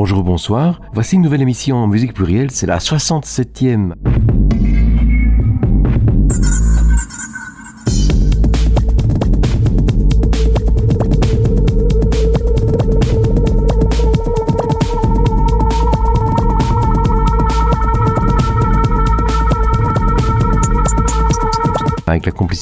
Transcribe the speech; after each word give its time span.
Bonjour, 0.00 0.22
bonsoir. 0.22 0.80
Voici 0.92 1.16
une 1.16 1.22
nouvelle 1.22 1.42
émission 1.42 1.76
en 1.78 1.88
musique 1.88 2.14
plurielle, 2.14 2.52
c'est 2.52 2.68
la 2.68 2.78
67e. 2.78 3.94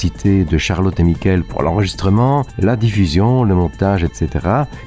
De 0.04 0.58
Charlotte 0.58 1.00
et 1.00 1.02
Mickaël 1.02 1.42
pour 1.42 1.62
l'enregistrement, 1.62 2.44
la 2.58 2.76
diffusion, 2.76 3.44
le 3.44 3.54
montage, 3.54 4.04
etc. 4.04 4.28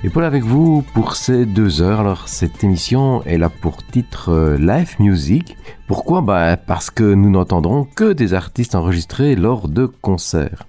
Et 0.04 0.10
Paul 0.10 0.24
avec 0.24 0.44
vous 0.44 0.84
pour 0.94 1.16
ces 1.16 1.48
deux 1.48 1.82
heures. 1.82 2.02
Alors 2.02 2.28
cette 2.28 2.64
émission 2.64 3.24
est 3.24 3.40
là 3.40 3.50
pour 3.50 3.84
titre 3.84 4.30
euh, 4.30 4.58
Live 4.60 4.98
Music. 5.00 5.58
Pourquoi? 5.88 6.22
Bah, 6.22 6.58
Parce 6.58 6.92
que 6.92 7.16
nous 7.16 7.32
n'entendrons 7.32 7.86
que 7.96 8.14
des 8.14 8.36
artistes 8.36 8.76
enregistrés 8.76 9.36
lors 9.36 9.68
de 9.68 9.88
concerts. 9.88 10.68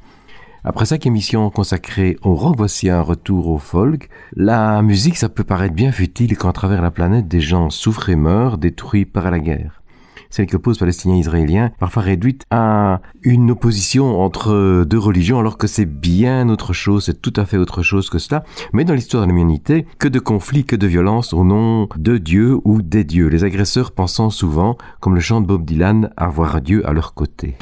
Après 0.65 0.87
chaque 0.87 1.05
émission 1.05 1.51
consacrée 1.51 2.17
au 2.23 2.34
rock, 2.34 2.55
voici 2.57 2.89
un 2.89 3.03
retour 3.03 3.48
au 3.48 3.59
folk. 3.59 4.09
La 4.34 4.81
musique, 4.81 5.19
ça 5.19 5.29
peut 5.29 5.45
paraître 5.45 5.75
bien 5.75 5.93
futile 5.93 6.39
quand 6.39 6.48
à 6.48 6.55
travers 6.55 6.81
la 6.81 6.91
planète 6.91 7.29
des 7.29 7.41
gens 7.41 7.69
souffrent 7.69 8.09
et 8.09 8.17
meurent, 8.17 8.57
détruits 8.57 9.05
par 9.05 9.31
la 9.31 9.39
guerre 9.39 9.80
celle 10.30 10.47
qui 10.47 10.57
oppose 10.57 10.79
Palestiniens 10.79 11.16
et 11.16 11.20
Israéliens, 11.20 11.70
parfois 11.79 12.02
réduite 12.02 12.45
à 12.51 13.01
une 13.23 13.51
opposition 13.51 14.20
entre 14.20 14.84
deux 14.84 14.98
religions, 14.98 15.39
alors 15.39 15.59
que 15.59 15.66
c'est 15.66 15.87
bien 15.87 16.48
autre 16.48 16.73
chose, 16.73 17.05
c'est 17.05 17.20
tout 17.20 17.33
à 17.36 17.45
fait 17.45 17.56
autre 17.56 17.83
chose 17.83 18.09
que 18.09 18.19
cela. 18.19 18.45
Mais 18.73 18.84
dans 18.84 18.95
l'histoire 18.95 19.25
de 19.25 19.28
l'humanité, 19.28 19.86
que 19.98 20.08
de 20.08 20.19
conflits, 20.19 20.64
que 20.64 20.77
de 20.77 20.86
violences 20.86 21.33
au 21.33 21.45
nom 21.45 21.89
de 21.97 22.19
Dieu 22.19 22.58
ou 22.64 22.83
des 22.83 23.05
dieux, 23.05 23.28
les 23.28 23.45
agresseurs 23.45 23.92
pensant 23.92 24.31
souvent, 24.31 24.77
comme 25.01 25.14
le 25.14 25.20
chante 25.20 25.47
Bob 25.47 25.64
Dylan, 25.64 26.11
avoir 26.17 26.61
Dieu 26.61 26.86
à 26.89 26.92
leur 26.92 27.14
côté. 27.14 27.56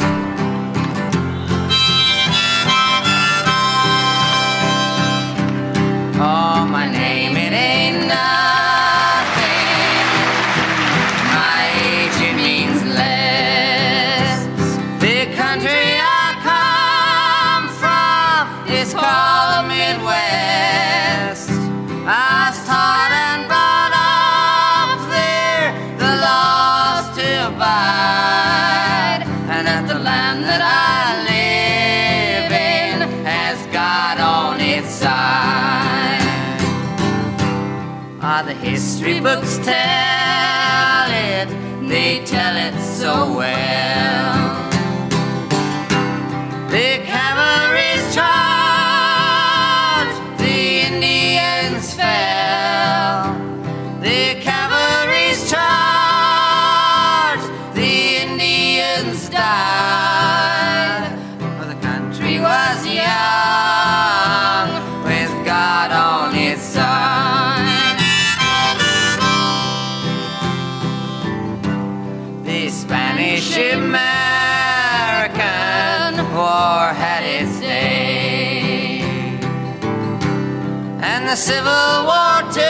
Civil 81.39 82.05
War 82.05 82.43
too 82.53 82.61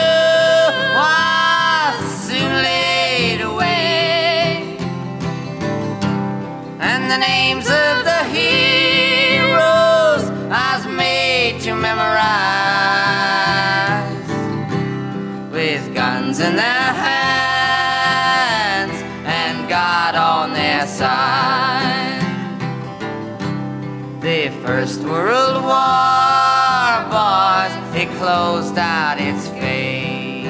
was 0.98 2.04
soon 2.28 2.52
laid 2.62 3.40
away, 3.40 4.76
and 6.78 7.10
the 7.10 7.16
names 7.16 7.66
of 7.66 8.04
the 8.04 8.24
heroes 8.36 10.24
I 10.52 10.76
was 10.76 10.86
made 10.86 11.62
to 11.62 11.74
memorize 11.74 12.28
with 15.50 15.94
guns 15.94 16.38
in 16.38 16.54
their 16.56 16.92
hands. 17.06 17.38
And 19.24 19.66
God 19.66 20.14
on 20.14 20.52
their 20.52 20.86
side. 20.86 22.20
The 24.20 24.50
First 24.62 25.00
World 25.00 25.64
War, 25.64 26.27
closed 28.18 28.76
out 28.76 29.18
its 29.20 29.46
fate. 29.48 30.42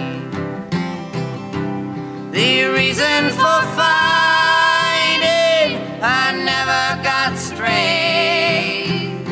The 2.33 2.65
reason 2.65 3.29
for 3.41 3.61
fighting, 3.77 5.77
I 6.03 6.33
never 6.53 7.03
got 7.03 7.37
straight. 7.37 9.23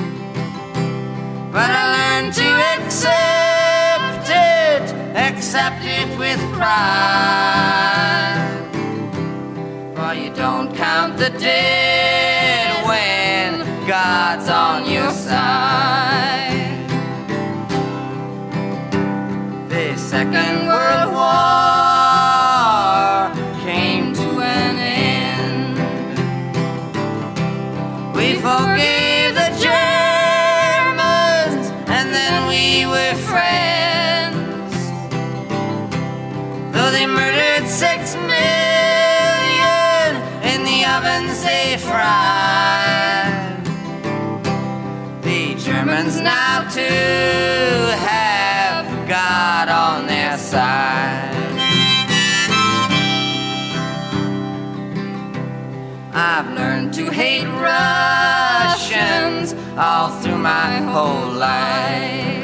But 1.51 1.71
I 1.81 1.85
learned 1.97 2.35
to 2.35 2.49
accept 2.75 4.29
it, 4.29 4.85
accept 5.17 5.83
it 5.85 6.19
with 6.19 6.41
pride. 6.53 8.43
For 9.95 10.13
you 10.13 10.31
don't 10.35 10.75
count 10.75 11.17
the 11.17 11.31
dead 11.31 12.85
when 12.85 13.65
God's 13.87 14.51
on 14.51 14.85
your 14.91 14.96
we 32.77 32.85
were 32.85 33.15
friends. 33.33 34.75
Though 36.75 36.91
they 36.91 37.07
murdered 37.07 37.67
six 37.69 38.15
million 38.15 40.11
in 40.53 40.59
the 40.71 40.81
ovens 40.95 41.43
they 41.43 41.79
fried. 41.79 43.65
The 45.23 45.55
Germans 45.55 46.21
now 46.21 46.69
too 46.69 47.97
have 48.11 48.85
God 49.09 49.69
on 49.71 50.07
their 50.07 50.37
side. 50.37 51.33
I've 56.13 56.51
learned 56.53 56.93
to 56.95 57.11
hate 57.11 57.49
Russians 57.73 59.55
all 59.79 60.11
through 60.21 60.39
my 60.39 60.81
whole 60.93 61.31
life. 61.33 62.36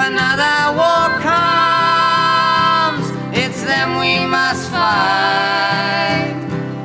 Another 0.00 0.78
war 0.78 1.08
comes, 1.20 3.04
it's 3.36 3.64
them 3.64 3.98
we 3.98 4.24
must 4.24 4.70
fight. 4.70 6.36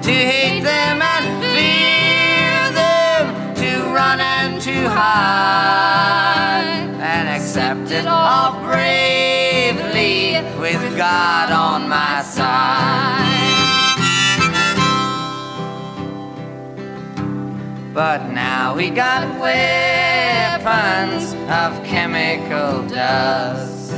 To 0.01 0.11
hate 0.11 0.63
them 0.63 0.99
and 0.99 1.43
fear 1.53 2.71
them, 2.73 3.53
to 3.53 3.69
run 3.93 4.19
and 4.19 4.59
to 4.61 4.89
hide, 4.89 6.65
and 6.99 7.29
accept 7.29 7.91
it 7.91 8.07
all 8.07 8.59
bravely 8.63 10.41
with 10.59 10.97
God 10.97 11.51
on 11.51 11.87
my 11.87 12.23
side. 12.23 13.13
But 17.93 18.31
now 18.31 18.73
we 18.75 18.89
got 18.89 19.39
of 20.93 21.83
chemical 21.83 22.87
dust. 22.87 23.91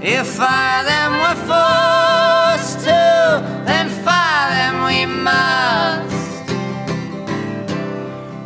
If 0.00 0.26
fire 0.26 0.84
them 0.84 1.12
were 1.22 1.40
forced 1.50 2.78
to, 2.80 3.64
then 3.66 3.88
fire 4.06 4.50
them 4.58 4.74
we 4.90 5.04
must. 5.06 6.44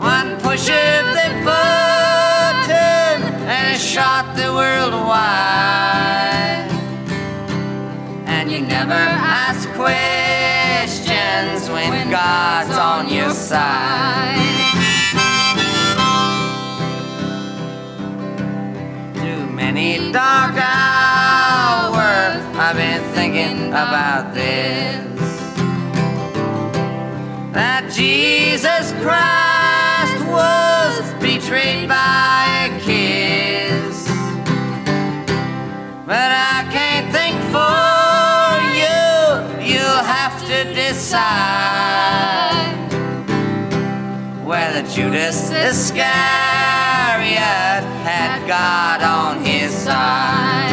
One 0.01 0.37
push 0.41 0.69
of 0.69 1.05
the 1.19 1.31
button 1.45 3.17
and 3.55 3.75
it 3.75 3.81
shot 3.81 4.35
the 4.37 4.53
world 4.53 4.93
wide. 4.93 6.69
And 8.27 8.51
you 8.51 8.61
never 8.61 9.03
ask 9.43 9.69
questions 9.75 11.71
when 11.71 12.11
God's 12.11 12.77
on 12.77 13.09
your 13.09 13.31
side. 13.31 14.46
Many 19.77 20.11
dark 20.11 20.57
hours 20.57 22.41
I've 22.57 22.77
been 22.77 23.03
thinking 23.13 23.69
about 23.69 24.33
this. 24.33 25.05
That 27.53 27.93
Jesus 27.93 28.93
Christ 29.05 30.19
was 30.33 31.13
betrayed 31.21 31.87
by 31.89 32.47
a 32.65 32.81
kiss. 32.81 34.09
But 36.07 36.31
I 36.55 36.65
can't 36.77 37.13
think 37.13 37.37
for 37.53 38.57
you, 38.81 39.05
you'll 39.61 40.05
have 40.17 40.41
to 40.47 40.59
decide 40.73 41.53
whether 44.43 44.83
Judas 44.89 45.51
Iscariot 45.51 46.17
had 48.07 48.47
God 48.47 49.03
on 49.03 49.45
his 49.45 49.73
side. 49.73 50.71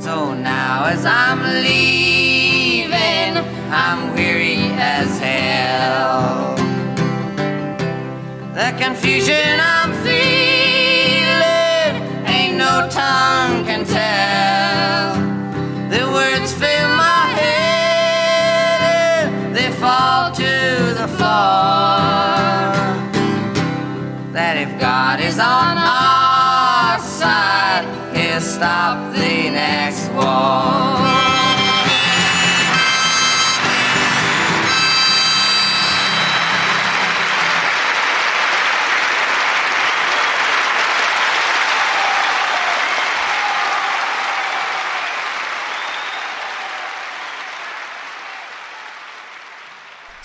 So 0.00 0.32
now 0.32 0.86
as 0.86 1.04
I'm 1.04 1.42
leaving, 1.62 3.36
I'm 3.70 4.14
weary 4.14 4.72
as 4.80 5.18
hell. 5.18 6.56
The 8.54 8.72
confusion 8.82 9.60
I'm 9.60 9.92
feeling 10.06 11.94
ain't 12.26 12.56
no 12.56 12.88
tongue 12.88 13.66
can 13.68 13.84
tell. 13.84 15.16
The 15.90 16.02
words 16.16 16.50
fill 16.54 16.88
my 16.96 17.24
head 17.40 17.68
they 19.54 19.70
fall 19.72 20.32
to 20.32 20.94
the 21.00 21.08
floor. 21.18 21.67
Stop 28.58 29.12
the 29.12 29.50
next 29.50 30.08
war. 30.10 30.87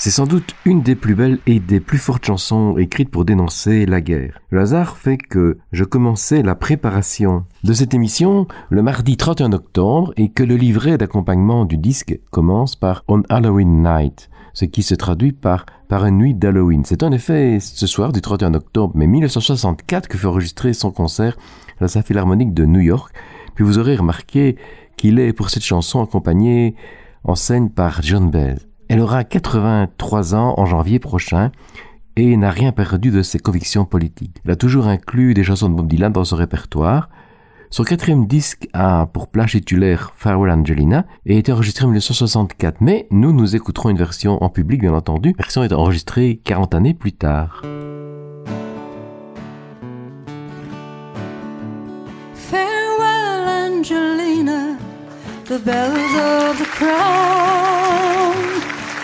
C'est 0.03 0.11
sans 0.11 0.27
doute 0.27 0.53
une 0.65 0.81
des 0.81 0.95
plus 0.95 1.15
belles 1.15 1.39
et 1.47 1.61
des 1.61 1.79
plus 1.79 1.97
fortes 1.97 2.25
chansons 2.25 2.77
écrites 2.77 3.09
pour 3.09 3.23
dénoncer 3.23 3.85
la 3.85 4.01
guerre. 4.01 4.41
Le 4.49 4.59
hasard 4.59 4.97
fait 4.97 5.15
que 5.15 5.59
je 5.71 5.85
commençais 5.85 6.43
la 6.43 6.55
préparation 6.55 7.45
de 7.63 7.71
cette 7.71 7.93
émission 7.93 8.45
le 8.69 8.81
mardi 8.81 9.15
31 9.15 9.53
octobre 9.53 10.11
et 10.17 10.27
que 10.27 10.43
le 10.43 10.57
livret 10.57 10.97
d'accompagnement 10.97 11.63
du 11.63 11.77
disque 11.77 12.19
commence 12.31 12.75
par 12.75 13.05
On 13.07 13.23
Halloween 13.29 13.81
Night, 13.81 14.29
ce 14.53 14.65
qui 14.65 14.83
se 14.83 14.93
traduit 14.93 15.31
par 15.31 15.65
par 15.87 16.05
une 16.05 16.17
nuit 16.17 16.33
d'Halloween. 16.33 16.83
C'est 16.83 17.03
en 17.03 17.13
effet 17.13 17.59
ce 17.61 17.87
soir 17.87 18.11
du 18.11 18.19
31 18.19 18.55
octobre 18.55 18.91
mais 18.95 19.07
1964 19.07 20.09
que 20.09 20.17
fut 20.17 20.25
enregistré 20.25 20.73
son 20.73 20.91
concert 20.91 21.37
à 21.79 21.85
la 21.85 22.01
Philharmonique 22.03 22.53
de 22.53 22.65
New 22.65 22.81
York. 22.81 23.15
Puis 23.55 23.63
vous 23.63 23.79
aurez 23.79 23.95
remarqué 23.95 24.57
qu'il 24.97 25.17
est 25.17 25.31
pour 25.31 25.49
cette 25.49 25.63
chanson 25.63 26.03
accompagné 26.03 26.75
en 27.23 27.35
scène 27.35 27.69
par 27.69 28.01
John 28.01 28.29
Baez. 28.29 28.72
Elle 28.93 28.99
aura 28.99 29.23
83 29.23 30.35
ans 30.35 30.53
en 30.55 30.67
janvier 30.67 30.99
prochain 30.99 31.51
et 32.15 32.37
n'a 32.37 32.51
rien 32.51 32.71
perdu 32.71 33.09
de 33.09 33.23
ses 33.23 33.39
convictions 33.39 33.85
politiques. 33.85 34.37
Elle 34.45 34.51
a 34.51 34.55
toujours 34.55 34.85
inclus 34.85 35.33
des 35.33 35.43
chansons 35.43 35.67
de 35.67 35.73
Bob 35.73 35.87
Dylan 35.87 36.11
dans 36.13 36.23
son 36.23 36.35
répertoire. 36.35 37.09
Son 37.71 37.83
quatrième 37.83 38.27
disque 38.27 38.67
a 38.71 39.07
pour 39.07 39.29
plage 39.29 39.53
titulaire 39.53 40.13
Farewell 40.15 40.51
Angelina 40.51 41.07
et 41.25 41.37
a 41.37 41.39
été 41.39 41.51
enregistré 41.51 41.85
en 41.85 41.87
1964, 41.87 42.81
mais 42.81 43.07
nous 43.09 43.33
nous 43.33 43.55
écouterons 43.55 43.89
une 43.89 43.97
version 43.97 44.37
en 44.43 44.49
public 44.49 44.81
bien 44.81 44.93
entendu. 44.93 45.29
La 45.39 45.43
version 45.43 45.63
est 45.63 45.73
enregistrée 45.73 46.39
40 46.43 46.75
années 46.75 46.93
plus 46.93 47.13
tard. 47.13 47.63
Farewell, 52.35 53.79
Angelina. 53.79 54.77
The 55.45 55.57
bells 55.57 56.15
of 56.15 56.59
the 56.59 56.65
crown 56.65 57.82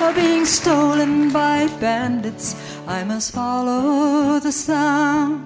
are 0.10 0.16
being 0.16 0.46
stolen 0.46 1.32
by 1.32 1.68
bandits. 1.80 2.56
I 2.88 3.04
must 3.04 3.32
follow 3.32 4.40
the 4.40 4.52
sound. 4.52 5.46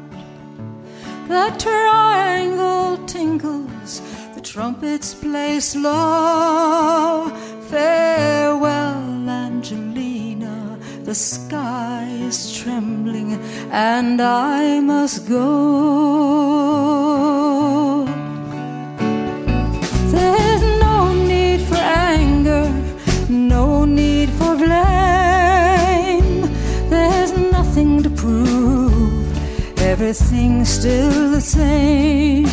The 1.27 1.53
triangle 1.59 2.97
tinkles, 3.05 4.01
the 4.35 4.41
trumpets 4.41 5.13
play 5.15 5.59
slow. 5.59 7.29
Farewell, 7.69 9.29
Angelina. 9.29 10.79
The 11.03 11.15
sky 11.15 12.07
is 12.21 12.55
trembling, 12.57 13.33
and 13.69 14.21
I 14.21 14.79
must 14.79 15.27
go. 15.27 16.52
Everything's 30.13 30.69
still 30.69 31.31
the 31.31 31.41
same. 31.41 32.45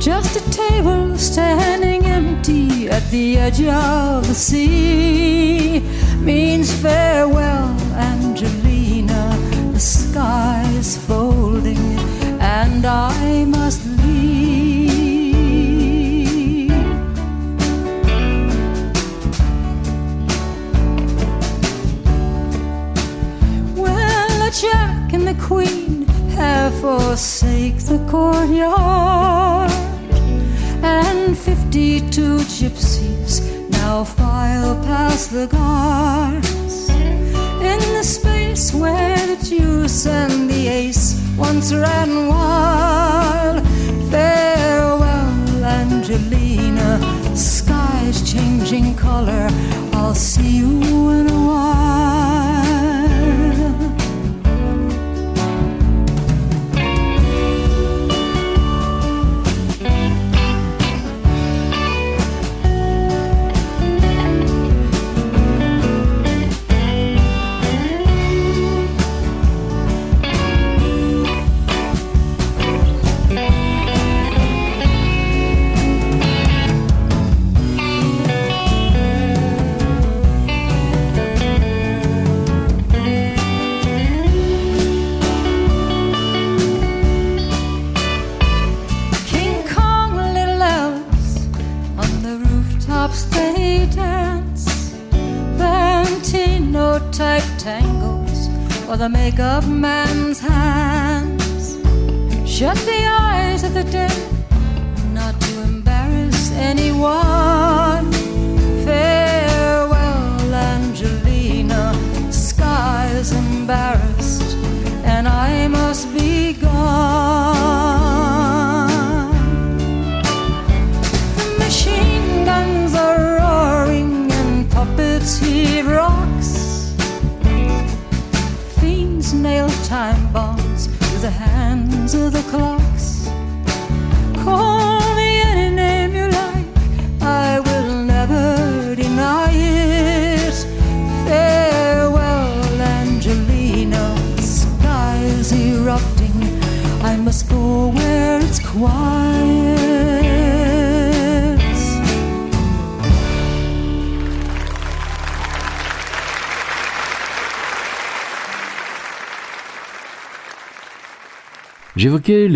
Just 0.00 0.34
a 0.34 0.50
table 0.50 1.16
standing 1.16 2.04
empty 2.04 2.88
at 2.88 3.08
the 3.12 3.38
edge 3.38 3.62
of 3.62 4.26
the 4.26 4.34
sea 4.34 5.78
means 6.18 6.72
farewell, 6.82 7.76
Angelina. 7.94 9.38
The 9.72 9.78
sky 9.78 10.64
is 10.74 10.98
folding, 10.98 11.78
and 12.40 12.84
I 12.84 13.44
must 13.44 13.87
forsake 26.88 27.78
the 27.84 27.98
courtyard, 28.08 29.70
and 30.82 31.36
fifty-two 31.36 32.38
gypsies 32.56 33.42
now 33.68 34.02
file 34.02 34.74
past 34.84 35.30
the 35.30 35.46
guards 35.48 36.88
in 37.70 37.80
the 37.96 38.02
space 38.02 38.72
where 38.72 39.18
the 39.26 39.36
juice 39.44 40.06
and 40.06 40.48
the 40.48 40.66
ace 40.66 41.20
once 41.36 41.74
ran 41.74 42.10
wild. 42.26 43.56
Farewell, 44.10 45.64
Angelina. 45.80 46.90
Sky's 47.36 48.18
changing 48.32 48.96
color. 48.96 49.46
I'll 49.92 50.14
see 50.14 50.52
you 50.62 51.10
in 51.18 51.26
a 51.28 51.40
while. 51.50 52.67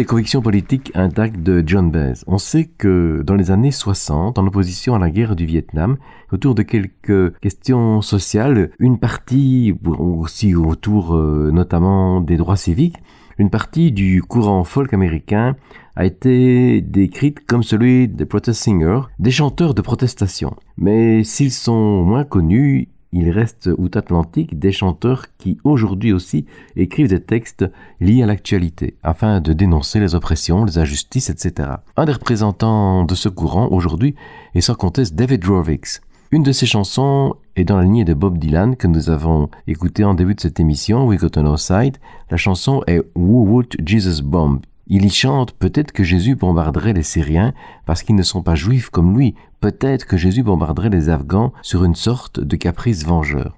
Les 0.02 0.06
convictions 0.06 0.42
politiques 0.42 0.90
intactes 0.96 1.40
de 1.44 1.62
John 1.64 1.92
Baez. 1.92 2.24
On 2.26 2.36
sait 2.36 2.64
que 2.64 3.22
dans 3.24 3.36
les 3.36 3.52
années 3.52 3.70
60, 3.70 4.36
en 4.36 4.46
opposition 4.48 4.96
à 4.96 4.98
la 4.98 5.10
guerre 5.10 5.36
du 5.36 5.46
Vietnam, 5.46 5.96
autour 6.32 6.56
de 6.56 6.62
quelques 6.62 7.38
questions 7.38 8.02
sociales, 8.02 8.72
une 8.80 8.98
partie, 8.98 9.76
aussi 9.86 10.56
autour 10.56 11.14
euh, 11.14 11.52
notamment 11.52 12.20
des 12.20 12.36
droits 12.36 12.56
civiques, 12.56 12.96
une 13.38 13.48
partie 13.48 13.92
du 13.92 14.22
courant 14.22 14.64
folk 14.64 14.92
américain 14.92 15.54
a 15.94 16.04
été 16.04 16.80
décrite 16.80 17.46
comme 17.46 17.62
celui 17.62 18.08
des 18.08 18.26
protest 18.26 18.60
singers, 18.60 19.02
des 19.20 19.30
chanteurs 19.30 19.72
de 19.72 19.82
protestation. 19.82 20.56
Mais 20.76 21.22
s'ils 21.22 21.52
sont 21.52 22.02
moins 22.02 22.24
connus, 22.24 22.88
il 23.12 23.30
reste 23.30 23.68
outre-Atlantique 23.76 24.58
des 24.58 24.72
chanteurs 24.72 25.26
qui 25.38 25.58
aujourd'hui 25.64 26.12
aussi 26.12 26.46
écrivent 26.76 27.08
des 27.08 27.22
textes 27.22 27.64
liés 28.00 28.22
à 28.22 28.26
l'actualité, 28.26 28.96
afin 29.02 29.40
de 29.40 29.52
dénoncer 29.52 30.00
les 30.00 30.14
oppressions, 30.14 30.64
les 30.64 30.78
injustices, 30.78 31.30
etc. 31.30 31.68
Un 31.96 32.04
des 32.06 32.12
représentants 32.12 33.04
de 33.04 33.14
ce 33.14 33.28
courant 33.28 33.68
aujourd'hui 33.70 34.14
est 34.54 34.62
sans 34.62 34.74
conteste 34.74 35.14
David 35.14 35.44
Rovix. 35.44 36.00
Une 36.30 36.42
de 36.42 36.52
ses 36.52 36.64
chansons 36.64 37.36
est 37.56 37.64
dans 37.64 37.76
la 37.76 37.84
lignée 37.84 38.06
de 38.06 38.14
Bob 38.14 38.38
Dylan 38.38 38.76
que 38.76 38.86
nous 38.86 39.10
avons 39.10 39.50
écouté 39.66 40.02
en 40.02 40.14
début 40.14 40.34
de 40.34 40.40
cette 40.40 40.60
émission, 40.60 41.06
We 41.06 41.20
Got 41.20 41.42
No 41.42 41.58
Side. 41.58 41.98
La 42.30 42.38
chanson 42.38 42.82
est 42.86 43.00
Who 43.14 43.44
Would 43.44 43.76
Jesus 43.86 44.22
Bomb? 44.22 44.60
Il 44.86 45.04
y 45.04 45.10
chante 45.10 45.52
peut-être 45.52 45.92
que 45.92 46.04
Jésus 46.04 46.34
bombarderait 46.34 46.92
les 46.92 47.02
Syriens 47.02 47.54
parce 47.86 48.02
qu'ils 48.02 48.16
ne 48.16 48.22
sont 48.22 48.42
pas 48.42 48.54
juifs 48.56 48.90
comme 48.90 49.16
lui, 49.16 49.34
peut-être 49.60 50.06
que 50.06 50.16
Jésus 50.16 50.42
bombarderait 50.42 50.90
les 50.90 51.08
Afghans 51.08 51.52
sur 51.62 51.84
une 51.84 51.94
sorte 51.94 52.40
de 52.40 52.56
caprice 52.56 53.04
vengeur. 53.04 53.56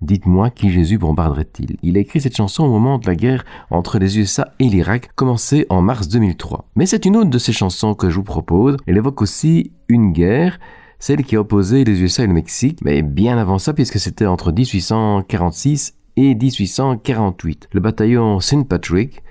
Dites-moi 0.00 0.50
qui 0.50 0.70
Jésus 0.70 0.98
bombarderait-il 0.98 1.76
Il 1.82 1.96
a 1.96 2.00
écrit 2.00 2.20
cette 2.20 2.36
chanson 2.36 2.64
au 2.64 2.70
moment 2.70 2.98
de 2.98 3.06
la 3.06 3.16
guerre 3.16 3.44
entre 3.70 3.98
les 3.98 4.18
USA 4.18 4.52
et 4.60 4.68
l'Irak, 4.68 5.10
commencée 5.16 5.66
en 5.70 5.82
mars 5.82 6.08
2003. 6.08 6.66
Mais 6.76 6.86
c'est 6.86 7.04
une 7.04 7.16
autre 7.16 7.30
de 7.30 7.38
ces 7.38 7.52
chansons 7.52 7.94
que 7.94 8.08
je 8.08 8.16
vous 8.16 8.22
propose. 8.22 8.76
Elle 8.86 8.98
évoque 8.98 9.22
aussi 9.22 9.72
une 9.88 10.12
guerre, 10.12 10.60
celle 11.00 11.24
qui 11.24 11.34
a 11.34 11.40
opposé 11.40 11.82
les 11.82 12.00
USA 12.00 12.22
et 12.22 12.28
le 12.28 12.32
Mexique, 12.32 12.78
mais 12.84 13.02
bien 13.02 13.38
avant 13.38 13.58
ça, 13.58 13.72
puisque 13.72 13.98
c'était 13.98 14.26
entre 14.26 14.52
1846 14.52 15.94
et 16.16 16.34
1848. 16.34 17.68
Le 17.72 17.80
bataillon 17.80 18.38
St. 18.38 18.68
Patrick 18.68 19.22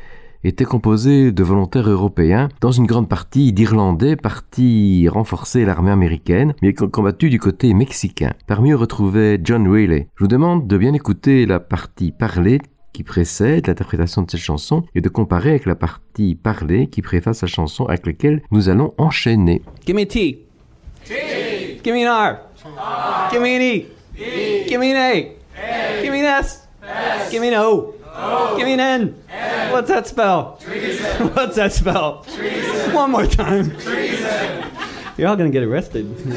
était 0.47 0.65
composé 0.65 1.31
de 1.31 1.43
volontaires 1.43 1.89
européens, 1.89 2.49
dans 2.61 2.71
une 2.71 2.85
grande 2.85 3.09
partie 3.09 3.51
d'Irlandais 3.53 4.15
partis 4.15 5.07
renforcer 5.09 5.65
l'armée 5.65 5.91
américaine, 5.91 6.53
mais 6.61 6.73
combattu 6.73 7.29
du 7.29 7.39
côté 7.39 7.73
mexicain. 7.73 8.33
Parmi 8.47 8.71
eux 8.71 8.75
retrouvait 8.75 9.39
John 9.43 9.67
Rayleigh. 9.67 10.07
Je 10.15 10.23
vous 10.23 10.27
demande 10.27 10.67
de 10.67 10.77
bien 10.77 10.93
écouter 10.93 11.45
la 11.45 11.59
partie 11.59 12.11
parlée 12.11 12.61
qui 12.93 13.03
précède 13.03 13.67
l'interprétation 13.67 14.23
de 14.23 14.31
cette 14.31 14.39
chanson 14.39 14.83
et 14.95 15.01
de 15.01 15.09
comparer 15.09 15.49
avec 15.51 15.65
la 15.65 15.75
partie 15.75 16.35
parlée 16.35 16.87
qui 16.87 17.01
préface 17.01 17.41
la 17.41 17.47
chanson 17.47 17.85
avec 17.85 18.07
laquelle 18.07 18.41
nous 18.51 18.69
allons 18.69 18.93
enchaîner. 18.97 19.61
Give 19.85 19.95
me 19.95 20.01
a 20.01 20.05
T. 20.05 20.45
T. 21.05 21.81
Give 21.83 21.93
me 21.93 22.07
an 22.07 22.31
R. 22.31 22.37
Give 23.31 23.41
me 23.41 23.55
an 23.55 23.61
E. 23.61 23.85
e. 24.17 24.65
Give 24.67 24.79
me 24.79 24.93
an 24.93 24.97
A. 24.97 25.35
Give 26.01 26.11
me 26.11 26.21
an 26.21 26.39
S. 26.39 26.67
S. 26.81 27.31
Give 27.31 27.41
me 27.41 27.53
an 27.53 27.61
O. 27.63 27.96
Give 28.57 28.65
me 28.65 28.73
an 28.73 28.79
N. 28.79 29.23
N. 29.29 29.71
What's 29.71 29.89
that 29.89 30.07
spell? 30.07 30.57
Treason. 30.59 31.27
What's 31.35 31.55
that 31.57 31.71
spell? 31.71 32.23
Treason. 32.23 32.91
One 32.93 33.11
more 33.11 33.27
time. 33.27 33.69
Treason. 33.79 34.65
You're 35.17 35.27
all 35.27 35.35
going 35.35 35.51
to 35.51 35.53
get 35.53 35.63
arrested. 35.63 36.25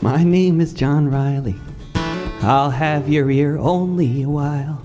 My 0.00 0.24
name 0.24 0.60
is 0.60 0.72
John 0.72 1.10
Riley. 1.10 1.56
I'll 2.40 2.70
have 2.70 3.10
your 3.10 3.30
ear 3.30 3.58
only 3.58 4.22
a 4.22 4.28
while. 4.28 4.82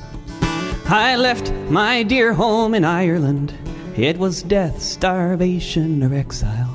I 0.90 1.16
left 1.16 1.52
my 1.70 2.04
dear 2.04 2.34
home 2.34 2.74
in 2.74 2.84
Ireland 2.84 3.54
it 3.98 4.18
was 4.20 4.44
death, 4.44 4.80
starvation, 4.80 6.04
or 6.04 6.14
exile. 6.14 6.68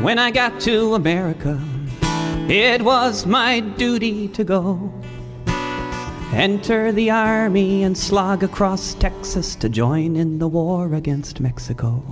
When 0.00 0.18
I 0.18 0.30
got 0.30 0.58
to 0.62 0.94
America, 0.94 1.60
it 2.48 2.80
was 2.82 3.26
my 3.26 3.60
duty 3.60 4.28
to 4.28 4.42
go. 4.42 4.90
Enter 6.32 6.92
the 6.92 7.10
army 7.10 7.82
and 7.82 7.96
slog 7.96 8.42
across 8.42 8.94
Texas 8.94 9.54
to 9.56 9.68
join 9.68 10.16
in 10.16 10.38
the 10.38 10.48
war 10.48 10.94
against 10.94 11.40
Mexico. 11.40 12.02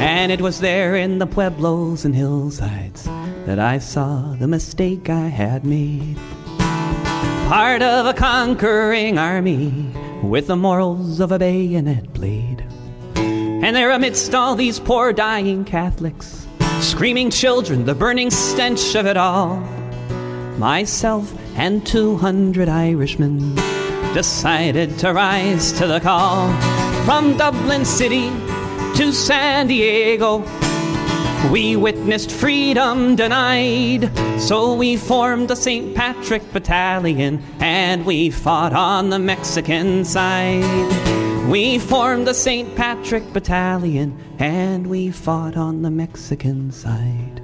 And 0.00 0.30
it 0.30 0.40
was 0.40 0.60
there 0.60 0.94
in 0.94 1.18
the 1.18 1.26
pueblos 1.26 2.04
and 2.04 2.14
hillsides 2.14 3.04
that 3.44 3.58
I 3.58 3.78
saw 3.78 4.36
the 4.38 4.48
mistake 4.48 5.10
I 5.10 5.28
had 5.28 5.64
made. 5.64 6.16
Part 7.48 7.82
of 7.82 8.06
a 8.06 8.14
conquering 8.14 9.18
army 9.18 9.92
with 10.22 10.46
the 10.46 10.56
morals 10.56 11.20
of 11.20 11.32
a 11.32 11.38
bayonet 11.38 12.12
blade. 12.12 12.64
And 13.16 13.76
there, 13.76 13.90
amidst 13.90 14.34
all 14.34 14.54
these 14.54 14.78
poor 14.78 15.12
dying 15.12 15.64
Catholics, 15.64 16.46
screaming 16.80 17.30
children, 17.30 17.84
the 17.84 17.94
burning 17.94 18.30
stench 18.30 18.94
of 18.94 19.06
it 19.06 19.16
all, 19.16 19.56
myself 20.58 21.32
and 21.56 21.86
200 21.86 22.68
Irishmen 22.68 23.54
decided 24.14 24.98
to 24.98 25.12
rise 25.12 25.72
to 25.72 25.86
the 25.86 26.00
call. 26.00 26.52
From 27.04 27.36
Dublin 27.36 27.84
City 27.84 28.30
to 28.96 29.12
San 29.12 29.66
Diego, 29.66 30.44
we 31.50 31.76
witnessed 31.76 32.30
freedom 32.30 33.16
denied, 33.16 34.10
so 34.40 34.74
we 34.74 34.96
formed 34.96 35.48
the 35.48 35.56
St. 35.56 35.94
Patrick 35.94 36.52
Battalion 36.52 37.42
and 37.58 38.06
we 38.06 38.30
fought 38.30 38.72
on 38.72 39.10
the 39.10 39.18
Mexican 39.18 40.04
side. 40.04 41.50
We 41.50 41.78
formed 41.78 42.26
the 42.26 42.34
St. 42.34 42.74
Patrick 42.76 43.32
Battalion 43.32 44.16
and 44.38 44.86
we 44.86 45.10
fought 45.10 45.56
on 45.56 45.82
the 45.82 45.90
Mexican 45.90 46.70
side. 46.70 47.40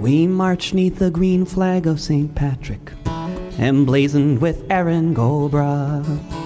We 0.00 0.26
marched 0.26 0.74
neath 0.74 0.98
the 0.98 1.10
green 1.10 1.44
flag 1.44 1.86
of 1.86 2.00
St. 2.00 2.34
Patrick, 2.34 2.92
emblazoned 3.58 4.40
with 4.40 4.64
Erin 4.70 5.14
go 5.14 5.48
bragh, 5.48 6.43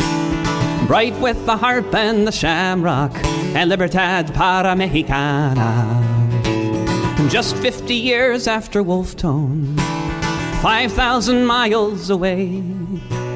bright 0.89 1.15
with 1.21 1.45
the 1.45 1.55
harp 1.55 1.95
and 1.95 2.27
the 2.27 2.33
shamrock 2.33 3.13
and 3.55 3.69
Libertad 3.69 4.33
para 4.33 4.75
Mexicana. 4.75 5.85
Just 7.29 7.55
50 7.57 7.95
years 7.95 8.49
after 8.49 8.83
Wolfe 8.83 9.15
Tone, 9.15 9.77
5,000 10.63 11.45
miles 11.45 12.09
away, 12.09 12.63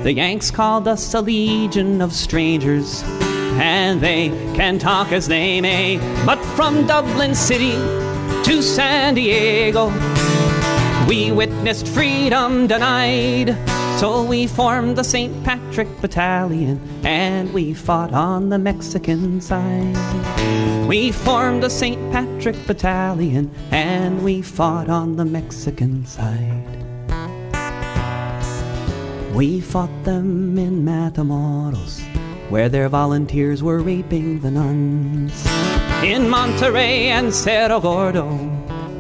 the 0.02 0.14
Yanks 0.14 0.50
called 0.50 0.88
us 0.88 1.12
a 1.12 1.20
legion 1.20 2.00
of 2.00 2.14
strangers, 2.14 3.02
and 3.60 4.00
they 4.00 4.30
can 4.56 4.78
talk 4.78 5.12
as 5.12 5.28
they 5.28 5.60
may. 5.60 5.98
But 6.24 6.42
from 6.56 6.86
Dublin 6.86 7.34
City 7.34 7.72
to 8.44 8.62
San 8.62 9.12
Diego, 9.12 9.92
we 11.06 11.30
witnessed 11.32 11.86
freedom 11.86 12.66
denied. 12.66 13.58
So 13.98 14.24
we 14.24 14.46
formed 14.46 14.96
the 14.96 15.04
St. 15.04 15.44
Patrick 15.44 15.88
Battalion 16.00 16.80
and 17.04 17.52
we 17.52 17.72
fought 17.72 18.12
on 18.12 18.48
the 18.48 18.58
Mexican 18.58 19.40
side. 19.40 19.96
We 20.88 21.12
formed 21.12 21.62
the 21.62 21.70
St. 21.70 22.12
Patrick 22.12 22.56
Battalion 22.66 23.50
and 23.70 24.22
we 24.24 24.42
fought 24.42 24.88
on 24.88 25.16
the 25.16 25.24
Mexican 25.24 26.04
side. 26.04 26.82
We 29.34 29.60
fought 29.60 30.04
them 30.04 30.58
in 30.58 30.84
Matamoros, 30.84 32.02
where 32.50 32.68
their 32.68 32.90
volunteers 32.90 33.62
were 33.62 33.78
raping 33.78 34.40
the 34.40 34.50
nuns. 34.50 35.46
In 36.04 36.24
Monterrey 36.24 37.06
and 37.06 37.32
Cerro 37.32 37.80
Gordo, 37.80 38.26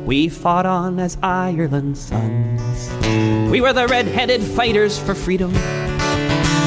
we 0.04 0.28
fought 0.28 0.66
on 0.66 0.98
as 0.98 1.16
Ireland's 1.22 2.00
sons. 2.00 2.90
We 3.50 3.60
were 3.60 3.72
the 3.72 3.86
red 3.86 4.06
headed 4.06 4.42
fighters 4.42 4.98
for 4.98 5.14
freedom. 5.14 5.54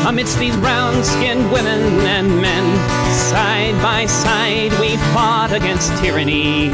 Amidst 0.08 0.38
these 0.40 0.56
brown 0.58 1.04
skinned 1.04 1.52
women 1.52 1.82
and 2.06 2.42
men, 2.42 2.66
side 3.32 3.82
by 3.82 4.06
side 4.06 4.72
we 4.80 4.98
fought 5.14 5.52
against 5.52 5.90
tyranny, 6.02 6.70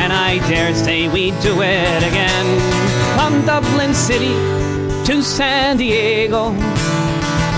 and 0.00 0.12
I 0.12 0.38
dare 0.48 0.74
say 0.74 1.08
we 1.08 1.32
would 1.32 1.42
do 1.42 1.62
it 1.62 2.02
again. 2.02 2.46
From 3.16 3.44
Dublin 3.44 3.92
City 3.92 4.34
to 5.04 5.22
San 5.22 5.76
Diego, 5.76 6.52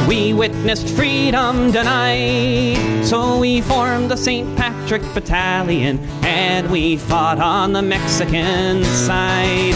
we 0.08 0.32
witnessed 0.32 0.88
freedom 0.96 1.70
denied. 1.70 3.04
So 3.04 3.38
we 3.38 3.60
formed 3.60 4.10
the 4.10 4.16
St. 4.16 4.56
Patrick 4.56 5.02
Battalion 5.12 5.98
and 6.24 6.70
we 6.70 6.96
fought 6.96 7.38
on 7.38 7.74
the 7.74 7.82
Mexican 7.82 8.84
side. 8.84 9.74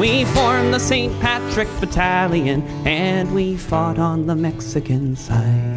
We 0.00 0.24
formed 0.24 0.72
the 0.72 0.80
St. 0.80 1.12
Patrick 1.20 1.68
Battalion 1.80 2.62
and 2.86 3.34
we 3.34 3.56
fought 3.56 3.98
on 3.98 4.26
the 4.26 4.34
Mexican 4.34 5.16
side. 5.16 5.73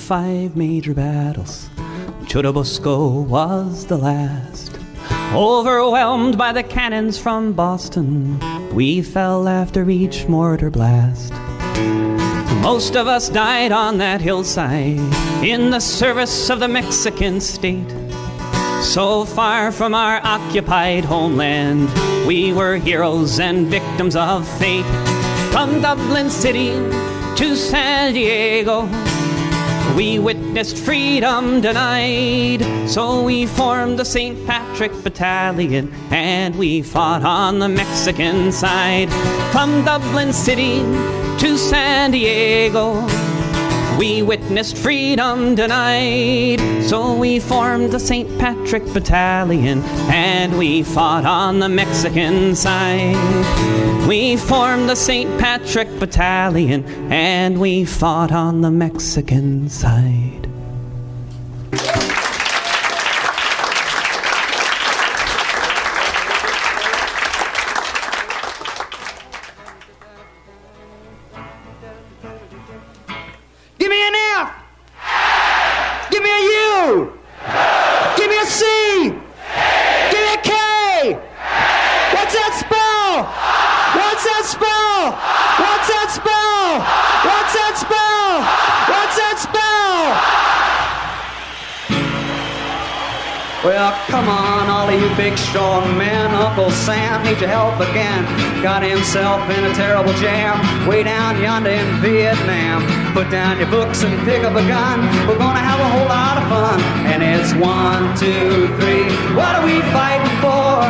Five 0.00 0.56
major 0.56 0.94
battles. 0.94 1.68
Churubusco 2.24 3.24
was 3.26 3.86
the 3.86 3.98
last. 3.98 4.78
Overwhelmed 5.32 6.36
by 6.36 6.52
the 6.52 6.62
cannons 6.62 7.18
from 7.18 7.52
Boston, 7.52 8.40
we 8.74 9.02
fell 9.02 9.46
after 9.46 9.88
each 9.88 10.26
mortar 10.26 10.70
blast. 10.70 11.32
Most 12.62 12.96
of 12.96 13.06
us 13.06 13.28
died 13.28 13.72
on 13.72 13.98
that 13.98 14.20
hillside 14.20 14.98
in 15.44 15.70
the 15.70 15.80
service 15.80 16.50
of 16.50 16.60
the 16.60 16.68
Mexican 16.68 17.40
state. 17.40 17.90
So 18.82 19.24
far 19.24 19.70
from 19.70 19.94
our 19.94 20.20
occupied 20.24 21.04
homeland, 21.04 21.88
we 22.26 22.52
were 22.52 22.76
heroes 22.76 23.38
and 23.38 23.66
victims 23.66 24.16
of 24.16 24.48
fate. 24.58 24.84
From 25.52 25.80
Dublin 25.82 26.30
City 26.30 26.70
to 27.36 27.56
San 27.56 28.14
Diego, 28.14 28.86
we 29.96 30.18
witnessed 30.18 30.76
freedom 30.76 31.60
denied, 31.60 32.62
so 32.88 33.22
we 33.22 33.46
formed 33.46 33.98
the 33.98 34.04
St. 34.04 34.46
Patrick 34.46 34.92
Battalion 35.02 35.92
and 36.10 36.56
we 36.56 36.82
fought 36.82 37.22
on 37.22 37.58
the 37.58 37.68
Mexican 37.68 38.52
side. 38.52 39.10
From 39.52 39.84
Dublin 39.84 40.32
City 40.32 40.80
to 41.38 41.56
San 41.56 42.10
Diego, 42.10 43.06
we 44.00 44.22
witnessed 44.22 44.78
freedom 44.78 45.54
denied, 45.54 46.58
so 46.84 47.14
we 47.14 47.38
formed 47.38 47.92
the 47.92 48.00
St. 48.00 48.26
Patrick 48.38 48.82
Battalion 48.94 49.82
and 50.08 50.56
we 50.56 50.82
fought 50.82 51.26
on 51.26 51.58
the 51.58 51.68
Mexican 51.68 52.56
side. 52.56 54.08
We 54.08 54.38
formed 54.38 54.88
the 54.88 54.94
St. 54.94 55.38
Patrick 55.38 55.90
Battalion 55.98 56.82
and 57.12 57.60
we 57.60 57.84
fought 57.84 58.32
on 58.32 58.62
the 58.62 58.70
Mexican 58.70 59.68
side. 59.68 60.19
Himself 99.40 99.58
in 99.58 99.70
a 99.70 99.74
terrible 99.74 100.12
jam 100.14 100.88
way 100.88 101.02
down 101.02 101.40
yonder 101.40 101.70
in 101.70 102.00
Vietnam. 102.00 102.82
Put 103.12 103.30
down 103.30 103.58
your 103.58 103.70
books 103.70 104.02
and 104.02 104.12
pick 104.24 104.44
up 104.44 104.54
a 104.54 104.66
gun. 104.66 105.00
We're 105.28 105.38
gonna 105.38 105.60
have 105.60 105.80
a 105.80 105.88
whole 105.88 106.08
lot 106.08 106.36
of 106.38 106.48
fun. 106.48 106.80
And 107.06 107.22
it's 107.22 107.52
one, 107.54 108.16
two, 108.16 108.68
three. 108.78 109.08
What 109.36 109.56
are 109.56 109.64
we 109.64 109.80
fighting 109.92 110.36
for? 110.40 110.84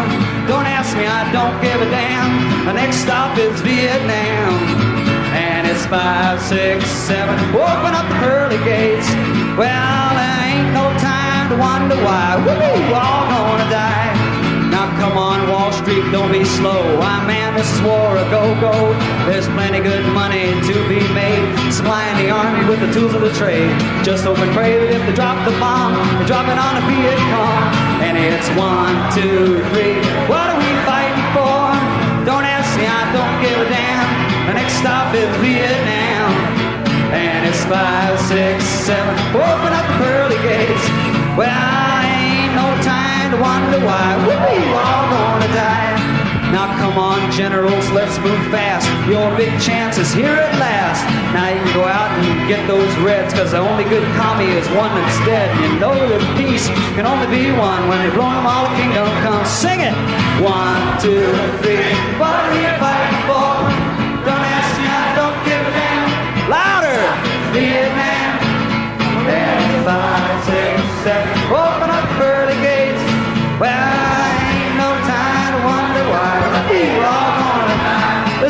Don't 0.48 0.66
ask 0.66 0.96
me, 0.96 1.06
I 1.06 1.30
don't 1.32 1.60
give 1.62 1.80
a 1.80 1.88
damn. 1.90 2.66
The 2.66 2.72
next 2.72 2.96
stop 2.96 3.36
is 3.38 3.60
Vietnam. 3.60 4.54
And 5.32 5.66
it's 5.66 5.86
five, 5.86 6.40
six, 6.40 6.86
seven. 6.86 7.36
Open 7.54 7.92
up 7.94 8.08
the 8.08 8.18
pearly 8.18 8.58
gates. 8.64 9.08
Well, 9.56 10.10
there 10.18 10.38
ain't 10.50 10.72
no 10.74 10.86
time 10.98 11.50
to 11.50 11.56
wonder 11.56 11.96
why. 12.04 12.36
We're 12.44 12.94
all 12.94 13.26
gonna 13.28 13.70
die. 13.70 13.99
Wall 15.61 15.73
Street, 15.73 16.01
don't 16.11 16.33
be 16.33 16.42
slow. 16.42 16.81
I 17.05 17.20
man, 17.27 17.53
this 17.53 17.68
is 17.68 17.83
war 17.83 18.16
a 18.16 18.25
go-go. 18.33 18.73
There's 19.29 19.44
plenty 19.53 19.81
good 19.85 20.07
money 20.16 20.57
to 20.57 20.75
be 20.88 21.05
made. 21.12 21.44
Supplying 21.68 22.16
the 22.25 22.33
army 22.33 22.64
with 22.64 22.81
the 22.81 22.88
tools 22.96 23.12
of 23.12 23.20
the 23.20 23.33
trade. 23.37 23.68
Just 24.01 24.25
hope 24.25 24.40
and 24.40 24.57
that 24.57 24.88
if 24.88 25.03
they 25.05 25.12
drop 25.12 25.37
the 25.44 25.53
bomb, 25.61 25.92
they 26.16 26.25
drop 26.25 26.49
it 26.49 26.57
on 26.57 26.81
the 26.81 26.85
Viet 26.88 27.20
Cong. 27.29 27.64
And 28.01 28.16
it's 28.16 28.49
one, 28.57 28.96
two, 29.12 29.61
three. 29.68 30.01
What 30.33 30.49
are 30.49 30.57
we 30.57 30.73
fighting 30.88 31.29
for? 31.37 31.61
Don't 32.25 32.49
ask 32.49 32.73
me, 32.81 32.88
I 32.88 33.05
don't 33.12 33.37
give 33.44 33.61
a 33.61 33.68
damn. 33.68 34.09
The 34.49 34.55
next 34.57 34.81
stop 34.81 35.12
is 35.12 35.29
Vietnam. 35.44 36.33
And 37.12 37.44
it's 37.44 37.61
five, 37.68 38.16
six, 38.33 38.64
seven. 38.64 39.12
Open 39.37 39.70
up 39.77 39.85
the 39.92 39.96
pearly 40.01 40.40
gates. 40.40 40.88
Well, 41.37 41.53
I 41.53 41.89
to 43.31 43.37
wonder 43.38 43.79
why 43.87 44.19
we're 44.27 44.75
all 44.75 45.07
gonna 45.07 45.47
die. 45.55 45.95
Now 46.51 46.66
come 46.83 46.99
on, 46.99 47.31
generals, 47.31 47.88
let's 47.90 48.19
move 48.19 48.43
fast. 48.51 48.90
Your 49.07 49.31
big 49.37 49.55
chance 49.61 49.99
is 49.99 50.12
here 50.12 50.35
at 50.35 50.51
last. 50.59 51.07
Now 51.31 51.47
you 51.49 51.62
can 51.62 51.75
go 51.75 51.85
out 51.87 52.11
and 52.19 52.49
get 52.49 52.66
those 52.66 52.90
reds, 52.99 53.33
cause 53.33 53.53
the 53.53 53.59
only 53.59 53.85
good 53.85 54.03
commie 54.19 54.51
is 54.59 54.66
one 54.75 54.90
that's 54.99 55.19
dead. 55.23 55.47
You 55.62 55.79
know 55.79 55.95
that 55.95 56.23
peace 56.35 56.66
can 56.99 57.07
only 57.07 57.31
be 57.31 57.55
one. 57.55 57.87
When 57.87 58.03
they've 58.03 58.14
blown 58.14 58.35
them 58.35 58.47
all, 58.51 58.66
the 58.66 58.75
kingdom 58.83 59.07
come. 59.23 59.47
Sing 59.47 59.79
it! 59.79 59.95
One, 60.43 60.83
two, 60.99 61.31
three. 61.62 61.87
What 62.19 62.35
are 62.35 62.57
you 62.59 62.73
fighting 62.83 63.21
for? 63.31 63.51
Don't 64.27 64.43
ask 64.43 64.71
me, 64.75 64.90
I 64.90 65.07
don't 65.14 65.38
give 65.47 65.62
a 65.62 65.73
damn. 65.79 66.51
Louder! 66.51 66.99
Vietnam. 67.55 68.11
Seven. 71.01 71.33
Open 71.49 71.88
up 71.88 71.99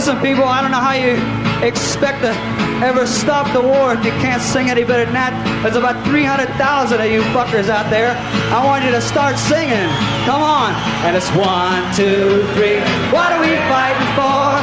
Listen, 0.01 0.17
people, 0.25 0.49
I 0.49 0.65
don't 0.65 0.73
know 0.73 0.81
how 0.81 0.97
you 0.97 1.21
expect 1.61 2.25
to 2.25 2.33
ever 2.81 3.05
stop 3.05 3.53
the 3.53 3.61
war 3.61 3.93
if 3.93 4.01
you 4.01 4.17
can't 4.25 4.41
sing 4.41 4.73
any 4.73 4.81
better 4.81 5.05
than 5.05 5.13
that. 5.13 5.37
There's 5.61 5.77
about 5.77 6.01
300,000 6.09 6.49
of 6.57 7.05
you 7.05 7.21
fuckers 7.37 7.69
out 7.69 7.93
there. 7.93 8.17
I 8.49 8.65
want 8.65 8.81
you 8.81 8.97
to 8.97 9.05
start 9.05 9.37
singing. 9.37 9.93
Come 10.25 10.41
on. 10.41 10.73
And 11.05 11.13
it's 11.13 11.29
one, 11.37 11.85
two, 11.93 12.49
three. 12.57 12.81
What 13.13 13.29
are 13.29 13.45
we 13.45 13.53
fighting 13.69 14.09
for? 14.17 14.57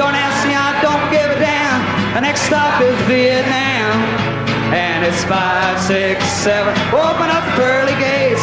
Don't 0.00 0.16
ask 0.16 0.48
me, 0.48 0.56
I 0.56 0.72
don't 0.80 1.04
give 1.12 1.28
a 1.28 1.36
damn. 1.36 1.84
The 2.16 2.24
next 2.24 2.48
stop 2.48 2.80
is 2.80 2.96
Vietnam. 3.04 3.92
And 4.72 5.04
it's 5.04 5.20
five, 5.28 5.76
six, 5.84 6.24
seven. 6.40 6.72
Open 6.96 7.28
up 7.28 7.44
the 7.44 7.60
pearly 7.60 7.96
gates. 8.00 8.40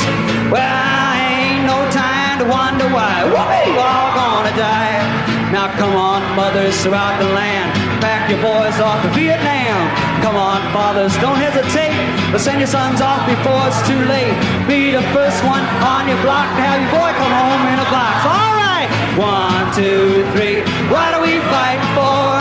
Well, 0.53 0.61
I 0.61 1.25
ain't 1.41 1.65
no 1.65 1.81
time 1.89 2.37
to 2.37 2.45
wonder 2.45 2.85
why 2.93 3.25
we're 3.33 3.81
all 3.81 4.13
gonna 4.13 4.53
die. 4.53 5.24
Now 5.55 5.71
come 5.79 5.95
on, 5.95 6.19
mothers 6.35 6.75
throughout 6.83 7.15
the 7.15 7.31
land, 7.31 7.71
pack 8.03 8.27
your 8.27 8.43
boys 8.43 8.75
off 8.83 8.99
to 9.07 9.09
Vietnam. 9.15 9.87
Come 10.19 10.35
on, 10.35 10.59
fathers, 10.75 11.15
don't 11.23 11.39
hesitate, 11.39 11.95
but 12.27 12.43
send 12.43 12.59
your 12.59 12.67
sons 12.67 12.99
off 12.99 13.23
before 13.23 13.63
it's 13.71 13.79
too 13.87 14.03
late. 14.11 14.35
Be 14.67 14.91
the 14.91 14.99
first 15.15 15.39
one 15.47 15.63
on 15.79 16.11
your 16.11 16.19
block 16.27 16.43
to 16.43 16.59
have 16.59 16.83
your 16.83 16.91
boy 16.91 17.07
come 17.15 17.31
home 17.31 17.63
in 17.71 17.79
a 17.79 17.87
box. 17.87 18.27
All 18.27 18.55
right, 18.67 18.91
one, 19.15 19.71
two, 19.71 20.27
three. 20.35 20.59
What 20.91 21.15
are 21.15 21.23
we 21.23 21.39
fighting 21.47 21.87
for? 21.95 22.35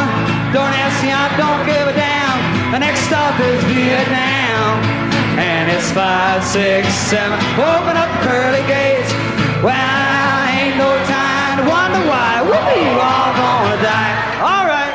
Don't 0.50 0.74
ask 0.74 0.98
me, 0.98 1.14
I 1.14 1.30
don't 1.38 1.62
give 1.70 1.86
a 1.86 1.94
damn. 1.94 2.74
The 2.74 2.82
next 2.82 3.06
stop 3.06 3.38
is 3.38 3.62
Vietnam. 3.70 4.82
And 5.38 5.70
it's 5.70 5.86
five, 5.94 6.42
six, 6.42 6.90
seven. 6.90 7.38
Open 7.62 7.94
up 7.94 8.10
the 8.10 8.26
pearly 8.26 8.66
gates. 8.66 9.14
Well, 9.62 10.13
wonder 11.66 12.02
why. 12.06 12.42
We 12.42 12.78
all 13.00 13.30
gonna 13.34 13.78
die. 13.82 14.14
All 14.40 14.66
right. 14.66 14.94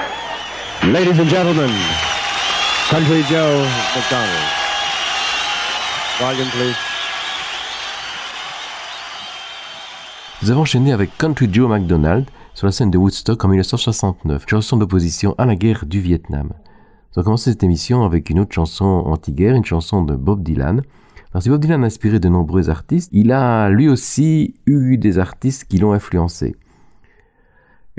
Ladies 0.93 1.19
and 1.19 1.29
gentlemen, 1.29 1.71
Country 2.89 3.23
Joe 3.29 3.65
McDonald. 3.95 4.47
Volume, 6.19 6.49
please. 6.51 6.75
Nous 10.41 10.51
avons 10.51 10.61
enchaîné 10.61 10.93
avec 10.93 11.17
Country 11.17 11.49
Joe 11.51 11.69
McDonald 11.69 12.25
sur 12.53 12.65
la 12.65 12.71
scène 12.71 12.91
de 12.91 12.97
Woodstock 12.97 13.43
en 13.43 13.49
1969, 13.49 14.45
chanson 14.47 14.77
d'opposition 14.77 15.35
à 15.37 15.45
la 15.45 15.55
guerre 15.55 15.85
du 15.85 15.99
Vietnam. 15.99 16.47
Nous 16.47 17.19
avons 17.19 17.25
commencé 17.25 17.51
cette 17.51 17.63
émission 17.63 18.03
avec 18.03 18.29
une 18.29 18.39
autre 18.39 18.53
chanson 18.53 18.85
anti-guerre, 18.85 19.55
une 19.55 19.65
chanson 19.65 20.01
de 20.01 20.15
Bob 20.15 20.43
Dylan. 20.43 20.81
Alors 21.31 21.43
si 21.43 21.49
Bob 21.49 21.63
a 21.69 21.75
inspiré 21.75 22.19
de 22.19 22.27
nombreux 22.27 22.69
artistes, 22.69 23.09
il 23.13 23.31
a 23.31 23.69
lui 23.69 23.87
aussi 23.87 24.55
eu 24.65 24.97
des 24.97 25.19
artistes 25.19 25.65
qui 25.65 25.77
l'ont 25.77 25.93
influencé. 25.93 26.55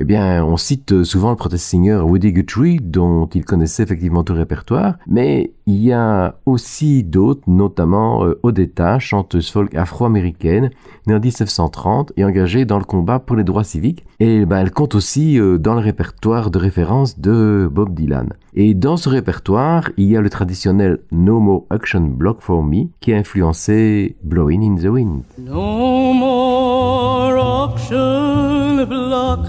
Eh 0.03 0.07
bien, 0.07 0.43
on 0.47 0.57
cite 0.57 1.05
souvent 1.05 1.29
le 1.29 1.37
protest 1.37 1.63
singer 1.63 1.97
Woody 1.97 2.33
Guthrie, 2.33 2.79
dont 2.83 3.27
il 3.27 3.45
connaissait 3.45 3.83
effectivement 3.83 4.25
tout 4.25 4.33
le 4.33 4.39
répertoire, 4.39 4.95
mais 5.07 5.53
il 5.67 5.85
y 5.85 5.93
a 5.93 6.37
aussi 6.47 7.05
d'autres, 7.05 7.43
notamment 7.47 8.25
euh, 8.25 8.41
Odetta, 8.43 8.99
chanteuse 8.99 9.51
folk 9.51 9.75
afro-américaine, 9.75 10.71
née 11.07 11.15
en 11.15 11.21
1930 11.21 12.15
et 12.17 12.25
engagée 12.25 12.65
dans 12.65 12.79
le 12.79 12.85
combat 12.85 13.19
pour 13.19 13.37
les 13.37 13.45
droits 13.45 13.63
civiques. 13.63 14.07
Et 14.21 14.47
ben, 14.47 14.61
elle 14.61 14.71
compte 14.71 14.95
aussi 14.95 15.39
euh, 15.39 15.59
dans 15.59 15.75
le 15.75 15.81
répertoire 15.81 16.51
de 16.51 16.59
référence 16.59 17.21
de 17.21 17.69
Bob 17.71 17.95
Dylan. 17.95 18.33
Et 18.55 18.73
dans 18.73 18.97
ce 18.97 19.11
répertoire, 19.11 19.91
il 19.99 20.07
y 20.07 20.17
a 20.17 20.23
le 20.23 20.31
traditionnel 20.31 21.01
No 21.13 21.41
More 21.41 21.67
Action 21.69 22.01
Block 22.01 22.41
for 22.41 22.63
Me, 22.63 22.87
qui 23.01 23.13
a 23.13 23.19
influencé 23.19 24.17
Blowing 24.25 24.63
in 24.63 24.83
the 24.83 24.87
Wind. 24.87 25.23
No 25.39 26.15
more 26.15 27.37
auction 27.37 28.85
block 28.87 29.47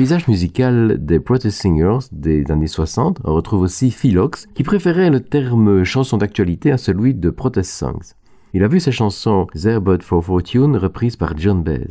paysage 0.00 0.28
musical 0.28 0.96
des 0.98 1.20
Protest 1.20 1.60
Singers 1.60 2.08
des 2.10 2.50
années 2.50 2.68
60, 2.68 3.18
on 3.22 3.34
retrouve 3.34 3.60
aussi 3.60 3.90
Philox, 3.90 4.46
qui 4.54 4.62
préférait 4.62 5.10
le 5.10 5.20
terme 5.20 5.84
chanson 5.84 6.16
d'actualité 6.16 6.72
à 6.72 6.78
celui 6.78 7.12
de 7.12 7.28
Protest 7.28 7.70
Songs. 7.70 8.14
Il 8.54 8.64
a 8.64 8.68
vu 8.68 8.80
sa 8.80 8.92
chanson 8.92 9.46
There 9.52 9.78
But 9.78 10.02
for 10.02 10.24
Fortune 10.24 10.78
reprise 10.78 11.16
par 11.16 11.36
John 11.36 11.62
Baez. 11.62 11.90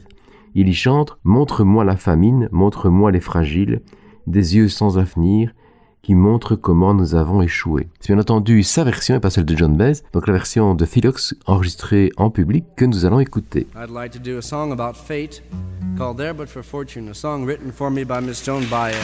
Il 0.56 0.69
y 0.69 0.74
chante 0.74 1.19
Montre-moi 1.24 1.84
la 1.84 1.98
famine, 1.98 2.50
montre-moi 2.52 3.12
les 3.12 3.19
fragiles, 3.19 3.82
des 4.26 4.56
yeux 4.56 4.69
sans 4.69 4.98
avenir, 4.98 5.54
qui 6.01 6.15
montrent 6.15 6.55
comment 6.55 6.93
nous 6.93 7.15
avons 7.15 7.41
échoué. 7.41 7.88
C'est 7.99 8.13
bien 8.13 8.21
entendu 8.21 8.63
sa 8.63 8.83
version 8.83 9.15
et 9.15 9.19
pas 9.19 9.29
celle 9.29 9.45
de 9.45 9.55
John 9.55 9.75
Baez, 9.75 10.01
donc 10.13 10.27
la 10.27 10.33
version 10.33 10.75
de 10.75 10.85
Philox 10.85 11.35
enregistrée 11.45 12.12
en 12.17 12.29
public 12.29 12.65
que 12.75 12.85
nous 12.85 13.05
allons 13.05 13.19
écouter. 13.19 13.67
I'd 13.75 13.89
like 13.89 14.12
to 14.12 14.19
do 14.19 14.38
a 14.38 14.41
song 14.41 14.71
about 14.71 14.95
fate 14.95 15.41
called 15.97 16.17
There 16.17 16.33
But 16.33 16.47
for 16.47 16.63
Fortune, 16.63 17.09
a 17.09 17.13
song 17.13 17.45
written 17.45 17.71
for 17.71 17.89
me 17.91 18.03
by 18.03 18.21
Miss 18.21 18.43
Joan 18.43 18.65
Baez. 18.69 18.95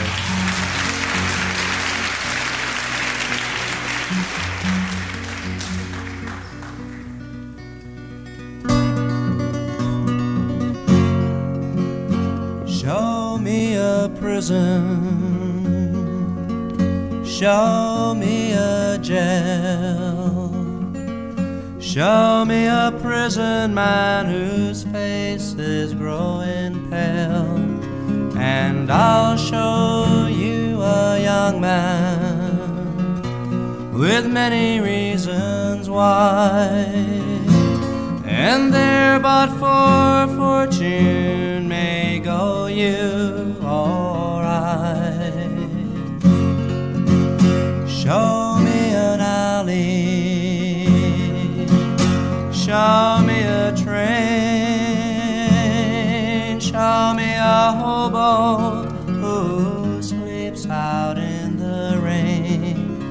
Show 12.67 13.37
me 13.37 13.75
a 13.75 14.09
prison. 14.19 15.34
Show 17.39 18.15
me 18.17 18.53
a 18.53 18.97
jail. 19.01 20.49
Show 21.81 22.45
me 22.45 22.65
a 22.65 22.97
prison 23.01 23.73
man 23.73 24.27
whose 24.27 24.85
face 24.85 25.53
is 25.55 25.93
growing 25.93 26.89
pale. 26.89 27.57
And 28.37 28.89
I'll 28.89 29.35
show 29.35 30.29
you 30.31 30.81
a 30.81 31.19
young 31.19 31.59
man 31.59 32.71
with 33.91 34.31
many 34.31 34.79
reasons 34.79 35.89
why. 35.89 36.85
And 38.23 38.73
there 38.73 39.19
but 39.19 39.49
for 39.59 40.27
fortune 40.37 41.67
may 41.67 42.21
go 42.23 42.67
you 42.67 43.57
or 43.61 44.41
I. 44.41 45.14
Show 48.05 48.59
me 48.59 48.93
an 48.93 49.19
alley. 49.19 50.85
Show 52.53 53.23
me 53.25 53.41
a 53.41 53.73
train. 53.75 53.89
Show 56.59 57.13
me 57.15 57.33
a 57.33 57.71
hobo 57.81 58.83
who 59.07 60.03
sleeps 60.03 60.67
out 60.67 61.17
in 61.17 61.57
the 61.57 61.99
rain. 61.99 63.01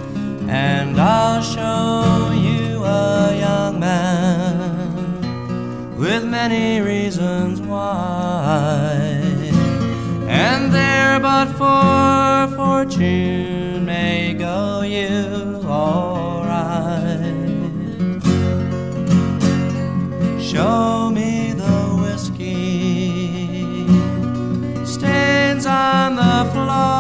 And 0.49 1.01
I'll 1.01 1.43
show 1.43 2.31
you 2.33 2.85
a 2.85 3.37
young 3.37 3.81
man 3.81 5.99
with 5.99 6.25
many 6.25 6.81
reasons 6.81 7.61
why. 7.61 9.04
There 10.75 11.21
but 11.21 11.49
for 11.59 12.57
fortune 12.57 13.85
may 13.85 14.35
go 14.35 14.83
you 14.83 15.63
alright. 15.65 17.23
Show 20.43 21.11
me 21.11 21.53
the 21.53 21.77
whiskey 22.03 23.87
stains 24.85 25.65
on 25.67 26.17
the 26.17 26.45
floor. 26.53 26.95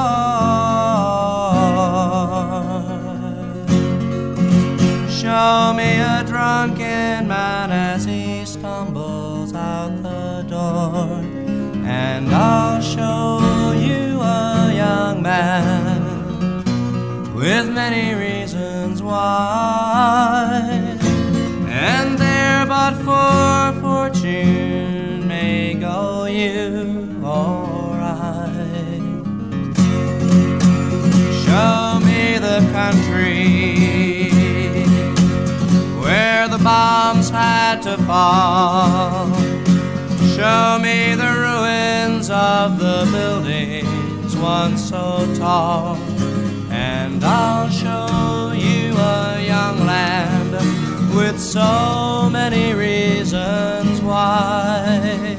Show 5.10 5.72
me 5.74 5.98
a 5.98 6.22
drunken 6.24 7.26
man 7.26 7.72
as 7.72 8.04
he 8.04 8.44
stumbles 8.44 9.52
out 9.52 10.02
the 10.02 10.44
door, 10.48 11.22
and 11.84 12.32
I'll 12.32 12.73
with 17.44 17.68
many 17.68 18.14
reasons 18.14 19.02
why. 19.02 20.58
And 21.68 22.18
there 22.18 22.64
but 22.64 22.94
for 23.04 23.80
fortune 23.82 25.28
may 25.28 25.74
go 25.74 26.24
you 26.24 27.20
or 27.22 27.92
I. 28.00 28.48
Show 31.44 32.00
me 32.08 32.38
the 32.48 32.60
country 32.72 34.30
where 36.02 36.48
the 36.48 36.60
bombs 36.64 37.28
had 37.28 37.82
to 37.82 37.98
fall. 38.08 39.34
Show 40.34 40.78
me 40.86 41.14
the 41.14 41.32
ruins 41.44 42.30
of 42.30 42.78
the 42.78 43.06
buildings 43.12 44.34
once 44.34 44.88
so 44.88 45.30
tall. 45.36 46.03
I'll 47.26 47.70
show 47.70 48.52
you 48.52 48.94
a 48.96 49.42
young 49.44 49.86
land 49.86 50.52
with 51.16 51.40
so 51.40 52.28
many 52.30 52.74
reasons 52.74 54.02
why. 54.02 55.36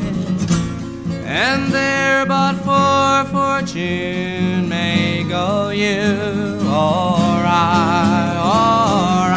And 1.26 1.72
there 1.72 2.26
but 2.26 2.56
for 2.66 3.26
fortune 3.32 4.68
may 4.68 5.24
go 5.30 5.70
you 5.70 6.60
alright, 6.68 8.38
alright. 8.38 9.36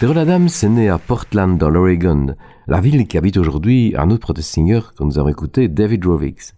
Derroll 0.00 0.18
Adams 0.18 0.48
est 0.62 0.68
né 0.68 0.88
à 0.88 0.98
Portland, 0.98 1.58
dans 1.58 1.68
l'Oregon, 1.68 2.34
la 2.70 2.80
ville 2.80 3.08
qui 3.08 3.18
habite 3.18 3.36
aujourd'hui 3.36 3.94
un 3.98 4.10
autre 4.10 4.20
protest-singer 4.20 4.80
que 4.96 5.02
nous 5.02 5.18
avons 5.18 5.28
écouté, 5.28 5.66
David 5.66 6.06
Rovix. 6.06 6.54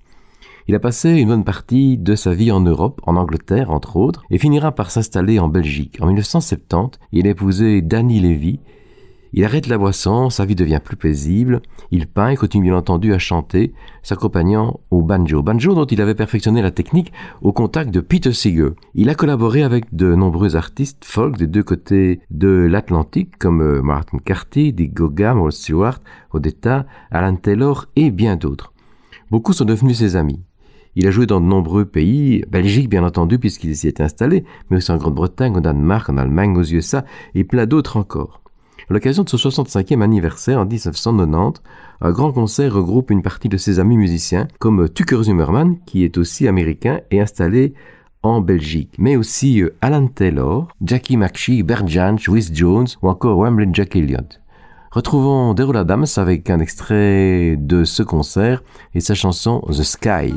Il 0.68 0.74
a 0.74 0.78
passé 0.78 1.08
une 1.08 1.28
bonne 1.28 1.42
partie 1.42 1.96
de 1.96 2.14
sa 2.14 2.34
vie 2.34 2.52
en 2.52 2.60
Europe, 2.60 3.00
en 3.04 3.16
Angleterre 3.16 3.70
entre 3.70 3.96
autres, 3.96 4.22
et 4.30 4.36
finira 4.36 4.72
par 4.72 4.90
s'installer 4.90 5.38
en 5.38 5.48
Belgique. 5.48 5.96
En 6.02 6.06
1970, 6.06 7.00
il 7.12 7.26
a 7.26 7.30
épousé 7.30 7.80
Danny 7.80 8.20
Levy. 8.20 8.60
Il 9.34 9.46
arrête 9.46 9.66
la 9.66 9.78
boisson, 9.78 10.28
sa 10.28 10.44
vie 10.44 10.54
devient 10.54 10.80
plus 10.84 10.96
paisible, 10.96 11.62
il 11.90 12.06
peint 12.06 12.28
et 12.28 12.36
continue 12.36 12.64
bien 12.64 12.76
entendu 12.76 13.14
à 13.14 13.18
chanter, 13.18 13.72
s'accompagnant 14.02 14.80
au 14.90 15.00
banjo. 15.00 15.42
Banjo 15.42 15.74
dont 15.74 15.86
il 15.86 16.02
avait 16.02 16.14
perfectionné 16.14 16.60
la 16.60 16.70
technique 16.70 17.14
au 17.40 17.50
contact 17.52 17.90
de 17.90 18.00
Peter 18.00 18.34
Seeger. 18.34 18.74
Il 18.94 19.08
a 19.08 19.14
collaboré 19.14 19.62
avec 19.62 19.94
de 19.94 20.14
nombreux 20.14 20.54
artistes 20.54 21.06
folk 21.06 21.38
des 21.38 21.46
deux 21.46 21.62
côtés 21.62 22.20
de 22.30 22.66
l'Atlantique 22.70 23.38
comme 23.38 23.62
euh, 23.62 23.80
Martin 23.80 24.18
Carty, 24.18 24.74
Dick 24.74 24.92
Gogam, 24.92 25.40
Rod 25.40 25.52
Stewart, 25.52 26.00
Odetta, 26.32 26.84
Alan 27.10 27.36
Taylor 27.36 27.86
et 27.96 28.10
bien 28.10 28.36
d'autres. 28.36 28.74
Beaucoup 29.30 29.54
sont 29.54 29.64
devenus 29.64 29.96
ses 29.96 30.16
amis. 30.16 30.40
Il 30.94 31.06
a 31.06 31.10
joué 31.10 31.24
dans 31.24 31.40
de 31.40 31.46
nombreux 31.46 31.86
pays, 31.86 32.44
Belgique 32.50 32.90
bien 32.90 33.02
entendu 33.02 33.38
puisqu'il 33.38 33.74
s'y 33.74 33.88
est 33.88 34.02
installé, 34.02 34.44
mais 34.68 34.76
aussi 34.76 34.92
en 34.92 34.98
Grande-Bretagne, 34.98 35.56
au 35.56 35.60
Danemark, 35.60 36.10
en 36.10 36.18
Allemagne, 36.18 36.54
aux 36.54 36.64
USA 36.64 37.06
et 37.34 37.44
plein 37.44 37.64
d'autres 37.64 37.96
encore. 37.96 38.41
À 38.92 38.94
l'occasion 38.94 39.24
de 39.24 39.30
son 39.30 39.38
65e 39.38 40.02
anniversaire 40.02 40.60
en 40.60 40.66
1990, 40.66 41.62
un 42.02 42.10
grand 42.10 42.30
concert 42.30 42.74
regroupe 42.74 43.10
une 43.10 43.22
partie 43.22 43.48
de 43.48 43.56
ses 43.56 43.80
amis 43.80 43.96
musiciens 43.96 44.48
comme 44.58 44.86
Tucker 44.86 45.22
Zimmerman 45.22 45.78
qui 45.86 46.04
est 46.04 46.18
aussi 46.18 46.46
américain 46.46 47.00
et 47.10 47.18
installé 47.18 47.72
en 48.22 48.42
Belgique, 48.42 48.92
mais 48.98 49.16
aussi 49.16 49.62
euh, 49.62 49.74
Alan 49.80 50.08
Taylor, 50.08 50.68
Jackie 50.84 51.16
McShee, 51.16 51.62
Bert 51.62 51.88
Jansch, 51.88 52.28
Wiz 52.28 52.50
Jones 52.52 52.86
ou 53.00 53.08
encore 53.08 53.38
Wembley 53.38 53.70
Jack 53.72 53.96
Elliott. 53.96 54.42
Retrouvons 54.90 55.54
Daryl 55.54 55.78
Adams 55.78 56.04
avec 56.18 56.50
un 56.50 56.60
extrait 56.60 57.56
de 57.58 57.84
ce 57.84 58.02
concert 58.02 58.62
et 58.94 59.00
sa 59.00 59.14
chanson 59.14 59.64
The 59.70 59.84
Sky. 59.84 60.34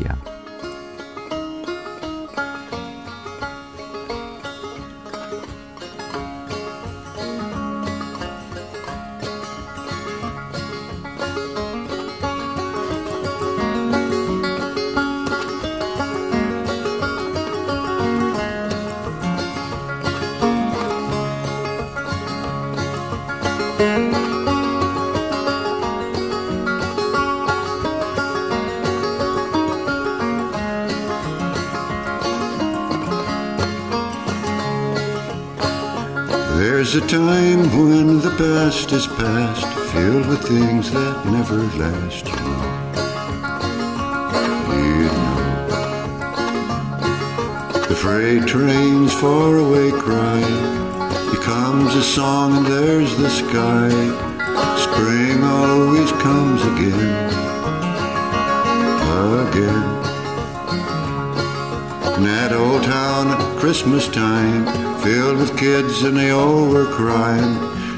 Never 41.32 41.58
last, 41.78 42.28
you 42.28 42.36
know. 42.36 42.64
You 44.72 45.06
know. 45.06 45.36
The 47.90 47.96
freight 47.96 48.48
train's 48.48 49.14
far 49.14 49.58
away 49.58 49.92
cry 49.92 50.42
becomes 51.32 51.96
a 51.96 52.04
song, 52.04 52.58
and 52.58 52.66
there's 52.66 53.16
the 53.18 53.30
sky. 53.30 53.90
Spring 54.78 55.44
always 55.44 56.12
comes 56.14 56.62
again, 56.64 57.46
again. 59.48 59.84
In 62.16 62.24
that 62.24 62.54
old 62.54 62.84
town 62.84 63.28
at 63.28 63.60
Christmas 63.60 64.08
time, 64.08 64.66
filled 65.04 65.38
with 65.38 65.58
kids 65.58 66.02
and 66.04 66.18
they 66.18 66.32
all 66.32 66.68
were 66.70 66.86
crying. 66.86 67.54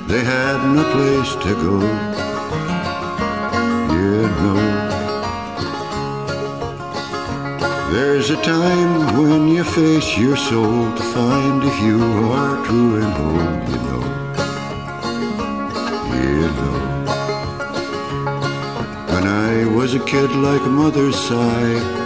They 0.07 0.23
had 0.23 0.73
no 0.73 0.83
place 0.93 1.35
to 1.45 1.53
go. 1.55 2.07
There's 7.97 8.29
a 8.29 8.39
time 8.43 9.17
when 9.17 9.47
you 9.47 9.63
face 9.63 10.17
your 10.19 10.38
soul 10.38 10.95
to 10.97 11.03
find 11.15 11.63
if 11.63 11.81
you 11.81 11.99
are 12.31 12.63
true 12.65 13.01
and 13.01 13.12
whole, 13.17 13.55
you 13.71 13.79
know. 13.88 14.03
You 16.21 16.39
know. 16.57 16.77
When 19.12 19.25
I 19.25 19.65
was 19.75 19.95
a 19.95 19.99
kid 20.12 20.29
like 20.47 20.62
a 20.62 20.69
mother's 20.69 21.19
sigh, 21.19 21.97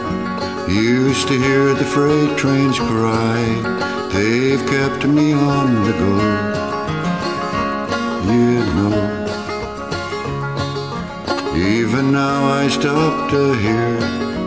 Used 0.69 1.27
to 1.27 1.37
hear 1.37 1.73
the 1.73 1.83
freight 1.83 2.37
trains 2.37 2.79
cry, 2.79 3.41
they've 4.13 4.65
kept 4.67 5.05
me 5.05 5.33
on 5.33 5.67
the 5.83 5.91
go. 5.91 6.15
You 8.31 8.59
know, 8.77 8.95
even 11.53 12.13
now 12.13 12.45
I 12.45 12.69
stop 12.69 13.31
to 13.31 13.53
hear 13.55 14.40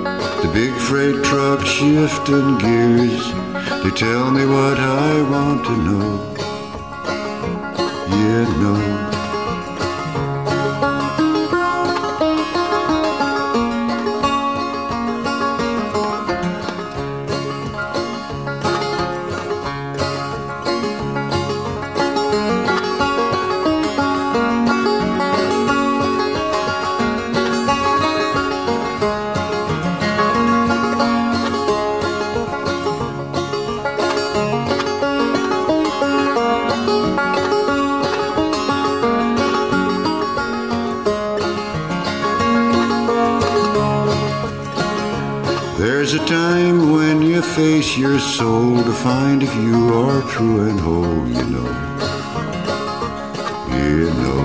the 0.44 0.52
big 0.52 0.74
freight 0.74 1.24
truck 1.24 1.64
shifting 1.64 2.58
gears. 2.58 3.32
They 3.82 3.90
tell 3.90 4.30
me 4.30 4.44
what 4.44 4.78
I 4.78 5.22
want 5.30 5.64
to 5.64 5.76
know. 5.76 6.34
You 8.10 8.44
know. 8.60 9.03
Your 47.98 48.18
soul 48.18 48.82
to 48.82 48.92
find 48.92 49.42
if 49.42 49.54
you 49.54 49.94
are 49.94 50.22
true 50.22 50.68
and 50.68 50.80
whole, 50.80 51.28
you 51.28 51.44
know. 51.54 51.70
You 53.70 54.10
know. 54.22 54.42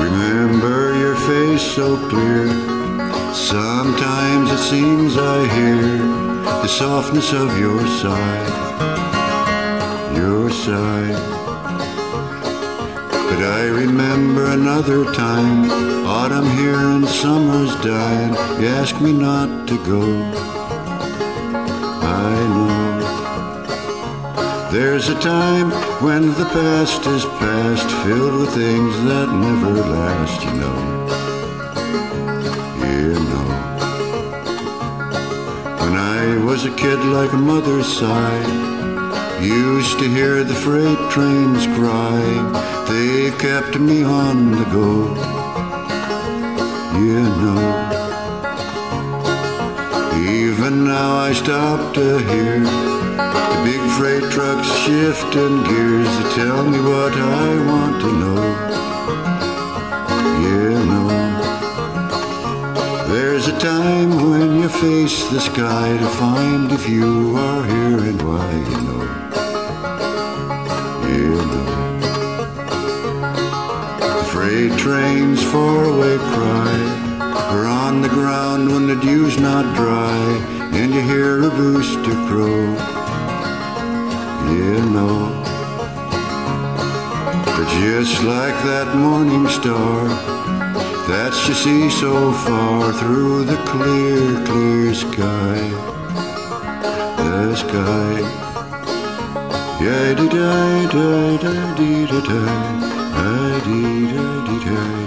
Remember 0.00 0.96
your 0.98 1.16
face 1.16 1.60
so 1.60 1.96
clear. 2.08 2.46
Sometimes 3.34 4.52
it 4.52 4.58
seems 4.58 5.18
I 5.18 5.46
hear 5.54 5.98
the 6.62 6.68
softness 6.68 7.32
of 7.32 7.58
your 7.58 7.86
sigh, 7.98 8.46
your 10.16 10.50
sigh. 10.50 11.12
But 13.10 13.42
I 13.44 13.64
remember 13.66 14.46
another 14.46 15.12
time, 15.12 15.70
autumn 16.06 16.48
here 16.56 16.74
and 16.74 17.06
summer's 17.06 17.74
dying. 17.82 18.34
You 18.62 18.68
asked 18.68 19.00
me 19.00 19.12
not 19.12 19.68
to 19.68 19.76
go. 19.84 20.61
There's 24.72 25.10
a 25.10 25.20
time 25.20 25.70
when 26.02 26.28
the 26.28 26.46
past 26.46 27.04
is 27.04 27.26
past, 27.26 27.90
filled 28.06 28.40
with 28.40 28.54
things 28.54 28.96
that 29.04 29.28
never 29.28 29.70
last, 29.70 30.42
you 30.42 30.52
know. 30.62 30.78
You 32.80 33.12
know. 33.12 33.48
When 35.78 35.94
I 35.94 36.42
was 36.42 36.64
a 36.64 36.74
kid 36.74 37.00
like 37.00 37.34
a 37.34 37.36
mother's 37.36 37.86
sigh, 37.86 39.42
used 39.42 39.98
to 39.98 40.08
hear 40.08 40.42
the 40.42 40.54
freight 40.54 41.10
trains 41.10 41.66
cry. 41.76 42.22
They've 42.88 43.38
kept 43.38 43.78
me 43.78 44.04
on 44.04 44.52
the 44.52 44.64
go. 44.72 45.14
You 46.98 47.20
know. 47.42 48.01
Even 50.64 50.84
now 50.84 51.16
I 51.16 51.32
stop 51.32 51.92
to 51.94 52.18
hear 52.18 52.60
the 52.60 53.62
big 53.64 53.80
freight 53.98 54.30
trucks 54.30 54.70
shifting 54.84 55.64
gears 55.64 56.06
to 56.18 56.24
tell 56.36 56.62
me 56.62 56.78
what 56.78 57.12
I 57.12 57.48
want 57.66 58.00
to 58.02 58.12
know. 58.22 58.44
You 60.46 60.70
know. 60.90 61.08
There's 63.08 63.48
a 63.48 63.58
time 63.58 64.10
when 64.30 64.60
you 64.60 64.68
face 64.68 65.28
the 65.30 65.40
sky 65.40 65.96
to 65.98 66.06
find 66.06 66.70
if 66.70 66.88
you 66.88 67.36
are 67.36 67.66
here 67.66 67.98
and 68.10 68.22
why 68.22 68.52
you 68.70 68.80
know. 68.86 69.02
You 71.10 71.42
know. 71.50 71.70
The 73.98 74.24
freight 74.30 74.78
trains 74.78 75.42
far 75.42 75.84
away 75.86 76.18
cry, 76.18 76.91
ground 78.12 78.70
when 78.70 78.86
the 78.86 78.96
dew's 78.96 79.38
not 79.38 79.74
dry, 79.74 80.16
and 80.72 80.92
you 80.94 81.00
hear 81.00 81.42
a 81.42 81.50
rooster 81.50 82.16
crow. 82.28 82.64
You 84.56 84.80
know. 84.94 85.18
But 87.44 87.68
just 87.80 88.22
like 88.22 88.56
that 88.70 88.94
morning 88.96 89.48
star, 89.48 90.08
that 91.08 91.32
you 91.46 91.54
see 91.54 91.88
so 91.90 92.32
far 92.44 92.92
through 92.92 93.44
the 93.44 93.56
clear, 93.72 94.44
clear 94.46 94.94
sky. 94.94 95.58
The 97.16 97.56
sky. 97.56 98.14
Yeah, 99.84 100.14
dee 100.14 100.28
da 100.28 100.86
da 100.94 101.36
da 101.44 101.74
dee 101.78 102.06
da 102.06 102.20
da. 102.30 102.42
Ah, 103.24 103.60
dee 103.64 104.12
da 104.12 104.26
dee 104.46 104.64
da 104.66 105.01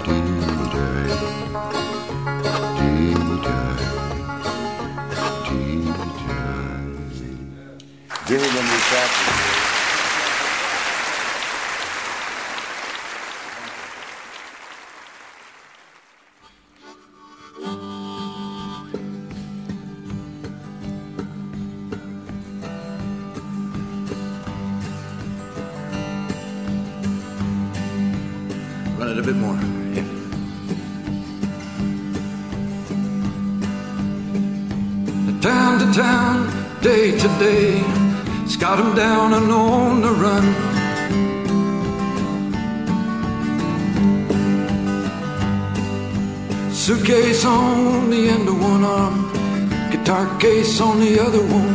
case 50.66 50.80
on 50.80 50.98
the 51.00 51.20
other 51.20 51.40
one. 51.40 51.74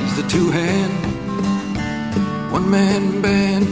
He's 0.00 0.16
the 0.16 0.28
two 0.28 0.50
hand, 0.50 0.92
one 2.52 2.70
man 2.70 3.22
band. 3.22 3.66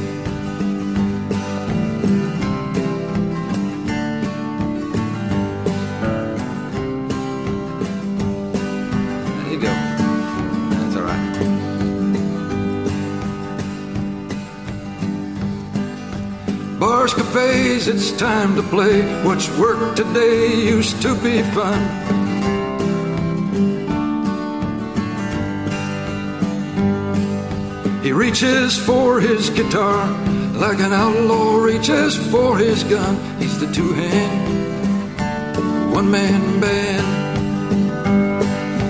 There 9.37 9.53
you 9.53 9.61
go. 9.61 9.73
That's 10.71 10.97
all 10.97 11.03
right. 11.03 11.35
Bars, 16.79 17.15
cafes, 17.15 17.89
it's 17.89 18.13
time 18.13 18.55
to 18.57 18.63
play. 18.63 19.03
What's 19.25 19.49
work 19.59 19.97
today 19.97 20.55
used 20.55 21.03
to 21.03 21.15
be 21.17 21.43
fun. 21.55 22.00
Reaches 28.21 28.79
for 28.79 29.19
his 29.19 29.49
guitar 29.49 30.07
like 30.65 30.79
an 30.79 30.93
outlaw 30.93 31.57
reaches 31.57 32.15
for 32.31 32.59
his 32.59 32.85
gun. 32.85 33.17
He's 33.41 33.59
the 33.59 33.73
two 33.73 33.95
hand, 33.95 35.91
one 35.91 36.11
man 36.11 36.61
band. 36.61 37.07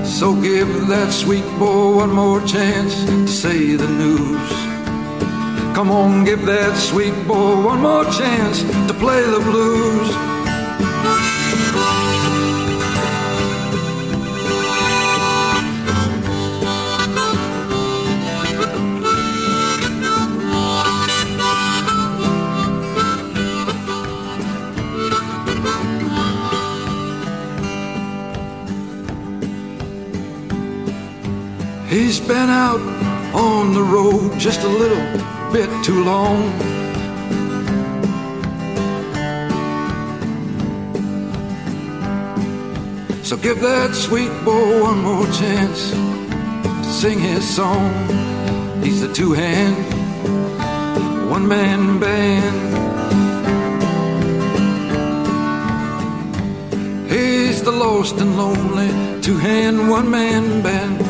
So 0.05 0.35
give 0.35 0.89
that 0.89 1.13
sweet 1.13 1.47
boy 1.61 1.95
one 1.95 2.13
more 2.13 2.41
chance 2.41 2.93
to 3.05 3.29
say 3.29 3.77
the 3.77 3.87
news. 4.03 4.51
Come 5.77 5.93
on, 5.93 6.25
give 6.25 6.45
that 6.47 6.77
sweet 6.77 7.15
boy 7.29 7.63
one 7.63 7.83
more 7.83 8.07
chance 8.07 8.63
to 8.89 8.95
play 8.99 9.23
the 9.23 9.39
blues. 9.49 10.40
He's 32.11 32.19
been 32.19 32.51
out 32.51 32.81
on 33.33 33.73
the 33.73 33.85
road 33.85 34.37
just 34.37 34.63
a 34.63 34.69
little 34.69 35.53
bit 35.53 35.71
too 35.85 36.03
long. 36.03 36.43
So 43.23 43.37
give 43.37 43.61
that 43.61 43.95
sweet 43.95 44.33
boy 44.45 44.83
one 44.83 45.03
more 45.05 45.25
chance 45.27 45.93
to 45.93 46.85
sing 46.85 47.21
his 47.21 47.49
song. 47.49 47.93
He's 48.83 49.01
the 49.03 49.13
two 49.15 49.33
hand, 49.33 49.77
one 51.31 51.47
man 51.47 52.01
band. 52.01 52.57
He's 57.09 57.63
the 57.63 57.71
lost 57.71 58.17
and 58.17 58.37
lonely 58.37 59.23
two 59.23 59.37
hand, 59.37 59.89
one 59.89 60.11
man 60.11 60.61
band. 60.61 61.10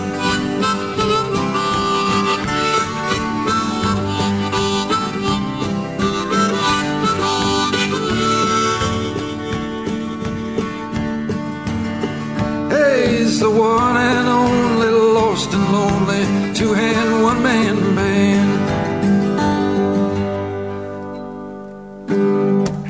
two 16.60 16.74
hand, 16.74 17.22
one 17.22 17.42
man 17.42 17.94
band. 17.94 18.60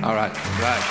All 0.05 0.15
right, 0.17 0.35
right. 0.61 0.87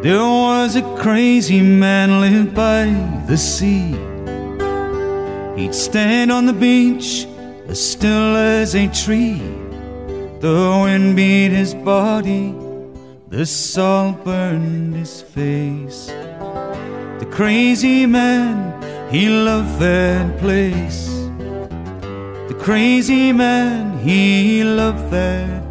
There 0.00 0.20
was 0.20 0.76
a 0.76 0.82
crazy 1.02 1.60
man 1.60 2.20
lived 2.20 2.54
by 2.54 2.84
the 3.26 3.36
sea 3.36 4.15
He'd 5.56 5.74
stand 5.74 6.30
on 6.30 6.44
the 6.44 6.52
beach 6.52 7.26
as 7.66 7.80
still 7.80 8.36
as 8.36 8.74
a 8.74 8.88
tree. 8.88 9.40
The 10.40 10.80
wind 10.84 11.16
beat 11.16 11.48
his 11.48 11.72
body, 11.74 12.54
the 13.28 13.46
salt 13.46 14.22
burned 14.22 14.94
his 14.94 15.22
face. 15.22 16.08
The 17.18 17.28
crazy 17.30 18.04
man, 18.04 18.82
he 19.10 19.30
loved 19.30 19.80
that 19.80 20.38
place. 20.38 21.08
The 22.48 22.56
crazy 22.60 23.32
man, 23.32 23.98
he 24.00 24.62
loved 24.62 25.10
that 25.10 25.65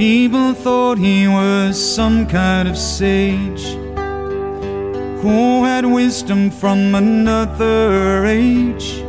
People 0.00 0.54
thought 0.54 0.96
he 0.96 1.28
was 1.28 1.78
some 1.78 2.26
kind 2.26 2.66
of 2.66 2.78
sage 2.78 3.64
who 5.20 5.62
had 5.62 5.84
wisdom 5.84 6.50
from 6.50 6.94
another 6.94 8.24
age. 8.24 9.04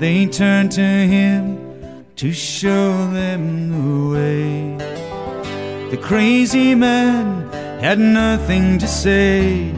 They 0.00 0.26
turned 0.26 0.72
to 0.72 0.82
him 0.82 2.04
to 2.16 2.32
show 2.32 3.06
them 3.12 3.70
the 3.70 4.16
way. 4.16 5.90
The 5.90 5.98
crazy 5.98 6.74
man 6.74 7.48
had 7.78 8.00
nothing 8.00 8.78
to 8.78 8.88
say. 8.88 9.70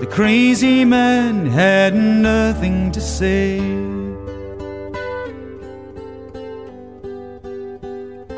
The 0.00 0.08
crazy 0.10 0.84
man 0.84 1.46
had 1.46 1.94
nothing 1.94 2.90
to 2.90 3.00
say. 3.00 3.95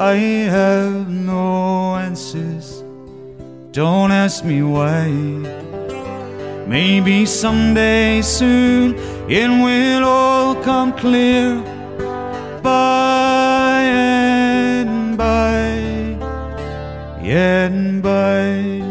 I 0.01 0.15
have 0.15 1.09
no 1.09 1.97
answers. 1.97 2.85
Don't 3.73 4.13
ask 4.13 4.45
me 4.45 4.63
why. 4.63 5.09
Maybe 6.69 7.27
someday 7.27 8.23
soon 8.23 8.95
it 9.29 9.49
will 9.49 10.05
all 10.05 10.55
come 10.63 10.93
clear. 10.93 11.61
By 12.63 13.83
and 13.83 15.19
by, 15.19 15.81
yet 17.21 17.73
and 17.73 18.01
by. 18.01 18.88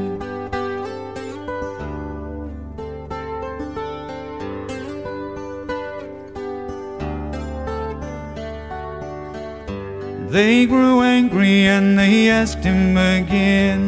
They 10.38 10.68
grew 10.68 11.02
angry 11.02 11.66
and 11.66 11.98
they 11.98 12.30
asked 12.30 12.64
him 12.64 12.96
again. 12.96 13.82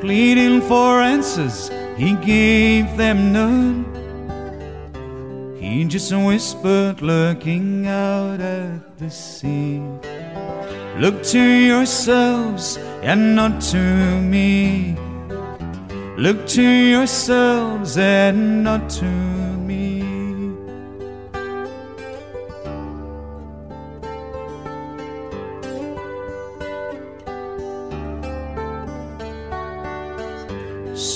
Pleading 0.00 0.60
for 0.60 1.00
answers, 1.00 1.68
he 1.96 2.14
gave 2.34 2.96
them 2.96 3.32
none. 3.32 3.84
He 5.58 5.84
just 5.86 6.12
whispered, 6.12 7.02
looking 7.02 7.88
out 7.88 8.40
at 8.40 8.98
the 8.98 9.10
sea. 9.10 9.82
Look 11.00 11.24
to 11.34 11.42
yourselves 11.72 12.78
and 13.02 13.34
not 13.34 13.60
to 13.72 13.82
me. 14.20 14.94
Look 16.16 16.46
to 16.58 16.62
yourselves 16.62 17.98
and 17.98 18.62
not 18.62 18.88
to 19.00 19.10
me. 19.68 19.85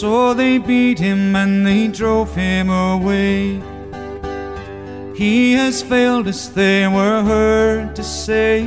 So 0.01 0.33
they 0.33 0.57
beat 0.57 0.99
him 0.99 1.37
and 1.37 1.67
they 1.67 1.87
drove 1.87 2.35
him 2.35 2.71
away. 2.71 3.61
He 5.15 5.53
has 5.53 5.83
failed 5.83 6.27
as 6.27 6.49
they 6.55 6.89
were 6.89 7.23
heard 7.23 7.95
to 7.97 8.03
say. 8.03 8.63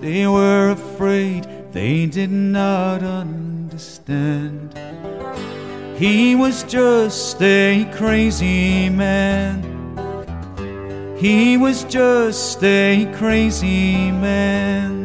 They 0.00 0.26
were 0.26 0.70
afraid, 0.70 1.46
they 1.70 2.06
did 2.06 2.32
not 2.32 3.04
understand. 3.04 4.76
He 5.96 6.34
was 6.34 6.64
just 6.64 7.40
a 7.40 7.88
crazy 7.94 8.90
man. 8.90 9.62
He 11.16 11.56
was 11.56 11.84
just 11.84 12.60
a 12.64 13.08
crazy 13.14 14.10
man. 14.10 14.99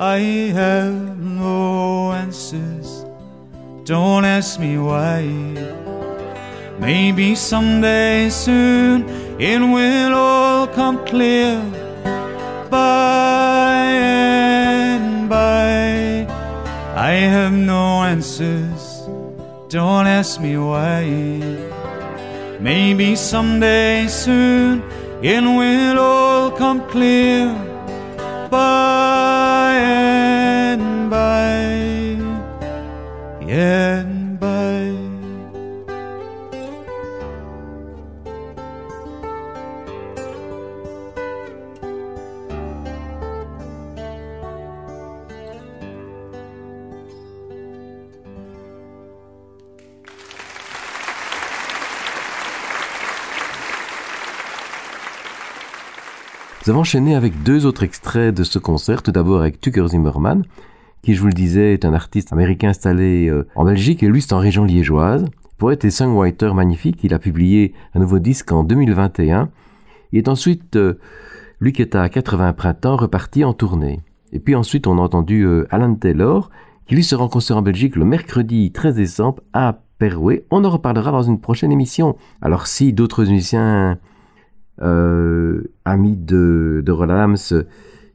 I 0.00 0.20
have 0.54 1.18
no 1.18 2.12
answers. 2.12 3.04
Don't 3.84 4.24
ask 4.24 4.60
me 4.60 4.78
why. 4.78 5.22
Maybe 6.78 7.34
someday 7.34 8.28
soon 8.28 9.08
it 9.40 9.58
will 9.58 10.14
all 10.14 10.68
come 10.68 11.04
clear. 11.04 11.60
By 12.70 13.86
and 13.90 15.28
by, 15.28 16.28
I 16.94 17.12
have 17.34 17.52
no 17.52 18.04
answers. 18.04 19.02
Don't 19.68 20.06
ask 20.06 20.40
me 20.40 20.56
why. 20.58 21.02
Maybe 22.60 23.16
someday 23.16 24.06
soon 24.06 24.80
it 25.22 25.42
will 25.42 25.98
all 25.98 26.52
come 26.52 26.88
clear. 26.88 27.52
By 28.48 28.97
Nous 33.48 33.54
avons 56.72 56.80
enchaîné 56.80 57.14
avec 57.14 57.42
deux 57.42 57.64
autres 57.64 57.82
extraits 57.82 58.34
de 58.34 58.44
ce 58.44 58.58
concert. 58.58 59.02
Tout 59.02 59.10
d'abord 59.10 59.40
avec 59.40 59.58
Tucker 59.58 59.88
Zimmerman, 59.88 60.44
qui, 61.02 61.14
je 61.14 61.20
vous 61.20 61.26
le 61.26 61.32
disais, 61.32 61.74
est 61.74 61.84
un 61.84 61.94
artiste 61.94 62.32
américain 62.32 62.70
installé 62.70 63.28
euh, 63.28 63.46
en 63.54 63.64
Belgique 63.64 64.02
et 64.02 64.08
lui, 64.08 64.22
c'est 64.22 64.32
en 64.32 64.38
région 64.38 64.64
liégeoise. 64.64 65.24
Poète 65.56 65.84
et 65.84 65.90
songwriter 65.90 66.52
magnifique, 66.54 67.00
il 67.02 67.14
a 67.14 67.18
publié 67.18 67.74
un 67.94 68.00
nouveau 68.00 68.18
disque 68.18 68.52
en 68.52 68.64
2021. 68.64 69.50
Il 70.12 70.18
est 70.18 70.28
ensuite, 70.28 70.76
euh, 70.76 70.98
lui 71.60 71.72
qui 71.72 71.82
est 71.82 71.94
à 71.94 72.08
80 72.08 72.52
printemps, 72.52 72.96
reparti 72.96 73.44
en 73.44 73.52
tournée. 73.52 74.00
Et 74.32 74.40
puis 74.40 74.54
ensuite, 74.54 74.86
on 74.86 74.98
a 74.98 75.00
entendu 75.00 75.42
euh, 75.42 75.66
Alan 75.70 75.94
Taylor, 75.94 76.50
qui 76.86 76.94
lui 76.94 77.04
sera 77.04 77.24
en 77.24 77.28
concert 77.28 77.56
en 77.56 77.62
Belgique 77.62 77.96
le 77.96 78.04
mercredi 78.04 78.72
13 78.72 78.96
décembre 78.96 79.42
à 79.52 79.80
Perouet. 79.98 80.46
On 80.50 80.64
en 80.64 80.70
reparlera 80.70 81.10
dans 81.10 81.22
une 81.22 81.40
prochaine 81.40 81.72
émission. 81.72 82.16
Alors 82.40 82.66
si 82.66 82.92
d'autres 82.92 83.24
musiciens 83.24 83.98
amis 84.80 86.16
de, 86.16 86.82
de 86.86 86.92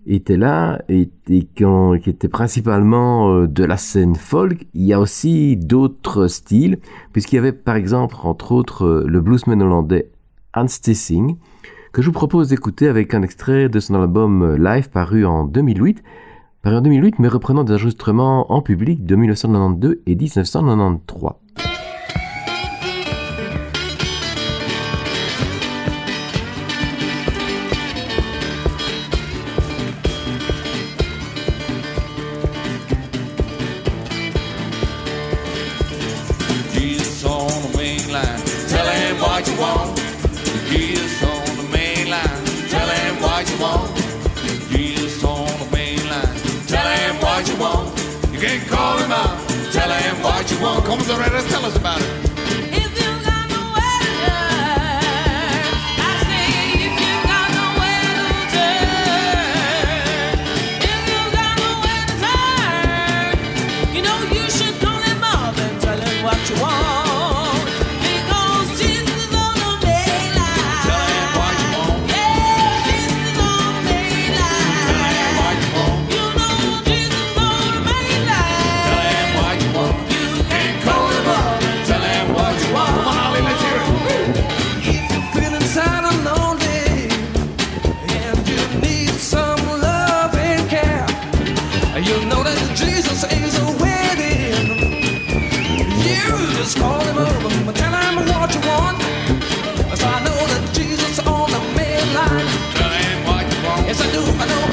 étaient 0.06 0.38
là 0.38 0.82
et, 0.90 1.10
qui, 1.26 1.66
étaient 2.06 2.28
principalement 2.28 3.34
euh, 3.34 3.48
de 3.48 3.64
la 3.64 3.78
scène 3.78 4.16
folk. 4.16 4.68
Il 4.74 4.84
y 4.84 4.94
a 4.94 5.00
aussi 5.00 5.58
d'autres 5.58 6.28
styles, 6.28 6.80
puisqu'il 7.12 7.36
y 7.36 7.40
avait 7.40 7.52
par 7.52 7.76
exemple, 7.76 8.16
entre 8.24 8.52
autres, 8.52 8.86
euh, 8.86 9.06
le 9.08 9.22
bluesman 9.22 9.62
hollandais 9.62 10.10
Hans 10.54 10.68
Stessing, 10.68 11.38
que 11.92 12.02
je 12.02 12.08
vous 12.08 12.14
propose 12.14 12.50
d'écouter 12.50 12.88
avec 12.88 13.14
un 13.14 13.22
extrait 13.22 13.70
de 13.70 13.80
son 13.80 13.96
album 13.96 14.42
euh, 14.42 14.58
live 14.58 14.90
paru 14.90 15.26
en 15.26 15.46
2008, 15.46 16.04
paru 16.62 16.78
en 16.78 16.82
2008 16.82 17.20
mais 17.20 17.28
reprenant 17.28 17.64
des 17.64 17.74
enregistrements 17.74 18.52
en 18.52 18.62
public 18.62 19.06
de 19.06 19.16
1992 19.16 19.98
et 20.06 20.16
1993. 20.16 21.73
Tú 51.04 51.10
no 51.10 51.18
regresas 51.18 51.63
Just 96.58 96.78
call 96.78 97.00
him 97.02 97.18
over, 97.18 97.50
and 97.70 97.76
tell 97.76 97.94
him 97.94 98.16
what 98.32 98.54
you 98.56 98.62
want. 98.70 98.98
Cause 99.90 100.04
I 100.04 100.24
know 100.26 100.40
that 100.52 100.64
Jesus 100.74 101.20
on 101.20 101.50
the 101.52 101.60
main 101.78 102.08
line. 102.14 102.48
Tell 102.78 102.94
him 103.04 103.26
what 103.28 103.46
you 103.52 103.60
want. 103.66 103.88
Yes, 103.88 104.02
I 104.02 104.12
do, 104.12 104.22
I 104.22 104.46
know. 104.48 104.73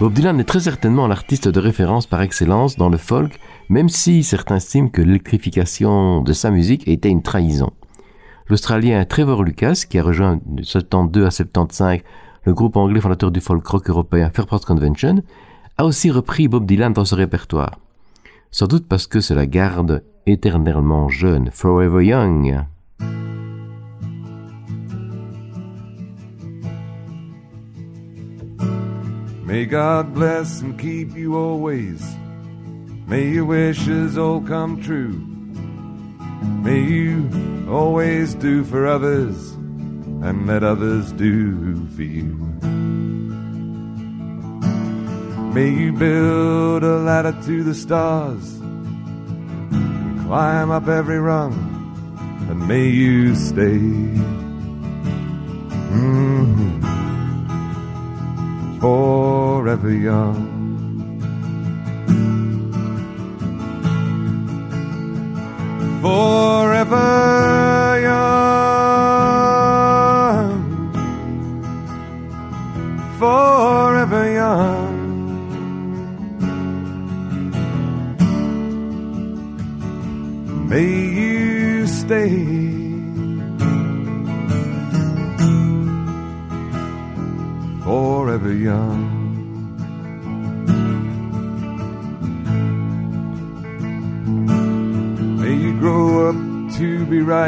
Bob 0.00 0.14
Dylan 0.14 0.40
est 0.40 0.44
très 0.44 0.60
certainement 0.60 1.06
l'artiste 1.06 1.48
de 1.48 1.60
référence 1.60 2.06
par 2.06 2.22
excellence 2.22 2.78
dans 2.78 2.88
le 2.88 2.96
folk, 2.96 3.38
même 3.68 3.90
si 3.90 4.22
certains 4.22 4.56
estiment 4.56 4.88
que 4.88 5.02
l'électrification 5.02 6.22
de 6.22 6.32
sa 6.32 6.50
musique 6.50 6.88
était 6.88 7.10
une 7.10 7.20
trahison. 7.20 7.70
L'Australien 8.48 9.04
Trevor 9.04 9.42
Lucas, 9.42 9.84
qui 9.86 9.98
a 9.98 10.02
rejoint 10.02 10.40
de 10.46 10.62
72 10.62 11.26
à 11.26 11.30
75 11.30 11.98
le 12.44 12.54
groupe 12.54 12.78
anglais 12.78 13.02
fondateur 13.02 13.30
du 13.30 13.42
folk 13.42 13.66
rock 13.66 13.90
européen 13.90 14.30
Fairport 14.32 14.64
Convention, 14.64 15.22
a 15.76 15.84
aussi 15.84 16.10
repris 16.10 16.48
Bob 16.48 16.64
Dylan 16.64 16.94
dans 16.94 17.04
son 17.04 17.16
répertoire. 17.16 17.78
Sans 18.50 18.68
doute 18.68 18.88
parce 18.88 19.06
que 19.06 19.20
cela 19.20 19.44
garde 19.44 20.02
éternellement 20.24 21.10
jeune, 21.10 21.50
Forever 21.52 22.06
Young. 22.06 22.64
May 29.50 29.66
God 29.66 30.14
bless 30.14 30.60
and 30.60 30.78
keep 30.78 31.16
you 31.16 31.36
always. 31.36 32.00
May 33.08 33.30
your 33.30 33.46
wishes 33.46 34.16
all 34.16 34.40
come 34.40 34.80
true. 34.80 35.26
May 36.62 36.84
you 36.84 37.66
always 37.68 38.36
do 38.36 38.62
for 38.62 38.86
others 38.86 39.50
and 40.22 40.46
let 40.46 40.62
others 40.62 41.10
do 41.10 41.84
for 41.88 42.04
you. 42.04 42.36
May 45.52 45.70
you 45.70 45.94
build 45.94 46.84
a 46.84 46.98
ladder 46.98 47.36
to 47.46 47.64
the 47.64 47.74
stars 47.74 48.54
and 49.72 50.26
climb 50.28 50.70
up 50.70 50.86
every 50.86 51.18
rung, 51.18 51.54
and 52.48 52.68
may 52.68 52.88
you 52.88 53.34
stay. 53.34 53.80
Mm-hmm 55.90 57.09
forever 58.80 59.90
young. 59.90 60.58
Forever 66.00 66.49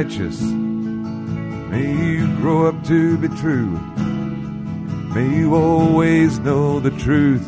righteous. 0.02 0.40
May 1.70 1.94
you 1.94 2.26
grow 2.38 2.66
up 2.66 2.84
to 2.86 3.16
be 3.18 3.28
true. 3.28 3.78
May 5.14 5.38
you 5.38 5.54
always 5.54 6.40
know 6.40 6.80
the 6.80 6.90
truth 6.90 7.46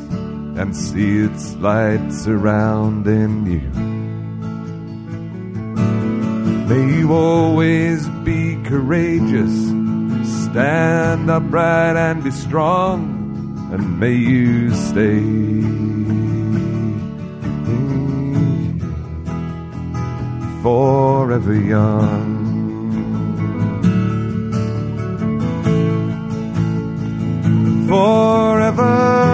and 0.57 0.77
see 0.77 1.19
its 1.19 1.57
light 1.57 2.13
surrounding 2.13 3.47
you. 3.47 3.69
May 6.69 6.99
you 6.99 7.13
always 7.13 8.09
be 8.23 8.57
courageous, 8.63 9.55
stand 10.47 11.29
upright 11.29 11.97
and 11.97 12.23
be 12.23 12.31
strong, 12.31 13.69
and 13.73 13.99
may 13.99 14.15
you 14.15 14.73
stay 14.73 15.65
forever 20.65 21.55
young. 21.55 22.34
Forever 27.95 29.34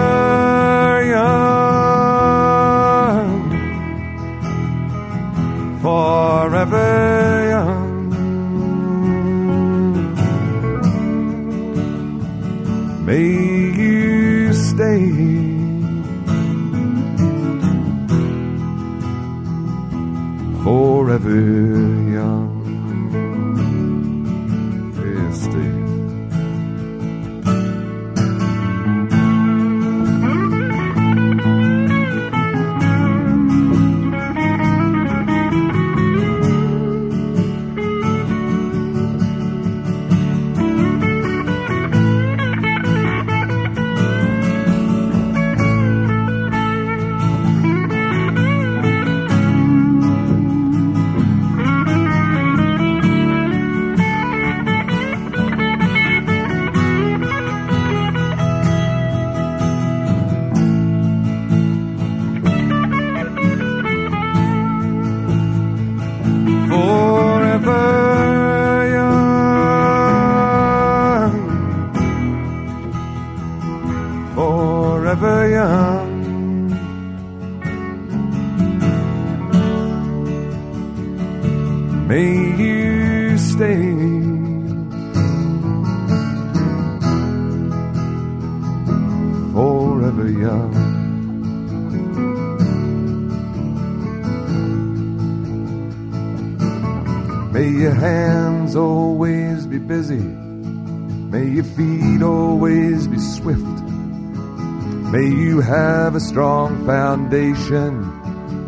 strong 106.21 106.85
foundation 106.85 107.93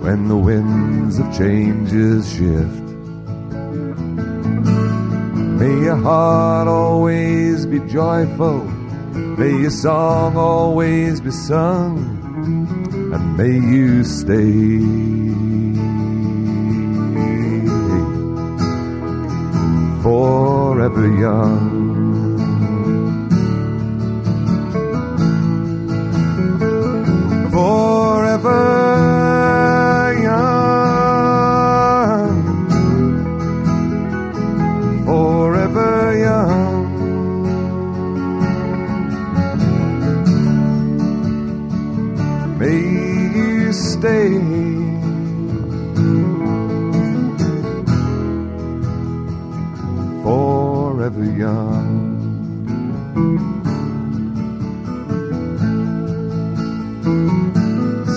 when 0.01 0.27
the 0.27 0.35
winds 0.35 1.19
of 1.19 1.25
changes 1.37 2.27
shift. 2.33 2.83
May 5.59 5.85
your 5.85 5.95
heart 5.95 6.67
always 6.67 7.65
be 7.65 7.79
joyful. 7.79 8.63
May 9.37 9.61
your 9.61 9.69
song 9.69 10.35
always 10.35 11.21
be 11.21 11.31
sung. 11.31 12.19
And 13.13 13.37
may 13.37 13.55
you 13.73 14.03
stay 14.03 14.79
forever 20.03 21.07
young. 21.19 21.72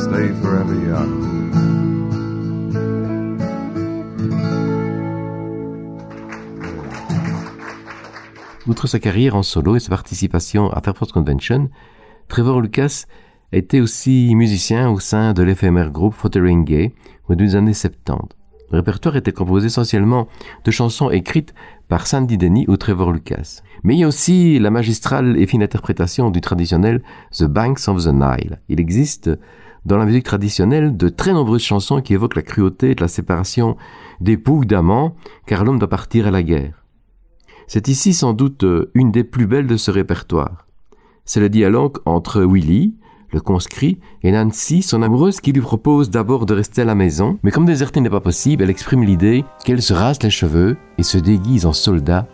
Stay 0.06 0.32
forever 0.40 0.74
young. 0.86 1.26
Outre 8.66 8.86
sa 8.86 8.98
carrière 8.98 9.36
en 9.36 9.42
solo 9.42 9.76
et 9.76 9.80
sa 9.80 9.90
participation 9.90 10.70
à 10.70 10.80
Fairport 10.80 11.12
Convention, 11.12 11.68
Trevor 12.28 12.62
Lucas 12.62 13.04
était 13.52 13.80
aussi 13.80 14.34
musicien 14.34 14.90
au 14.90 14.98
sein 14.98 15.34
de 15.34 15.42
l'éphémère 15.42 15.90
groupe 15.90 16.14
Fothering 16.14 16.64
Gay 16.64 16.94
au 17.28 17.34
début 17.34 17.50
des 17.50 17.56
années 17.56 17.74
70. 17.74 18.45
Le 18.70 18.78
répertoire 18.78 19.16
était 19.16 19.32
composé 19.32 19.66
essentiellement 19.66 20.28
de 20.64 20.70
chansons 20.70 21.10
écrites 21.10 21.54
par 21.88 22.06
Sandy 22.06 22.36
Denny 22.36 22.64
ou 22.68 22.76
Trevor 22.76 23.12
Lucas. 23.12 23.62
Mais 23.84 23.94
il 23.94 24.00
y 24.00 24.04
a 24.04 24.08
aussi 24.08 24.58
la 24.58 24.70
magistrale 24.70 25.36
et 25.38 25.46
fine 25.46 25.62
interprétation 25.62 26.30
du 26.30 26.40
traditionnel 26.40 27.02
The 27.32 27.44
Banks 27.44 27.86
of 27.88 28.04
the 28.04 28.12
Nile. 28.12 28.60
Il 28.68 28.80
existe 28.80 29.30
dans 29.84 29.98
la 29.98 30.04
musique 30.04 30.24
traditionnelle 30.24 30.96
de 30.96 31.08
très 31.08 31.32
nombreuses 31.32 31.62
chansons 31.62 32.00
qui 32.00 32.14
évoquent 32.14 32.34
la 32.34 32.42
cruauté 32.42 32.96
de 32.96 33.00
la 33.00 33.08
séparation 33.08 33.76
d'époux 34.20 34.58
ou 34.58 34.64
d'amants, 34.64 35.14
car 35.46 35.64
l'homme 35.64 35.78
doit 35.78 35.88
partir 35.88 36.26
à 36.26 36.32
la 36.32 36.42
guerre. 36.42 36.84
C'est 37.68 37.86
ici 37.86 38.12
sans 38.12 38.32
doute 38.32 38.64
une 38.94 39.12
des 39.12 39.24
plus 39.24 39.46
belles 39.46 39.66
de 39.68 39.76
ce 39.76 39.92
répertoire. 39.92 40.66
C'est 41.24 41.40
le 41.40 41.48
dialogue 41.48 41.98
entre 42.04 42.42
Willie, 42.42 42.96
le 43.36 43.40
conscrit, 43.42 43.98
et 44.22 44.32
Nancy, 44.32 44.82
son 44.82 45.02
amoureuse, 45.02 45.40
qui 45.40 45.52
lui 45.52 45.60
propose 45.60 46.08
d'abord 46.08 46.46
de 46.46 46.54
rester 46.54 46.82
à 46.82 46.84
la 46.86 46.94
maison, 46.94 47.38
mais 47.42 47.50
comme 47.50 47.66
déserter 47.66 48.00
n'est 48.00 48.10
pas 48.10 48.20
possible, 48.20 48.62
elle 48.62 48.70
exprime 48.70 49.04
l'idée 49.04 49.44
qu'elle 49.64 49.82
se 49.82 49.92
rase 49.92 50.22
les 50.22 50.30
cheveux 50.30 50.78
et 50.96 51.02
se 51.02 51.18
déguise 51.18 51.66
en 51.66 51.74
soldat 51.74 52.26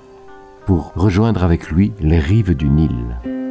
pour 0.65 0.93
rejoindre 0.95 1.43
avec 1.43 1.71
lui 1.71 1.93
les 2.01 2.21
rives 2.21 2.55
du 2.55 2.69
Nil. 2.69 3.42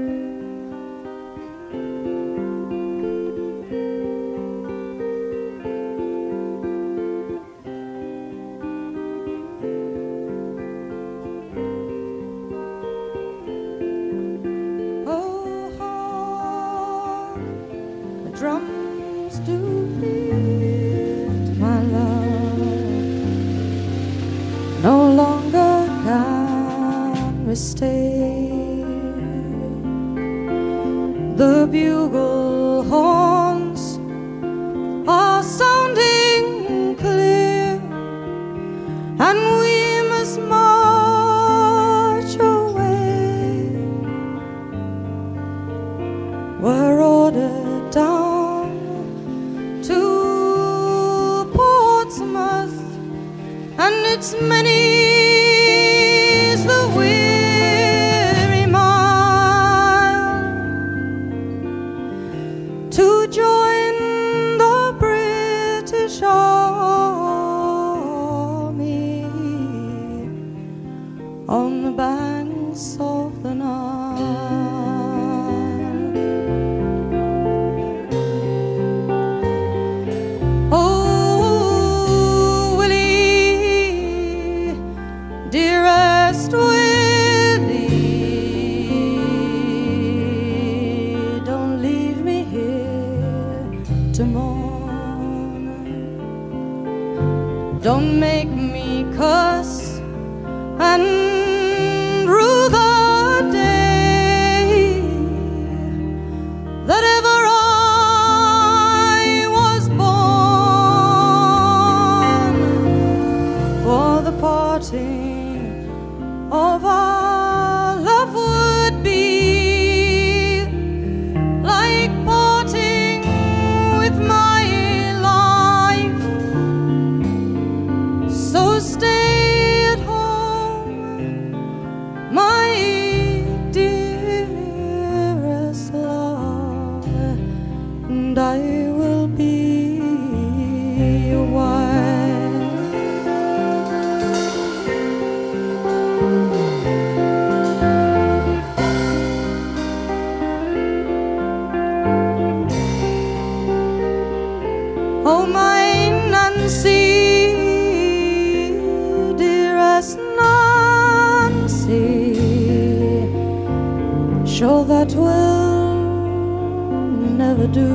Never 167.51 167.67
do. 167.67 167.91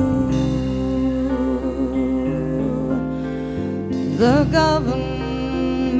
The 4.17 4.47
government 4.51 5.97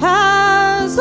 has 0.00 0.98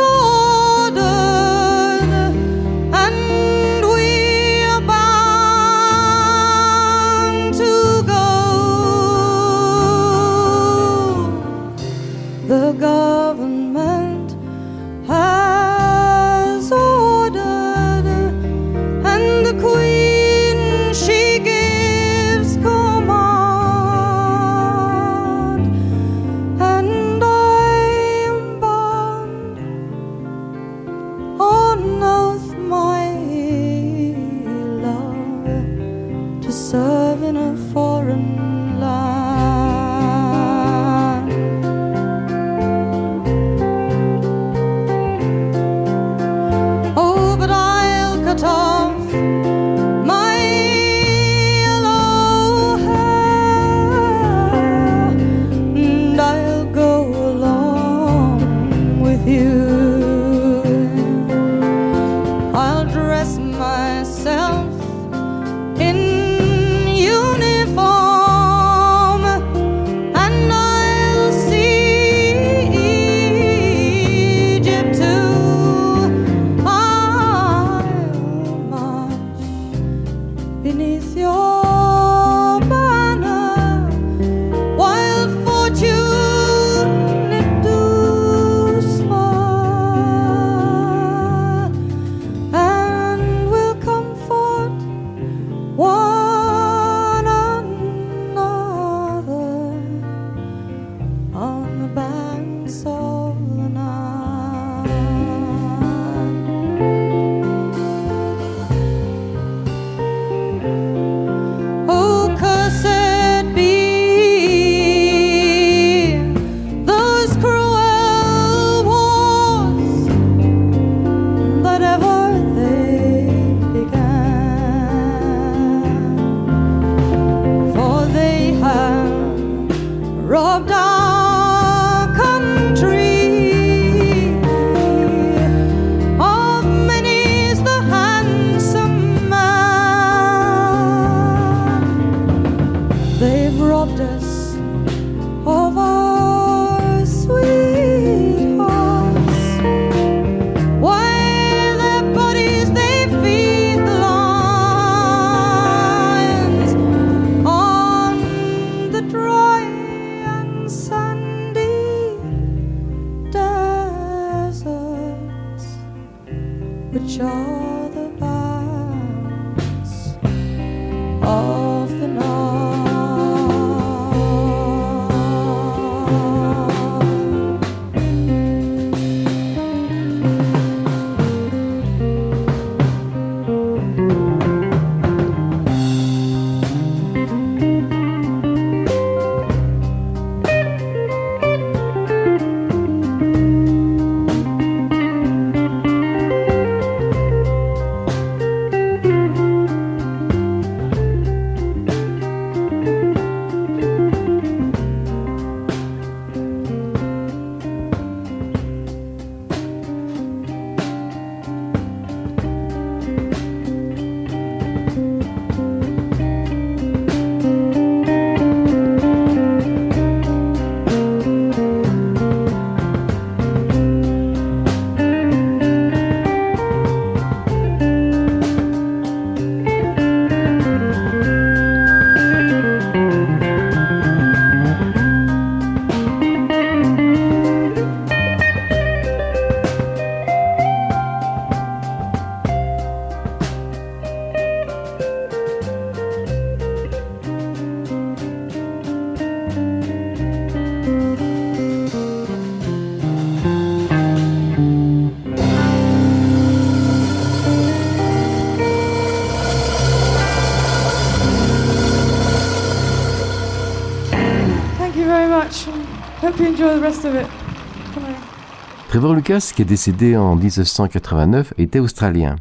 Trevor 268.88 269.14
Lucas, 269.14 269.52
qui 269.56 269.62
est 269.62 269.66
décédé 269.66 270.18
en 270.18 270.36
1989, 270.36 271.54
était 271.60 271.78
australien. 271.78 272.36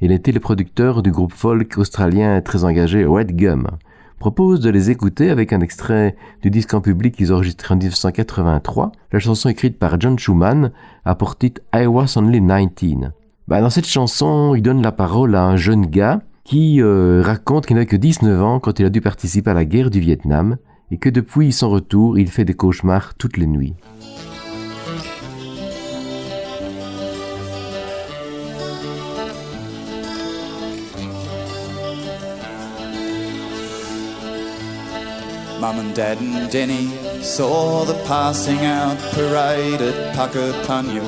Il 0.00 0.10
était 0.10 0.32
le 0.32 0.40
producteur 0.40 1.00
du 1.02 1.12
groupe 1.12 1.32
folk 1.32 1.78
australien 1.78 2.40
très 2.40 2.64
engagé 2.64 3.04
Red 3.04 3.36
Gum. 3.36 3.68
Propose 4.18 4.58
de 4.58 4.70
les 4.70 4.90
écouter 4.90 5.30
avec 5.30 5.52
un 5.52 5.60
extrait 5.60 6.16
du 6.42 6.50
disque 6.50 6.74
en 6.74 6.80
public 6.80 7.14
qu'ils 7.14 7.32
enregistré 7.32 7.74
en 7.74 7.76
1983. 7.76 8.90
La 9.12 9.20
chanson 9.20 9.48
écrite 9.48 9.78
par 9.78 10.00
John 10.00 10.18
Schumann 10.18 10.72
a 11.04 11.14
pour 11.14 11.36
titre 11.38 11.60
I 11.72 11.86
Was 11.86 12.14
Only 12.16 12.40
19. 12.40 13.12
Bah, 13.46 13.60
dans 13.60 13.70
cette 13.70 13.86
chanson, 13.86 14.56
il 14.56 14.62
donne 14.62 14.82
la 14.82 14.92
parole 14.92 15.36
à 15.36 15.44
un 15.44 15.56
jeune 15.56 15.86
gars 15.86 16.22
qui 16.42 16.82
euh, 16.82 17.22
raconte 17.24 17.66
qu'il 17.66 17.76
n'a 17.76 17.84
que 17.84 17.94
19 17.94 18.42
ans 18.42 18.58
quand 18.58 18.80
il 18.80 18.86
a 18.86 18.90
dû 18.90 19.00
participer 19.00 19.50
à 19.50 19.54
la 19.54 19.64
guerre 19.64 19.90
du 19.90 20.00
Vietnam 20.00 20.56
et 20.90 20.98
que 20.98 21.08
depuis 21.08 21.52
son 21.52 21.70
retour, 21.70 22.18
il 22.18 22.30
fait 22.30 22.44
des 22.44 22.54
cauchemars 22.54 23.14
toutes 23.14 23.36
les 23.36 23.46
nuits. 23.46 23.74
Mum 35.60 35.80
and 35.80 35.92
Dad 35.92 36.18
and 36.18 36.48
Denny 36.52 36.88
saw 37.20 37.84
the 37.84 37.94
passing 38.06 38.64
out 38.64 38.96
parade 39.12 39.82
at 39.82 40.14
Puckapunyal. 40.14 41.04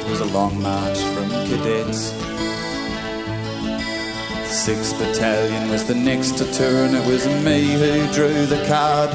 It 0.00 0.10
was 0.10 0.20
a 0.20 0.26
long 0.26 0.62
march 0.62 0.98
from 0.98 1.28
cadets. 1.48 2.12
The 4.54 4.72
6th 4.72 4.98
Battalion 5.00 5.68
was 5.68 5.84
the 5.84 5.96
next 5.96 6.38
to 6.38 6.44
turn. 6.52 6.94
It 6.94 7.04
was 7.08 7.26
me 7.44 7.72
who 7.72 8.12
drew 8.12 8.46
the 8.46 8.64
card. 8.68 9.10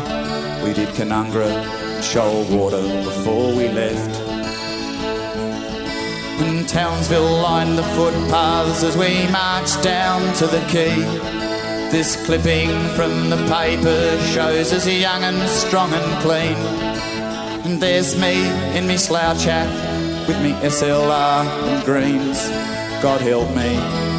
We 0.62 0.74
did 0.74 0.90
Canungra 0.90 1.48
and 1.48 2.04
Shoalwater 2.04 3.06
before 3.06 3.56
we 3.56 3.70
left. 3.70 4.20
And 6.42 6.68
Townsville 6.68 7.42
lined 7.42 7.78
the 7.78 7.84
footpaths 7.84 8.84
as 8.84 8.98
we 8.98 9.32
marched 9.32 9.82
down 9.82 10.36
to 10.36 10.46
the 10.46 10.60
quay. 10.68 11.00
This 11.90 12.22
clipping 12.26 12.72
from 12.98 13.30
the 13.30 13.38
paper 13.48 14.22
shows 14.34 14.74
us 14.74 14.86
young 14.86 15.24
and 15.24 15.50
strong 15.50 15.94
and 15.94 16.22
clean. 16.22 16.58
And 17.66 17.82
there's 17.82 18.20
me 18.20 18.46
in 18.78 18.88
me 18.88 18.98
slouch 18.98 19.46
hat 19.46 19.70
with 20.28 20.40
me 20.44 20.52
SLR 20.68 21.46
and 21.46 21.86
greens. 21.86 22.50
God 23.02 23.22
help 23.22 23.50
me. 23.56 24.19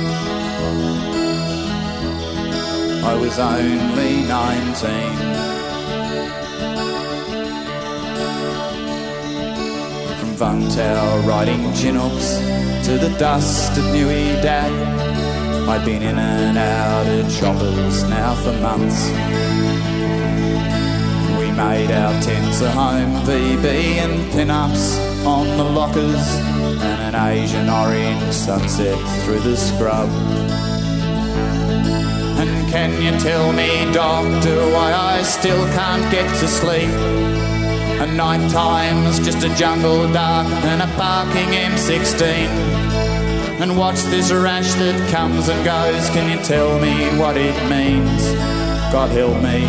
I 3.03 3.15
was 3.15 3.39
only 3.39 4.23
19. 4.29 4.91
From 10.19 10.37
Vungtau 10.37 11.27
riding 11.27 11.73
Chinooks 11.73 12.37
to 12.87 12.99
the 12.99 13.09
dust 13.19 13.79
at 13.79 13.93
Nui 13.93 14.41
Dat. 14.43 14.71
I'd 15.69 15.85
been 15.87 16.03
in 16.03 16.19
and 16.19 16.59
out 16.59 17.07
of 17.07 17.33
choppers 17.39 18.05
now 18.05 18.35
for 18.35 18.53
months. 18.61 19.09
We 21.39 21.51
made 21.53 21.91
our 21.91 22.21
tents 22.21 22.61
a 22.61 22.71
home, 22.71 23.15
VB 23.25 23.65
and 24.05 24.33
pin-ups 24.33 24.99
on 25.25 25.47
the 25.57 25.65
lockers, 25.65 26.37
and 26.83 27.15
an 27.15 27.15
Asian 27.15 27.69
orange 27.71 28.35
sunset 28.35 28.99
through 29.25 29.41
the 29.41 29.57
scrub. 29.57 30.11
Can 32.71 33.03
you 33.03 33.19
tell 33.19 33.53
me, 33.53 33.93
doctor, 33.93 34.57
why 34.73 34.93
I 34.93 35.23
still 35.23 35.67
can't 35.75 36.11
get 36.11 36.29
to 36.41 36.47
sleep? 36.47 36.91
And 38.01 38.17
night 38.17 38.51
time's 38.51 39.19
just 39.19 39.45
a 39.45 39.55
jungle 39.57 40.11
dark 40.13 40.47
and 40.65 40.81
a 40.81 40.87
barking 40.97 41.49
M16 41.49 42.71
and 43.61 43.77
watch 43.77 44.01
this 44.05 44.33
rash 44.33 44.73
that 44.75 45.11
comes 45.11 45.49
and 45.49 45.63
goes. 45.65 46.09
Can 46.11 46.31
you 46.31 46.43
tell 46.43 46.81
me 46.81 46.95
what 47.19 47.37
it 47.37 47.55
means? 47.69 48.25
God 48.91 49.11
help 49.11 49.37
me. 49.43 49.67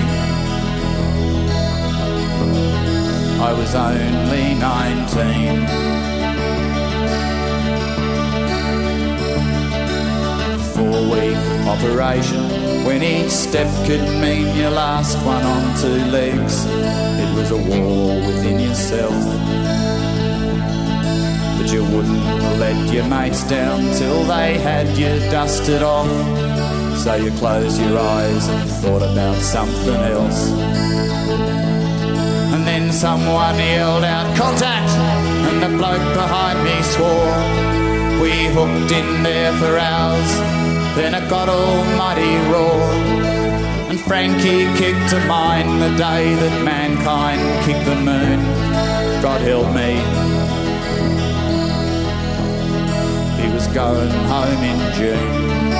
I 3.42 3.52
was 3.52 3.76
only 3.76 4.54
19. 4.54 6.01
Operation 11.68 12.86
when 12.86 13.04
each 13.04 13.32
step 13.32 13.68
could 13.88 14.02
mean 14.22 14.56
your 14.56 14.72
last 14.72 15.18
one 15.26 15.44
on 15.44 15.78
two 15.80 16.12
legs. 16.12 16.66
It 16.68 17.36
was 17.36 17.52
a 17.52 17.58
war 17.58 18.16
within 18.28 18.60
yourself 18.60 19.72
but 21.62 21.72
you 21.72 21.84
wouldn't 21.84 22.26
let 22.60 22.92
your 22.92 23.06
mates 23.06 23.44
down 23.48 23.80
till 23.96 24.24
they 24.24 24.58
had 24.58 24.88
you 24.98 25.20
dusted 25.30 25.84
off. 25.84 26.10
So 26.98 27.14
you 27.16 27.30
closed 27.38 27.80
your 27.80 28.00
eyes 28.00 28.48
and 28.48 28.70
thought 28.82 29.04
about 29.04 29.36
something 29.38 30.02
else. 30.18 30.50
And 32.54 32.66
then 32.66 32.92
someone 32.92 33.58
yelled 33.58 34.04
out, 34.04 34.36
Contact! 34.36 34.90
And 35.48 35.62
the 35.62 35.78
bloke 35.78 36.14
behind 36.16 36.64
me 36.64 36.76
swore. 36.94 37.38
We 38.22 38.32
hooked 38.56 38.92
in 38.92 39.22
there 39.22 39.54
for 39.60 39.78
hours, 39.78 40.32
then 40.96 41.14
it 41.16 41.30
got 41.30 41.50
almighty 41.50 42.36
raw. 42.52 42.72
And 43.90 44.00
Frankie 44.00 44.66
kicked 44.78 45.10
to 45.12 45.20
mine 45.28 45.80
the 45.80 45.90
day 45.98 46.34
that 46.34 46.66
mankind 46.66 47.42
kicked 47.66 47.86
the 47.86 47.96
moon. 47.96 48.40
God 49.22 49.42
help 49.42 49.68
me. 49.74 49.92
He 53.42 53.54
was 53.54 53.68
going 53.68 54.10
home 54.28 54.64
in 54.64 54.94
June. 54.96 55.71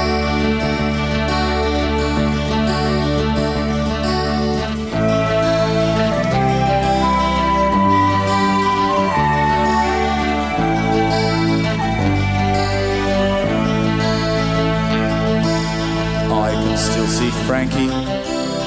See 17.22 17.30
Frankie 17.46 17.94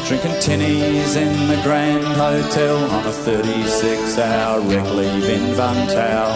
drinking 0.06 0.38
tinnies 0.38 1.16
in 1.16 1.48
the 1.48 1.60
Grand 1.64 2.04
Hotel 2.04 2.76
on 2.92 3.04
a 3.04 3.10
36 3.10 4.16
hour 4.16 4.60
rec 4.60 4.88
leave 4.94 5.28
in 5.28 5.40
Vung 5.56 5.88
Tau. 5.88 6.28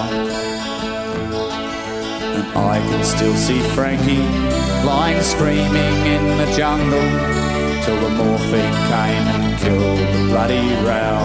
And 2.35 2.59
I 2.59 2.81
can 2.91 3.05
still 3.05 3.37
see 3.37 3.61
Frankie 3.77 4.27
lying 4.85 5.23
screaming 5.23 5.97
in 6.15 6.39
the 6.39 6.53
jungle 6.57 7.09
till 7.85 8.01
the 8.01 8.11
morphine 8.11 8.79
came 8.91 9.25
and 9.35 9.59
killed 9.61 9.99
the 10.15 10.33
bloody 10.33 10.75
row. 10.83 11.23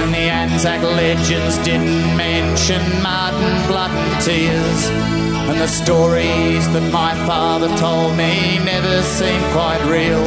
And 0.00 0.14
the 0.14 0.26
Anzac 0.30 0.80
legends 0.82 1.58
didn't 1.64 2.16
mention 2.16 2.80
and 2.80 3.66
blood 3.66 3.90
and 3.90 4.24
tears. 4.24 5.29
And 5.50 5.58
the 5.58 5.66
stories 5.66 6.64
that 6.74 6.92
my 6.92 7.12
father 7.26 7.66
told 7.76 8.16
me 8.16 8.60
never 8.64 9.02
seemed 9.02 9.44
quite 9.50 9.82
real. 9.90 10.22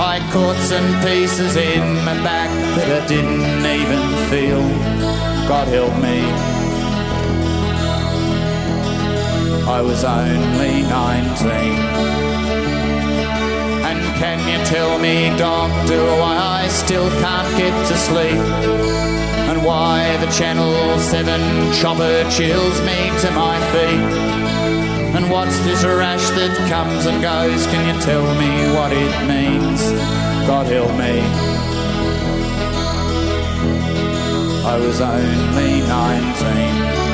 I 0.00 0.20
caught 0.32 0.56
some 0.58 0.88
pieces 1.02 1.56
in 1.56 1.82
my 2.04 2.14
back 2.22 2.48
that 2.76 3.02
I 3.02 3.06
didn't 3.08 3.66
even 3.66 4.04
feel. 4.30 4.62
God 5.48 5.66
help 5.66 5.92
me. 5.98 6.22
I 9.66 9.80
was 9.82 10.04
only 10.04 10.82
19. 10.82 11.50
And 13.88 13.98
can 14.22 14.38
you 14.48 14.64
tell 14.66 15.00
me, 15.00 15.36
doctor, 15.36 16.00
why 16.20 16.36
I 16.62 16.68
still 16.68 17.10
can't 17.20 17.56
get 17.58 17.74
to 17.88 17.96
sleep? 17.96 19.37
And 19.58 19.66
why 19.66 20.16
the 20.18 20.30
Channel 20.30 21.00
7 21.00 21.72
chopper 21.72 22.30
chills 22.30 22.80
me 22.82 23.10
to 23.22 23.30
my 23.32 23.58
feet? 23.72 25.16
And 25.16 25.28
what's 25.32 25.58
this 25.64 25.82
rash 25.82 26.30
that 26.30 26.56
comes 26.68 27.06
and 27.06 27.20
goes? 27.20 27.66
Can 27.66 27.92
you 27.92 28.00
tell 28.00 28.22
me 28.36 28.72
what 28.76 28.92
it 28.92 29.26
means? 29.26 29.82
God 30.46 30.66
help 30.66 30.92
me. 30.92 31.18
I 34.64 34.78
was 34.78 35.00
only 35.00 35.80
19. 35.88 37.07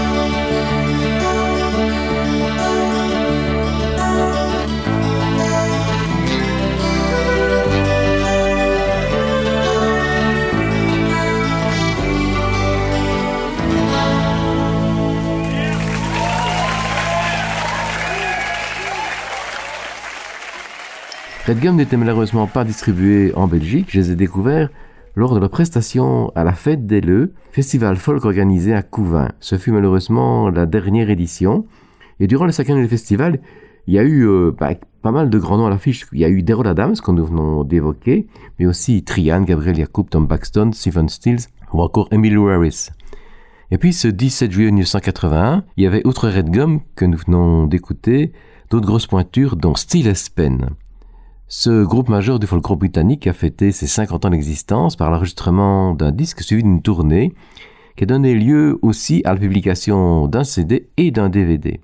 Red 21.46 21.60
Gum 21.60 21.76
n'était 21.76 21.98
malheureusement 21.98 22.46
pas 22.46 22.64
distribué 22.64 23.34
en 23.34 23.46
Belgique, 23.46 23.88
je 23.90 24.00
les 24.00 24.12
ai 24.12 24.16
découverts 24.16 24.70
lors 25.14 25.34
de 25.34 25.40
leur 25.40 25.50
prestation 25.50 26.32
à 26.34 26.42
la 26.42 26.54
Fête 26.54 26.86
des 26.86 27.02
Leux, 27.02 27.34
festival 27.52 27.96
folk 27.96 28.24
organisé 28.24 28.72
à 28.72 28.80
Couvin. 28.80 29.28
Ce 29.40 29.58
fut 29.58 29.70
malheureusement 29.70 30.48
la 30.48 30.64
dernière 30.64 31.10
édition, 31.10 31.66
et 32.18 32.28
durant 32.28 32.46
les 32.46 32.52
cinq 32.52 32.70
années 32.70 32.84
du 32.84 32.88
festival, 32.88 33.40
il 33.86 33.92
y 33.92 33.98
a 33.98 34.04
eu 34.04 34.26
euh, 34.26 34.52
bah, 34.58 34.70
pas 35.02 35.10
mal 35.10 35.28
de 35.28 35.38
grands 35.38 35.58
noms 35.58 35.66
à 35.66 35.70
l'affiche. 35.70 36.06
Il 36.12 36.20
y 36.20 36.24
a 36.24 36.30
eu 36.30 36.42
Daryl 36.42 36.66
Adams, 36.66 36.96
qu'on 36.96 37.12
nous 37.12 37.26
venons 37.26 37.62
d'évoquer, 37.62 38.26
mais 38.58 38.64
aussi 38.64 39.04
Trian, 39.04 39.42
Gabriel 39.42 39.76
Yacoub, 39.76 40.04
Tom 40.08 40.26
Paxton, 40.26 40.70
Stephen 40.72 41.10
Stills, 41.10 41.48
ou 41.74 41.82
encore 41.82 42.08
Emily 42.10 42.36
Harris. 42.36 42.88
Et 43.70 43.76
puis 43.76 43.92
ce 43.92 44.08
17 44.08 44.50
juillet 44.50 44.70
1981, 44.70 45.62
il 45.76 45.84
y 45.84 45.86
avait 45.86 46.06
outre 46.06 46.30
Red 46.30 46.48
Gum 46.48 46.80
que 46.96 47.04
nous 47.04 47.18
venons 47.18 47.66
d'écouter, 47.66 48.32
d'autres 48.70 48.86
grosses 48.86 49.06
pointures, 49.06 49.56
dont 49.56 49.74
Steel 49.74 50.10
Pen. 50.34 50.70
Ce 51.46 51.84
groupe 51.84 52.08
majeur 52.08 52.38
du 52.38 52.46
folk 52.46 52.64
rock 52.64 52.78
britannique 52.78 53.26
a 53.26 53.34
fêté 53.34 53.70
ses 53.70 53.86
50 53.86 54.24
ans 54.24 54.30
d'existence 54.30 54.96
par 54.96 55.10
l'enregistrement 55.10 55.94
d'un 55.94 56.10
disque 56.10 56.40
suivi 56.40 56.62
d'une 56.62 56.80
tournée 56.80 57.34
qui 57.96 58.04
a 58.04 58.06
donné 58.06 58.34
lieu 58.34 58.78
aussi 58.80 59.20
à 59.24 59.34
la 59.34 59.40
publication 59.40 60.26
d'un 60.26 60.42
CD 60.42 60.88
et 60.96 61.10
d'un 61.10 61.28
DVD. 61.28 61.80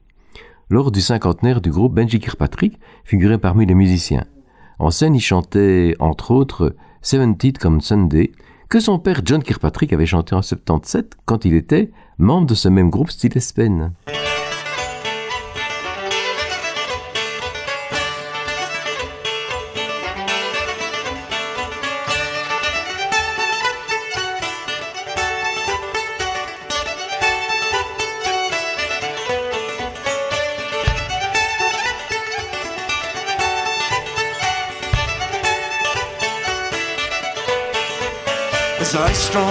Lors 0.70 0.90
du 0.90 1.00
cinquantenaire 1.00 1.60
du 1.60 1.70
groupe, 1.70 1.94
Benji 1.94 2.20
Kirkpatrick 2.20 2.78
figurait 3.04 3.38
parmi 3.38 3.66
les 3.66 3.74
musiciens. 3.74 4.24
En 4.78 4.90
scène, 4.90 5.14
il 5.14 5.20
chantait 5.20 5.94
entre 5.98 6.30
autres 6.30 6.74
Seven 7.02 7.36
Teeth 7.36 7.58
comme 7.58 7.82
Sunday, 7.82 8.32
que 8.70 8.80
son 8.80 8.98
père 8.98 9.20
John 9.24 9.42
Kirkpatrick 9.42 9.92
avait 9.92 10.06
chanté 10.06 10.34
en 10.34 10.42
77 10.42 11.16
quand 11.26 11.44
il 11.44 11.54
était 11.54 11.90
membre 12.18 12.46
de 12.46 12.54
ce 12.54 12.68
même 12.68 12.88
groupe 12.88 13.10
Steel 13.10 13.32
Pen. 13.54 13.92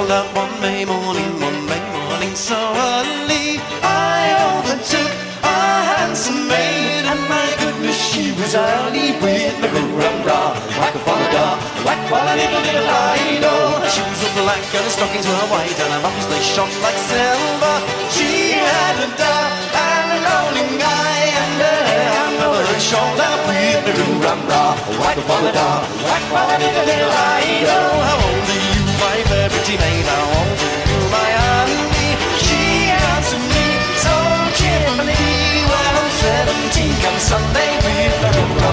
I 0.10 0.26
strolled 0.26 0.26
out 0.26 0.36
one 0.42 0.62
May 0.62 0.86
morning, 0.86 1.38
one 1.38 1.70
May 1.70 1.86
morning 1.94 2.34
so 2.34 2.58
early, 2.58 3.62
I 3.86 4.34
overtook 4.58 5.14
a 5.46 5.58
handsome 5.86 6.50
maid, 6.50 7.06
and 7.06 7.22
my 7.30 7.46
goodness, 7.62 7.94
she 7.94 8.34
was 8.34 8.56
early 8.58 9.14
with 9.22 9.54
the 9.62 9.70
rum 9.70 9.94
rum 9.94 10.18
da, 10.26 10.58
whack 10.82 10.98
a 10.98 11.16
da, 11.30 11.62
whack 11.86 12.02
a 12.10 12.20
little 12.26 12.58
little 12.58 12.90
I. 12.90 13.38
Her 13.38 13.90
shoes 13.90 14.20
were 14.26 14.34
black 14.42 14.66
and 14.74 14.82
her 14.82 14.90
stockings 14.90 15.28
were 15.30 15.46
white, 15.54 15.78
and 15.78 15.94
her 15.94 16.02
buckles 16.02 16.26
they 16.34 16.42
shone 16.42 16.74
like 16.82 16.98
silver. 17.06 17.76
She 18.10 18.58
had 18.58 18.98
a 19.06 19.10
dove 19.14 19.54
and 19.78 20.10
a 20.10 20.20
golden 20.26 20.70
guy, 20.82 21.22
and 21.38 21.54
her 21.62 21.82
hair 21.86 22.50
over 22.50 22.66
her 22.66 22.82
shoulder 22.82 23.30
with 23.46 23.86
the 23.86 23.94
rum 23.94 24.18
rum 24.26 24.42
da, 24.50 24.74
whack 25.06 25.22
a 25.22 25.52
da, 25.54 25.70
whack 26.02 26.26
a 26.34 26.58
little 26.58 26.86
little 26.98 27.14
I 27.14 27.62
know. 27.62 27.90
How 28.10 28.18
old 28.26 28.50
are 28.50 28.74
you? 28.74 28.79
Pretty 29.30 29.78
maid, 29.78 30.06
how 30.10 30.26
old 30.26 30.58
are 30.58 30.86
you, 30.90 31.00
my 31.14 31.30
honey? 31.38 32.12
She 32.46 32.62
answered 33.14 33.46
me 33.56 33.68
so 34.06 34.14
well, 35.70 35.94
I'm 36.02 36.10
seventeen 36.26 36.94
come 37.04 37.20
Sunday 37.20 37.72
with 37.86 38.69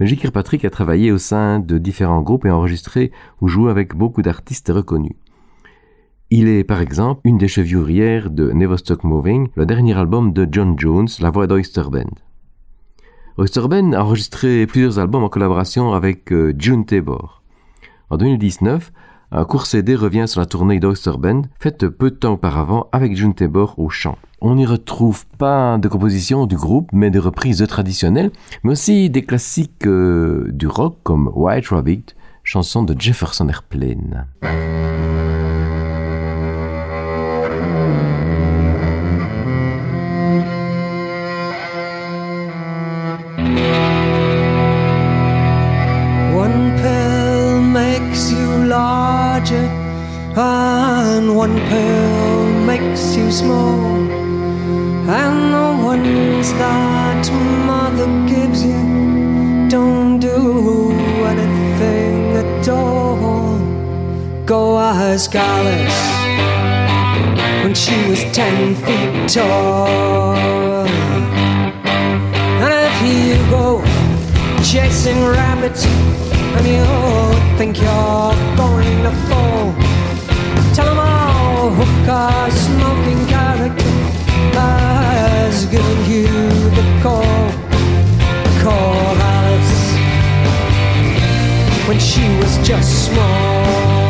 Benji 0.00 0.16
Kirkpatrick 0.16 0.64
a 0.64 0.70
travaillé 0.70 1.12
au 1.12 1.18
sein 1.18 1.60
de 1.60 1.76
différents 1.76 2.22
groupes 2.22 2.46
et 2.46 2.50
enregistré 2.50 3.12
ou 3.42 3.48
joué 3.48 3.70
avec 3.70 3.94
beaucoup 3.94 4.22
d'artistes 4.22 4.72
reconnus. 4.74 5.12
Il 6.30 6.48
est 6.48 6.64
par 6.64 6.80
exemple 6.80 7.20
une 7.24 7.36
des 7.36 7.48
chevillières 7.48 8.30
de 8.30 8.50
Never 8.50 8.78
Stop 8.78 9.04
Moving, 9.04 9.48
le 9.56 9.66
dernier 9.66 9.94
album 9.98 10.32
de 10.32 10.48
John 10.50 10.74
Jones, 10.78 11.08
la 11.20 11.28
voix 11.28 11.46
d'Oyster 11.46 11.82
Band. 11.92 12.14
Oyster 13.36 13.68
Band 13.68 13.92
a 13.92 14.02
enregistré 14.02 14.66
plusieurs 14.66 14.98
albums 14.98 15.22
en 15.22 15.28
collaboration 15.28 15.92
avec 15.92 16.32
euh, 16.32 16.54
June 16.58 16.86
Tabor. 16.86 17.42
En 18.08 18.16
2019, 18.16 18.92
un 19.32 19.44
court 19.44 19.66
CD 19.66 19.94
revient 19.94 20.26
sur 20.26 20.40
la 20.40 20.46
tournée 20.46 20.80
d'Oyster 20.80 21.12
Band, 21.16 21.42
faite 21.60 21.86
peu 21.86 22.10
de 22.10 22.16
temps 22.16 22.32
auparavant 22.32 22.88
avec 22.90 23.16
June 23.16 23.32
Tabor 23.32 23.78
au 23.78 23.88
chant. 23.88 24.18
On 24.40 24.56
n'y 24.56 24.66
retrouve 24.66 25.24
pas 25.38 25.78
de 25.78 25.86
compositions 25.86 26.46
du 26.46 26.56
groupe, 26.56 26.90
mais 26.92 27.10
des 27.10 27.20
reprises 27.20 27.64
traditionnelles, 27.68 28.32
mais 28.64 28.72
aussi 28.72 29.08
des 29.08 29.22
classiques 29.22 29.86
euh, 29.86 30.48
du 30.50 30.66
rock 30.66 30.98
comme 31.04 31.30
White 31.32 31.68
Rabbit, 31.68 32.06
chanson 32.42 32.82
de 32.82 33.00
Jefferson 33.00 33.48
Airplane. 33.48 34.26
Larger, 49.40 49.66
and 50.36 51.34
one 51.36 51.56
pill 51.68 52.52
makes 52.64 53.16
you 53.16 53.30
small. 53.30 53.80
And 55.08 55.54
the 55.54 55.84
ones 55.84 56.52
that 56.54 57.30
mother 57.66 58.06
gives 58.28 58.64
you 58.64 59.68
don't 59.68 60.20
do 60.20 60.92
anything 61.26 62.36
at 62.36 62.68
all. 62.68 63.58
Go 64.44 64.78
ask 64.78 65.34
Alice 65.34 66.00
when 67.64 67.74
she 67.74 67.96
was 68.08 68.22
ten 68.32 68.74
feet 68.74 69.28
tall. 69.28 70.86
And 72.62 72.72
if 72.88 72.96
you 73.08 73.50
go 73.50 73.82
chasing 74.62 75.24
rabbits 75.24 75.86
and 76.56 76.66
you 76.66 76.84
think 77.58 77.76
you're 77.78 78.34
going 78.56 79.02
to 79.06 79.12
fall. 79.28 79.72
Tell 80.74 80.86
them 80.86 80.98
all 80.98 81.70
hookah 81.70 82.50
smoking 82.50 83.26
character 83.26 83.94
has 84.58 85.66
given 85.66 85.98
you 86.10 86.26
the 86.78 86.86
call. 87.02 87.50
Call 88.62 89.16
Alice 89.34 89.80
when 91.88 91.98
she 91.98 92.24
was 92.40 92.52
just 92.66 93.06
small. 93.06 94.00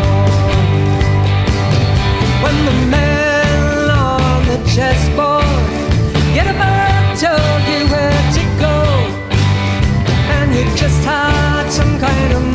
When 2.44 2.56
the 2.68 2.76
men 2.96 3.90
on 3.90 4.46
the 4.46 4.58
chessboard 4.74 5.44
get 6.34 6.46
about 6.54 6.90
told 7.18 7.62
you 7.70 7.80
where 7.92 8.22
to 8.36 8.42
go 8.64 8.76
and 10.36 10.54
you 10.54 10.64
just 10.76 11.04
had 11.04 11.39
some 12.00 12.49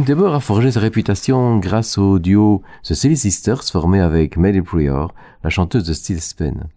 June 0.00 0.06
Tabor 0.06 0.34
a 0.34 0.40
forgé 0.40 0.70
sa 0.70 0.80
réputation 0.80 1.58
grâce 1.58 1.98
au 1.98 2.18
duo 2.18 2.62
The 2.84 2.94
Silly 2.94 3.18
Sisters 3.18 3.64
formé 3.64 4.00
avec 4.00 4.38
Melly 4.38 4.62
Prior, 4.62 5.12
la 5.44 5.50
chanteuse 5.50 5.84
de 5.84 5.92
Steel 5.92 6.22
Spen. 6.22 6.68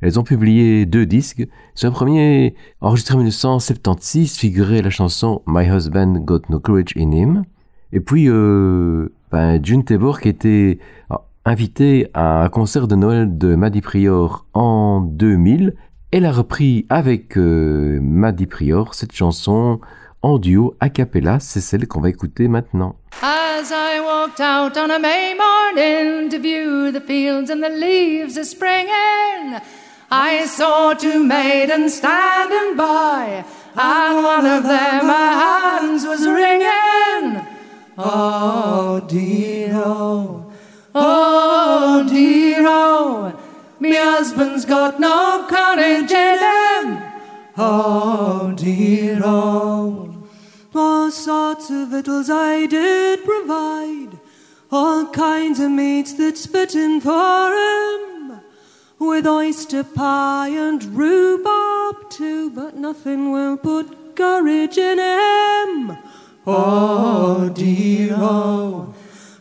Elles 0.00 0.20
ont 0.20 0.22
publié 0.22 0.86
deux 0.86 1.06
disques. 1.06 1.44
Sur 1.74 1.88
le 1.88 1.92
premier, 1.92 2.54
enregistré 2.80 3.14
en 3.14 3.18
1976, 3.18 4.36
figurait 4.36 4.80
la 4.80 4.90
chanson 4.90 5.42
My 5.48 5.68
Husband 5.68 6.20
Got 6.20 6.42
No 6.48 6.60
Courage 6.60 6.94
in 6.96 7.10
Him. 7.10 7.42
Et 7.92 7.98
puis, 7.98 8.26
euh, 8.28 9.08
ben, 9.32 9.58
June 9.60 9.82
Tabor 9.82 10.20
qui 10.20 10.28
était 10.28 10.78
invitée 11.44 12.10
à 12.14 12.44
un 12.44 12.48
concert 12.48 12.86
de 12.86 12.94
Noël 12.94 13.36
de 13.36 13.56
Maddie 13.56 13.80
Prior 13.80 14.46
en 14.54 15.00
2000. 15.00 15.74
Elle 16.12 16.24
a 16.24 16.30
repris 16.30 16.86
avec 16.90 17.36
euh, 17.36 17.98
Prior 18.48 18.94
cette 18.94 19.16
chanson 19.16 19.80
duo 20.38 20.74
a 20.80 20.88
cappella. 20.88 21.38
C'est 21.40 21.60
celle 21.60 21.86
qu'on 21.86 22.00
va 22.00 22.08
écouter 22.08 22.48
maintenant. 22.48 22.96
As 23.22 23.70
I 23.70 24.00
walked 24.00 24.40
out 24.40 24.76
on 24.76 24.90
a 24.90 24.98
May 24.98 25.34
morning 25.34 26.28
to 26.30 26.38
view 26.38 26.92
the 26.92 27.00
fields 27.00 27.50
and 27.50 27.62
the 27.62 27.70
leaves 27.70 28.36
a 28.36 28.44
springing, 28.44 29.60
I 30.10 30.46
saw 30.46 30.94
two 30.94 31.24
maidens 31.24 31.94
standing 31.94 32.76
by, 32.76 33.44
and 33.74 34.24
one 34.24 34.46
of 34.46 34.64
them 34.64 35.06
her 35.06 35.32
hands 35.42 36.04
was 36.04 36.26
wringing. 36.26 37.42
Oh 37.96 39.00
dear, 39.08 39.72
oh, 39.74 40.52
oh 40.94 42.06
dear, 42.08 42.64
oh, 42.66 43.32
me 43.80 43.94
husband's 43.94 44.66
got 44.66 45.00
no 45.00 45.46
courage 45.48 46.12
in 46.12 46.38
him. 46.38 47.02
Oh 47.56 48.52
dear, 48.54 49.20
oh. 49.24 50.15
All 50.78 51.10
sorts 51.10 51.70
of 51.70 51.88
victuals 51.88 52.28
I 52.28 52.66
did 52.66 53.24
provide, 53.24 54.18
all 54.70 55.06
kinds 55.06 55.58
of 55.58 55.70
meats 55.70 56.12
that's 56.12 56.44
fitting 56.44 57.00
for 57.00 57.54
him, 57.54 58.40
with 58.98 59.26
oyster 59.26 59.84
pie 59.84 60.48
and 60.48 60.84
rhubarb 60.84 62.10
too, 62.10 62.50
but 62.50 62.76
nothing 62.76 63.32
will 63.32 63.56
put 63.56 64.14
courage 64.14 64.76
in 64.76 64.98
him. 64.98 65.96
Oh 66.46 67.48
dear, 67.54 68.14
oh, 68.18 68.94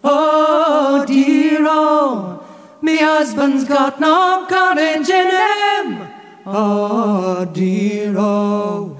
oh 0.06 1.06
dear, 1.06 1.66
oh, 1.68 2.44
me 2.82 2.98
husband's 2.98 3.66
got 3.66 4.00
no 4.00 4.46
courage 4.48 5.10
in 5.10 5.28
him. 5.28 6.08
Oh 6.46 7.44
dear, 7.44 8.14
oh. 8.18 8.98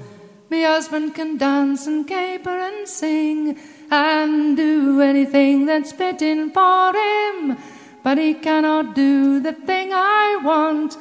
Me 0.48 0.62
husband 0.62 1.12
can 1.14 1.36
dance 1.36 1.88
and 1.88 2.06
caper 2.06 2.56
and 2.56 2.86
sing 2.86 3.58
and 3.90 4.56
do 4.56 5.00
anything 5.00 5.66
that's 5.66 5.90
fitting 5.90 6.50
for 6.50 6.92
him, 6.92 7.56
but 8.04 8.16
he 8.16 8.32
cannot 8.32 8.94
do 8.94 9.40
the 9.40 9.52
thing 9.52 9.90
I 9.92 10.38
want 10.44 10.96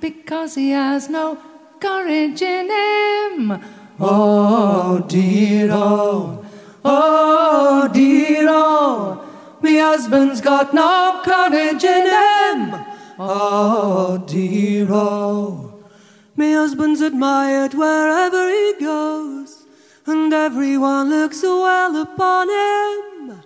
because 0.00 0.54
he 0.54 0.70
has 0.70 1.10
no 1.10 1.36
courage 1.80 2.42
in 2.42 2.70
him. 2.70 3.60
Oh 3.98 5.04
dear, 5.08 5.68
oh. 5.72 6.44
Oh 6.84 7.90
dear, 7.92 8.46
oh. 8.48 9.58
Me 9.62 9.78
husband's 9.78 10.40
got 10.40 10.72
no 10.72 11.22
courage 11.24 11.82
in 11.82 12.06
him. 12.06 12.86
Oh 13.18 14.22
dear, 14.28 14.86
oh. 14.90 15.75
Me 16.38 16.52
husband's 16.52 17.00
admired 17.00 17.72
wherever 17.72 18.50
he 18.50 18.74
goes, 18.78 19.64
and 20.04 20.30
everyone 20.34 21.08
looks 21.08 21.42
well 21.42 21.96
upon 21.96 22.50
him. 22.50 23.42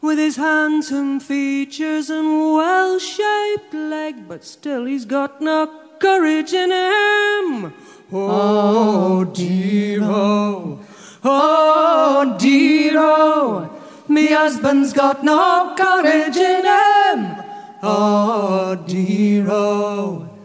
With 0.00 0.18
his 0.18 0.36
handsome 0.36 1.18
features 1.18 2.10
and 2.10 2.54
well 2.54 3.00
shaped 3.00 3.74
leg, 3.74 4.28
but 4.28 4.44
still 4.44 4.84
he's 4.84 5.04
got 5.04 5.40
no 5.40 5.66
courage 5.98 6.52
in 6.52 6.70
him. 6.70 7.72
Oh 8.12 9.24
dear, 9.24 9.98
oh. 10.04 10.78
Oh 11.24 12.36
dear, 12.38 12.92
oh. 12.98 13.68
Me 14.06 14.28
husband's 14.28 14.92
got 14.92 15.24
no 15.24 15.74
courage 15.76 16.36
in 16.36 16.64
him. 16.64 17.36
Oh 17.82 18.76
dear, 18.86 19.50
oh. 19.50 20.37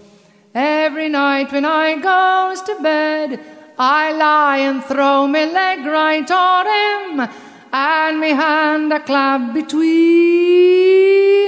Every 0.55 1.09
night 1.09 1.51
when 1.51 1.65
I 1.65 1.95
goes 1.95 2.61
to 2.61 2.75
bed, 2.79 3.39
I 3.79 4.11
lie 4.11 4.59
and 4.59 4.83
throw 4.83 5.25
me 5.25 5.51
leg 5.51 5.83
right 5.83 6.29
on 6.29 6.67
him, 6.67 7.27
and 7.73 8.19
me 8.19 8.29
hand 8.29 8.93
a 8.93 8.99
clap 8.99 9.51
between 9.51 9.91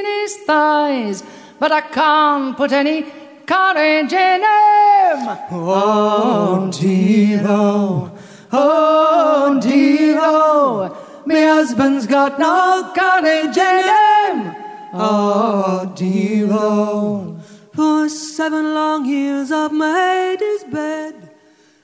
his 0.05 0.37
thighs, 0.47 1.23
but 1.59 1.71
I 1.71 1.81
can't 1.81 2.57
put 2.57 2.71
any 2.71 3.03
courage 3.45 4.11
in 4.11 4.41
him. 4.41 5.37
Oh 5.51 6.71
dear, 6.73 7.43
oh. 7.45 8.11
Oh 8.51 9.59
dear, 9.61 10.17
oh. 10.19 11.21
Me 11.27 11.43
husband's 11.43 12.07
got 12.07 12.39
no 12.39 12.91
courage 12.95 13.55
in 13.55 13.83
him. 13.83 14.55
Oh 14.93 15.93
dear, 15.95 16.47
oh. 16.49 17.37
For 17.75 18.07
seven 18.07 18.73
long 18.73 19.05
years 19.05 19.51
I've 19.51 19.73
made 19.73 20.37
his 20.39 20.63
bed, 20.63 21.29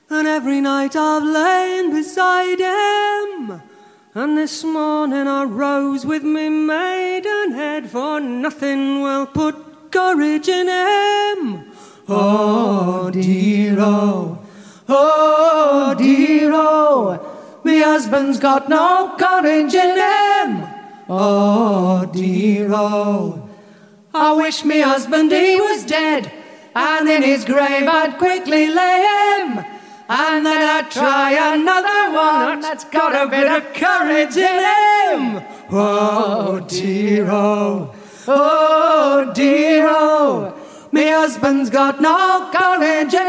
and 0.10 0.26
every 0.26 0.62
night 0.62 0.96
I've 0.96 1.22
lain 1.22 1.92
beside 1.92 2.60
him. 2.60 3.62
And 4.16 4.38
this 4.38 4.64
morning 4.64 5.28
I 5.28 5.44
rose 5.44 6.06
with 6.06 6.24
me 6.24 6.48
maiden 6.48 7.52
head, 7.52 7.90
for 7.90 8.22
nothing 8.22 9.02
will 9.02 9.26
put 9.26 9.92
courage 9.92 10.48
in 10.48 10.68
him. 10.70 11.74
Oh 12.08 13.10
dear, 13.12 13.76
oh. 13.78 14.40
Oh 14.88 15.94
dear, 15.98 16.52
oh. 16.54 17.60
Me 17.66 17.82
husband's 17.82 18.40
got 18.40 18.70
no 18.70 19.14
courage 19.20 19.74
in 19.74 19.98
him. 19.98 20.68
Oh 21.10 22.10
dear, 22.14 22.70
oh. 22.72 23.50
I 24.14 24.34
wish 24.34 24.66
me 24.66 24.82
husband 24.82 25.32
he 25.32 25.56
was 25.56 25.86
dead, 25.86 26.30
and 26.76 27.08
in 27.08 27.24
his 27.24 27.46
grave 27.46 27.88
I'd 27.88 28.18
quickly 28.18 28.68
lay 28.68 29.40
him. 29.40 29.66
And 30.10 30.46
then 30.46 30.62
I'd 30.62 30.92
try 30.92 31.54
another 31.54 32.14
one 32.14 32.60
that's 32.60 32.84
got 32.84 33.16
a 33.16 33.30
bit 33.30 33.48
of 33.48 33.74
courage 33.74 34.36
in 34.36 34.44
him. 34.44 35.42
Oh 35.72 36.60
dear, 36.68 37.30
oh, 37.32 37.96
oh 38.28 39.32
dear, 39.34 39.88
oh. 39.88 40.58
Me 40.92 41.08
husband's 41.08 41.70
got 41.70 42.02
no 42.02 42.52
courage 42.54 43.14
in 43.14 43.28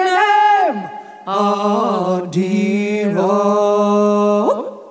him. 0.77 0.91
Oh 1.29 2.27
dear, 2.29 3.15
oh. 3.17 4.82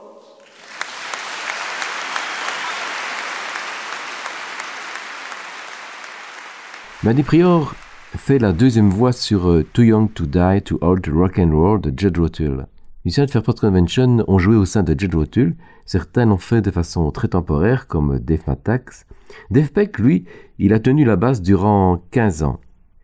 Manny 7.03 7.23
Prior 7.23 7.73
fait 8.15 8.37
la 8.37 8.53
deuxième 8.53 8.91
voix 8.91 9.11
sur 9.11 9.49
euh, 9.49 9.65
Too 9.73 9.81
Young 9.81 10.13
to 10.13 10.27
Die, 10.27 10.61
Too 10.63 10.77
Old 10.81 11.01
to 11.01 11.11
Rock 11.11 11.39
and 11.39 11.49
Roll 11.51 11.81
de 11.81 11.91
Judd 11.97 12.15
Rotul. 12.15 12.67
Musiciens 13.03 13.25
de 13.25 13.31
Fairport 13.31 13.55
Convention 13.55 14.23
ont 14.27 14.37
joué 14.37 14.55
au 14.55 14.65
sein 14.65 14.83
de 14.83 14.93
Judd 14.95 15.15
Rotul. 15.15 15.55
Certains 15.87 16.27
l'ont 16.27 16.37
fait 16.37 16.61
de 16.61 16.69
façon 16.69 17.09
très 17.09 17.29
temporaire, 17.29 17.87
comme 17.87 18.19
Dave 18.19 18.43
Matax. 18.45 19.07
Dave 19.49 19.71
Peck, 19.71 19.97
lui, 19.97 20.25
il 20.59 20.73
a 20.73 20.79
tenu 20.79 21.03
la 21.03 21.15
basse 21.15 21.41
durant 21.41 22.03
15 22.11 22.43
ans. 22.43 22.59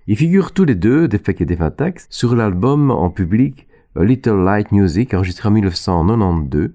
Ils 0.06 0.16
figurent 0.16 0.52
tous 0.52 0.66
les 0.66 0.76
deux, 0.76 1.08
Dave 1.08 1.22
Peck 1.22 1.42
et 1.42 1.46
Dave 1.46 1.62
Matax, 1.62 2.06
sur 2.12 2.36
l'album 2.36 2.92
en 2.92 3.10
public 3.10 3.68
A 3.96 4.04
Little 4.04 4.44
Light 4.44 4.72
Music, 4.72 5.16
enregistré 5.16 5.50
en 5.50 5.54
1992. 5.54 6.70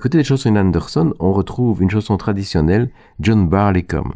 Côté 0.00 0.16
des 0.16 0.24
chansons 0.24 0.56
Anderson, 0.56 1.12
on 1.18 1.34
retrouve 1.34 1.82
une 1.82 1.90
chanson 1.90 2.16
traditionnelle, 2.16 2.88
John 3.20 3.46
Barleycombe. 3.46 4.14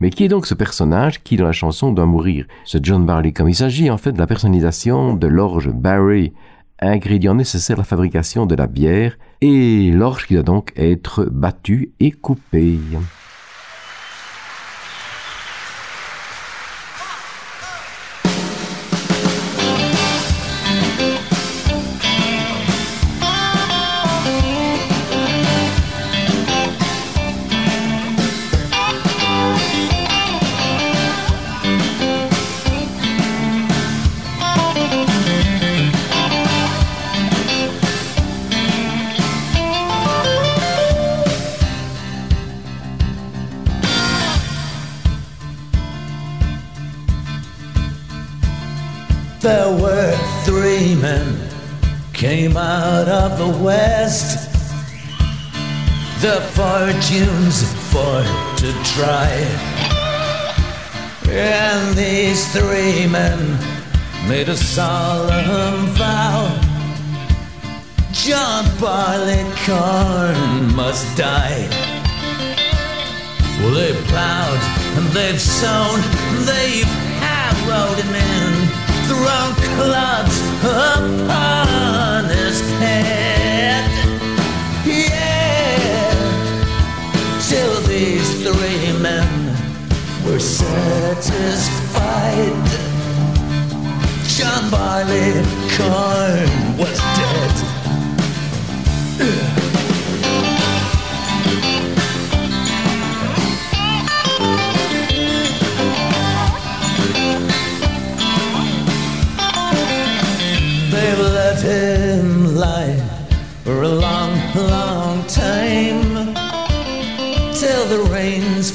Mais 0.00 0.10
qui 0.10 0.24
est 0.24 0.28
donc 0.28 0.46
ce 0.46 0.54
personnage 0.54 1.22
qui, 1.22 1.36
dans 1.36 1.46
la 1.46 1.52
chanson, 1.52 1.92
doit 1.92 2.06
mourir? 2.06 2.46
Ce 2.64 2.78
John 2.82 3.04
Barleycombe. 3.06 3.48
Il 3.48 3.54
s'agit 3.54 3.90
en 3.90 3.96
fait 3.96 4.12
de 4.12 4.18
la 4.18 4.26
personnalisation 4.26 5.14
de 5.14 5.26
l'orge 5.26 5.70
Barry, 5.70 6.32
ingrédient 6.80 7.34
nécessaire 7.34 7.76
à 7.76 7.80
la 7.80 7.84
fabrication 7.84 8.46
de 8.46 8.54
la 8.54 8.66
bière, 8.66 9.18
et 9.40 9.90
l'orge 9.90 10.26
qui 10.26 10.34
doit 10.34 10.42
donc 10.42 10.72
être 10.76 11.24
battue 11.24 11.92
et 12.00 12.10
coupée. 12.10 12.78
Fortunes 56.56 57.64
for 57.92 58.22
to 58.56 58.68
try. 58.96 59.30
And 61.28 61.94
these 61.94 62.50
three 62.50 63.06
men 63.06 63.38
made 64.26 64.48
a 64.48 64.56
solemn 64.56 65.86
vow. 66.00 66.48
John 68.12 68.64
Barleycorn 68.80 70.74
must 70.74 71.04
die. 71.18 71.68
Well, 73.60 73.74
they've 73.74 74.02
plowed 74.08 74.62
and 74.96 75.06
they've 75.08 75.40
sown, 75.40 76.00
they've 76.46 76.92
harrowed 77.20 77.98
him 78.02 78.14
in, 78.14 78.52
thrown 79.08 79.52
clods 79.76 80.36
upon 80.64 82.24
his 82.30 82.60
head. 82.80 83.25
Men 88.98 89.54
were 90.24 90.38
satisfied. 90.38 91.66
John 94.26 94.70
Barleycorn 94.70 96.50
was 96.78 96.98
dead. 96.98 97.54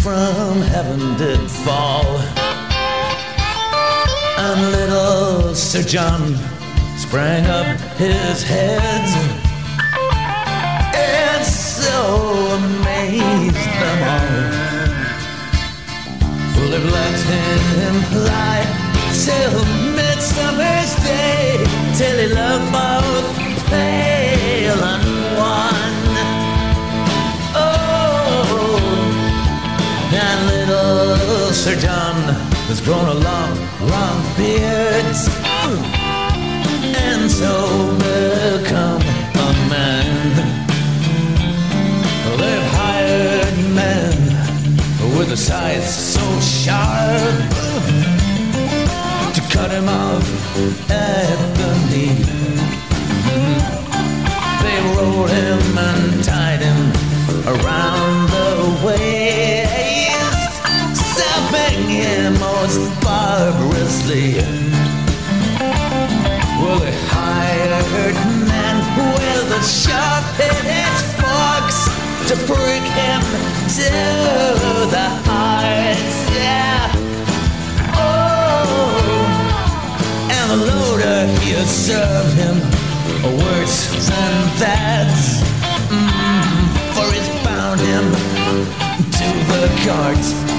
From 0.01 0.61
heaven 0.61 1.15
did 1.17 1.39
fall. 1.63 2.17
And 4.39 4.71
little 4.71 5.53
Sir 5.53 5.83
John 5.83 6.35
sprang 6.97 7.45
up 7.45 7.77
his 7.97 8.41
head 8.41 9.05
and 10.95 11.45
so 11.45 11.97
amazed 12.57 13.55
them 13.81 13.99
all. 14.13 14.61
Well, 16.55 16.69
they've 16.71 16.91
let 16.99 17.17
him 17.33 17.95
lie 18.25 18.65
till 19.25 19.65
Midsummer's 19.97 20.93
Day, 21.05 21.63
till 21.97 22.17
he 22.17 22.27
loved 22.33 22.71
both 22.71 23.69
pale 23.69 25.00
Sir 31.61 31.75
John 31.75 32.15
has 32.69 32.81
grown 32.81 33.07
a 33.07 33.13
long, 33.13 33.55
long 33.87 34.35
beard 34.35 35.05
and 36.97 37.29
so 37.29 37.53
become 38.01 38.99
a 38.99 39.53
man. 39.69 40.33
They've 42.41 42.69
hired 42.81 43.57
men 43.75 44.17
with 45.19 45.33
a 45.33 45.37
scythe 45.37 45.85
so 45.85 46.25
sharp 46.39 47.51
to 49.35 49.41
cut 49.53 49.69
him 49.69 49.87
off 49.87 50.25
at 50.89 51.37
the 51.59 51.71
knee. 51.91 52.25
They 54.63 54.77
rolled 54.97 55.29
him 55.29 55.77
and 55.77 56.23
tied 56.23 56.61
him 56.61 56.91
around 57.45 58.10
him 62.75 62.83
most 62.83 63.01
barbarously. 63.01 64.35
Well, 66.59 66.79
they 66.79 66.95
hired 67.07 68.15
men 68.47 68.75
with 69.15 69.49
the 69.49 69.61
sharp-edged 69.61 71.07
forks 71.19 71.79
to 72.29 72.35
prick 72.47 72.83
him 72.83 73.21
to 73.77 73.91
the 74.89 75.07
heart. 75.25 75.97
Yeah. 76.33 76.91
Oh, 77.95 78.91
and 80.29 80.51
the 80.51 80.57
loader 80.57 81.27
he 81.41 81.53
served 81.65 82.35
him 82.37 82.57
worse 83.39 83.89
than 84.07 84.33
that. 84.59 85.11
Mm, 85.89 86.67
for 86.95 87.07
he's 87.11 87.29
bound 87.43 87.79
him 87.79 88.05
to 89.11 89.27
the 89.51 89.69
cart. 89.85 90.50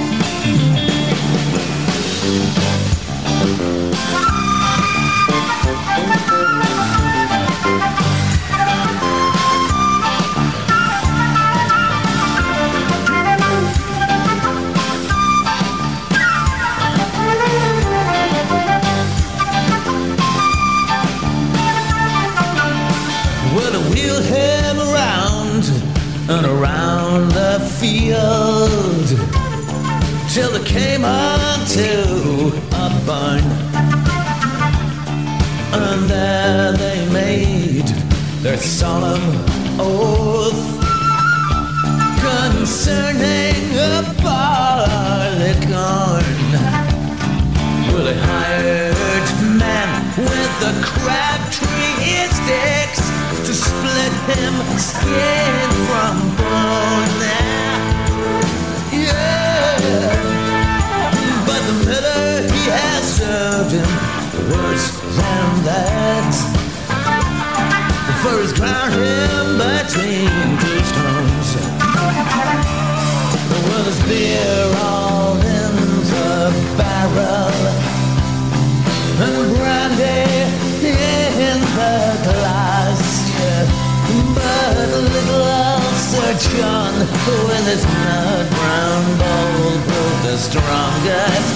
John, 86.63 86.95
with 86.99 87.67
his 87.67 87.85
nut 87.85 88.51
brown 88.51 89.05
bowl, 89.19 89.79
proved 89.87 90.23
the 90.25 90.37
strongest 90.37 91.49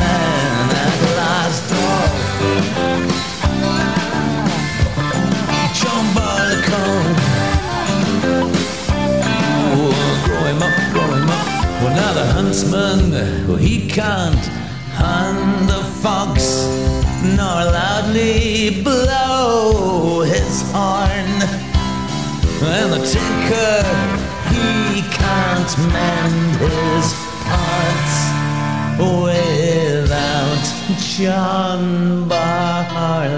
man 0.00 0.70
at 0.82 0.98
last. 1.16 1.64
Oh. 1.74 2.08
John 5.78 6.04
Barleycorn. 6.14 7.06
Oh, 9.74 9.92
grow 10.24 10.44
him 10.44 10.62
up, 10.62 10.76
grow 10.92 11.08
him 11.14 11.28
up. 11.30 11.46
Well, 11.82 11.94
now 11.94 12.12
the 12.12 12.26
huntsman, 12.26 13.12
well, 13.46 13.56
he 13.56 13.86
can't 13.86 14.61
hunt 15.12 15.68
the 15.68 15.82
fox, 16.02 16.34
nor 17.36 17.58
loudly 17.78 18.82
blow 18.82 20.22
his 20.34 20.54
horn. 20.72 21.30
And 22.74 22.88
the 22.94 23.02
tinker, 23.12 23.76
he 24.54 24.70
can't 25.18 25.72
mend 25.94 26.56
his 26.64 27.08
parts 27.50 28.16
without 29.26 30.64
John 31.14 31.82
Barley 32.28 33.32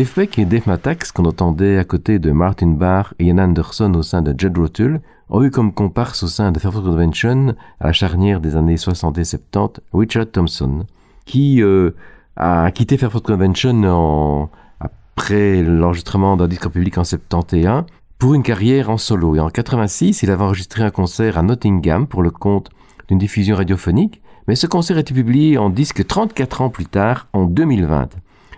l'effet 0.00 0.28
que 0.28 0.40
Dave 0.40 0.66
Matax, 0.66 1.12
qu'on 1.12 1.26
entendait 1.26 1.76
à 1.76 1.84
côté 1.84 2.18
de 2.18 2.30
Martin 2.30 2.68
Barr 2.68 3.12
et 3.18 3.26
Ian 3.26 3.36
Anderson 3.36 3.92
au 3.92 4.02
sein 4.02 4.22
de 4.22 4.34
Jed 4.34 4.56
Rotul, 4.56 5.02
ont 5.28 5.42
eu 5.42 5.50
comme 5.50 5.74
comparse 5.74 6.22
au 6.22 6.26
sein 6.26 6.52
de 6.52 6.58
Fairfield 6.58 6.86
Convention, 6.86 7.54
à 7.80 7.88
la 7.88 7.92
charnière 7.92 8.40
des 8.40 8.56
années 8.56 8.78
60 8.78 9.18
et 9.18 9.24
70, 9.24 9.82
Richard 9.92 10.30
Thompson, 10.32 10.86
qui 11.26 11.62
euh, 11.62 11.90
a 12.36 12.70
quitté 12.70 12.96
Fairfield 12.96 13.26
Convention 13.26 14.48
après 14.80 15.62
l'enregistrement 15.62 16.34
d'un 16.38 16.48
disque 16.48 16.64
en 16.64 16.70
public 16.70 16.96
en 16.96 17.04
71 17.04 17.84
pour 18.18 18.32
une 18.32 18.42
carrière 18.42 18.88
en 18.88 18.96
solo. 18.96 19.36
Et 19.36 19.40
en 19.40 19.50
86, 19.50 20.22
il 20.22 20.30
avait 20.30 20.44
enregistré 20.44 20.82
un 20.82 20.90
concert 20.90 21.36
à 21.36 21.42
Nottingham 21.42 22.06
pour 22.06 22.22
le 22.22 22.30
compte 22.30 22.70
d'une 23.08 23.18
diffusion 23.18 23.54
radiophonique, 23.54 24.22
mais 24.48 24.54
ce 24.54 24.66
concert 24.66 24.96
a 24.96 25.00
été 25.00 25.12
publié 25.12 25.58
en 25.58 25.68
disque 25.68 26.06
34 26.06 26.62
ans 26.62 26.70
plus 26.70 26.86
tard, 26.86 27.28
en 27.34 27.44
2020. 27.44 28.08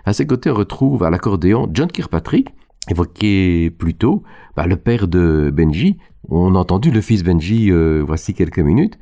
À 0.05 0.13
ses 0.13 0.27
côtés, 0.27 0.49
on 0.49 0.55
retrouve 0.55 1.03
à 1.03 1.09
l'accordéon 1.09 1.69
John 1.73 1.89
Kirkpatrick, 1.89 2.49
évoqué 2.89 3.71
plus 3.71 3.93
tôt, 3.93 4.23
bah, 4.55 4.67
le 4.67 4.75
père 4.75 5.07
de 5.07 5.49
Benji. 5.53 5.97
On 6.29 6.55
a 6.55 6.59
entendu 6.59 6.91
le 6.91 7.01
fils 7.01 7.23
Benji 7.23 7.71
euh, 7.71 8.03
voici 8.05 8.33
quelques 8.33 8.59
minutes. 8.59 8.99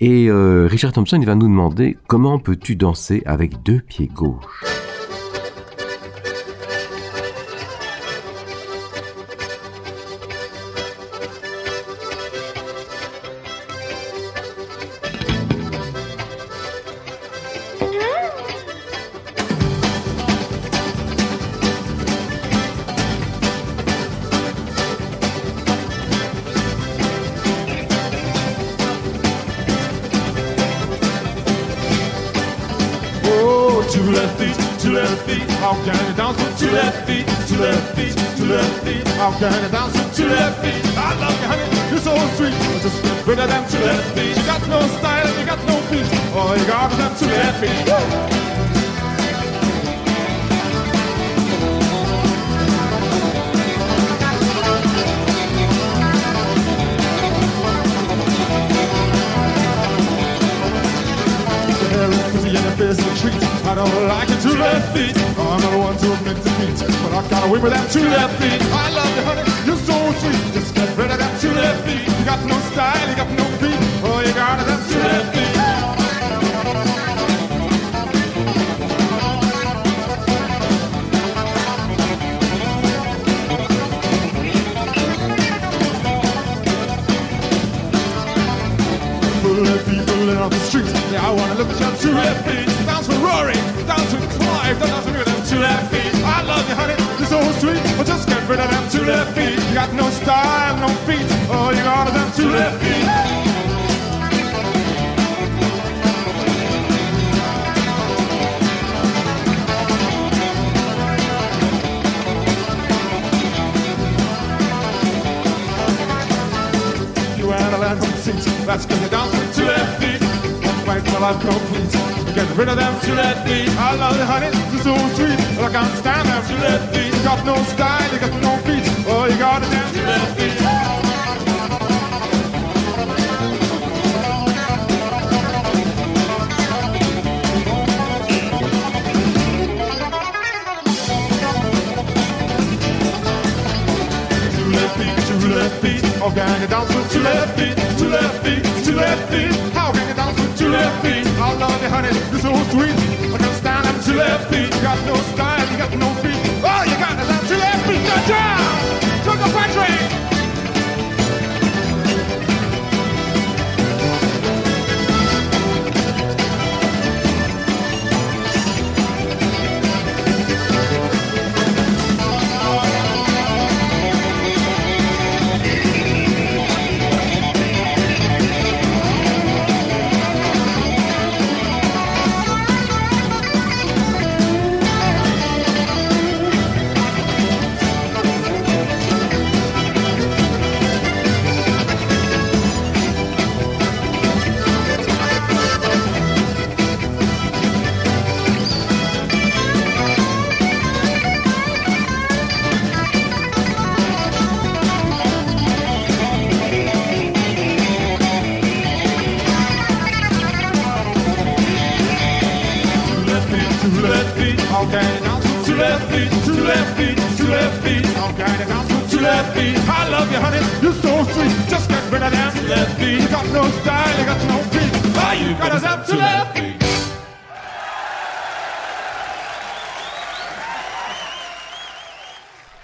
Et 0.00 0.30
euh, 0.30 0.66
Richard 0.66 0.92
Thompson, 0.92 1.18
il 1.20 1.26
va 1.26 1.34
nous 1.34 1.46
demander 1.46 1.98
comment 2.06 2.38
peux-tu 2.38 2.74
danser 2.74 3.22
avec 3.26 3.62
deux 3.62 3.80
pieds 3.80 4.06
gauches 4.06 4.64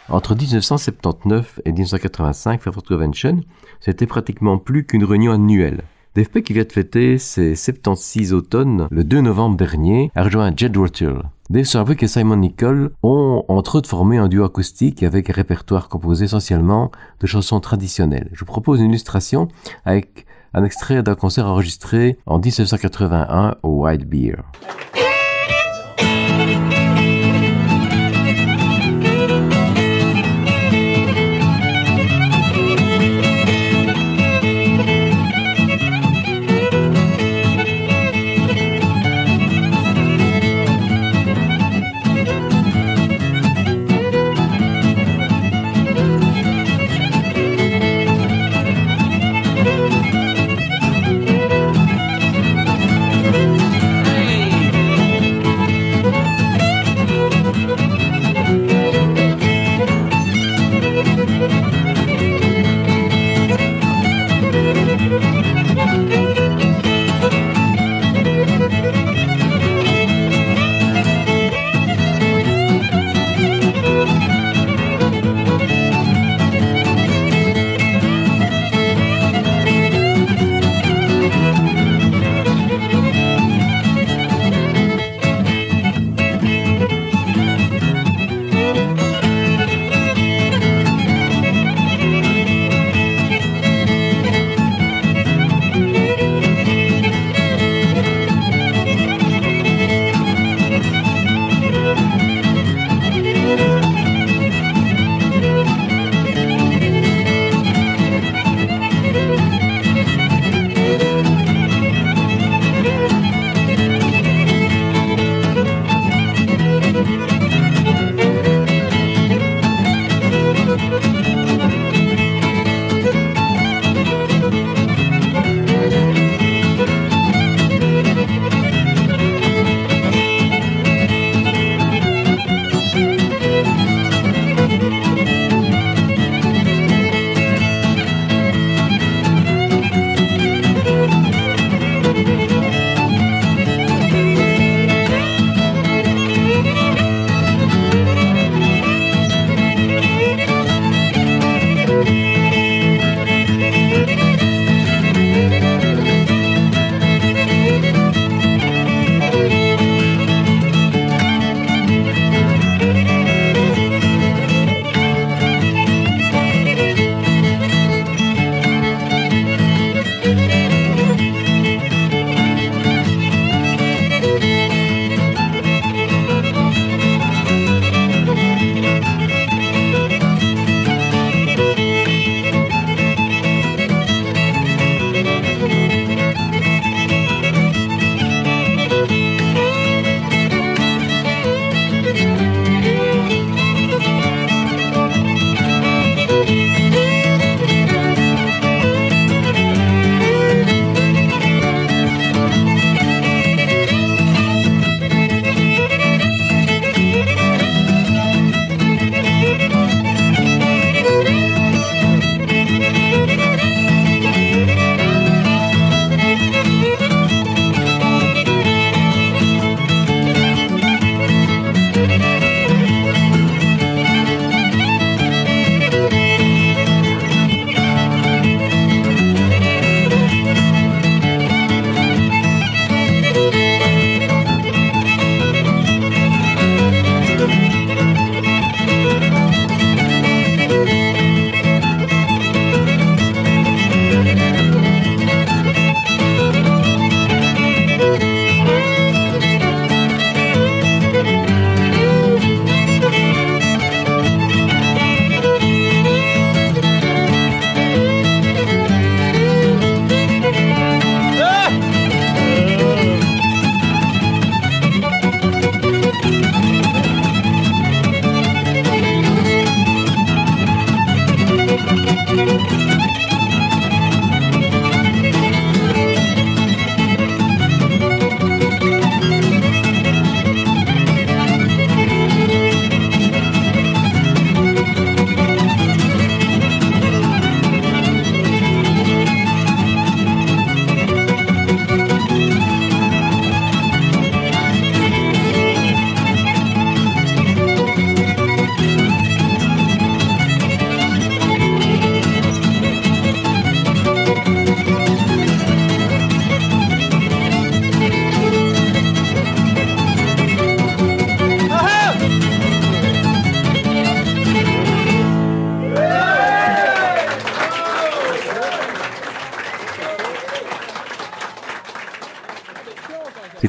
Entre 0.09 0.35
1979 0.35 1.61
et 1.65 1.73
1985, 1.73 2.61
Frankfurt 2.61 2.87
Convention, 2.87 3.41
c'était 3.81 4.07
pratiquement 4.07 4.57
plus 4.57 4.87
qu'une 4.87 5.05
réunion 5.05 5.33
annuelle. 5.33 5.83
DFP 6.17 6.41
qui 6.41 6.55
vient 6.55 6.65
de 6.65 6.73
fêter 6.73 7.19
ses 7.19 7.55
76 7.55 8.33
automnes 8.33 8.89
le 8.91 9.05
2 9.05 9.21
novembre 9.21 9.59
dernier 9.59 10.11
a 10.15 10.25
rejoint 10.25 10.51
Jed 10.57 10.75
Rotil. 10.75 11.13
Dave 11.51 11.65
Sarbuck 11.65 12.03
et 12.03 12.09
Simon 12.09 12.37
Nicol 12.37 12.91
ont 13.03 13.45
entre 13.49 13.77
autres 13.77 13.91
formé 13.91 14.17
un 14.17 14.27
duo 14.27 14.43
acoustique 14.47 15.03
avec 15.03 15.29
un 15.29 15.35
répertoire 15.35 15.91
composé 15.91 16.25
essentiellement 16.25 16.91
de 17.21 17.27
chansons 17.27 17.61
traditionnelles. 17.61 18.31
Je 18.33 18.39
vous 18.39 18.47
propose 18.47 18.81
une 18.81 18.89
illustration 18.89 19.49
avec 19.85 20.25
un 20.55 20.65
extrait 20.65 21.03
d'un 21.03 21.17
concert 21.17 21.49
enregistré 21.49 22.17
en 22.25 22.39
1981 22.39 23.57
au 23.63 23.83
White 23.83 24.09
Beer. 24.09 24.37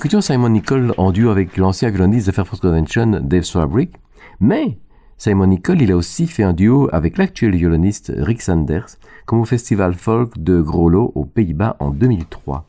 Simon 0.08 0.50
Nicol 0.50 0.94
en 0.98 1.12
duo 1.12 1.30
avec 1.30 1.58
l'ancien 1.58 1.90
violoniste 1.90 2.28
de 2.28 2.32
Fairfax 2.32 2.62
Convention, 2.62 3.20
Dave 3.22 3.44
Swabrick. 3.44 3.92
Mais 4.40 4.78
Simon 5.18 5.48
Nicol, 5.48 5.82
il 5.82 5.92
a 5.92 5.98
aussi 5.98 6.28
fait 6.28 6.44
un 6.44 6.54
duo 6.54 6.88
avec 6.94 7.18
l'actuel 7.18 7.56
violoniste 7.56 8.14
Rick 8.16 8.42
Sanders, 8.42 8.88
comme 9.26 9.42
au 9.42 9.46
festival 9.46 9.96
folk 9.96 10.38
de 10.38 10.62
Groslo 10.62 11.12
aux 11.14 11.26
Pays-Bas 11.26 11.76
en 11.80 11.92
2003. 11.92 12.67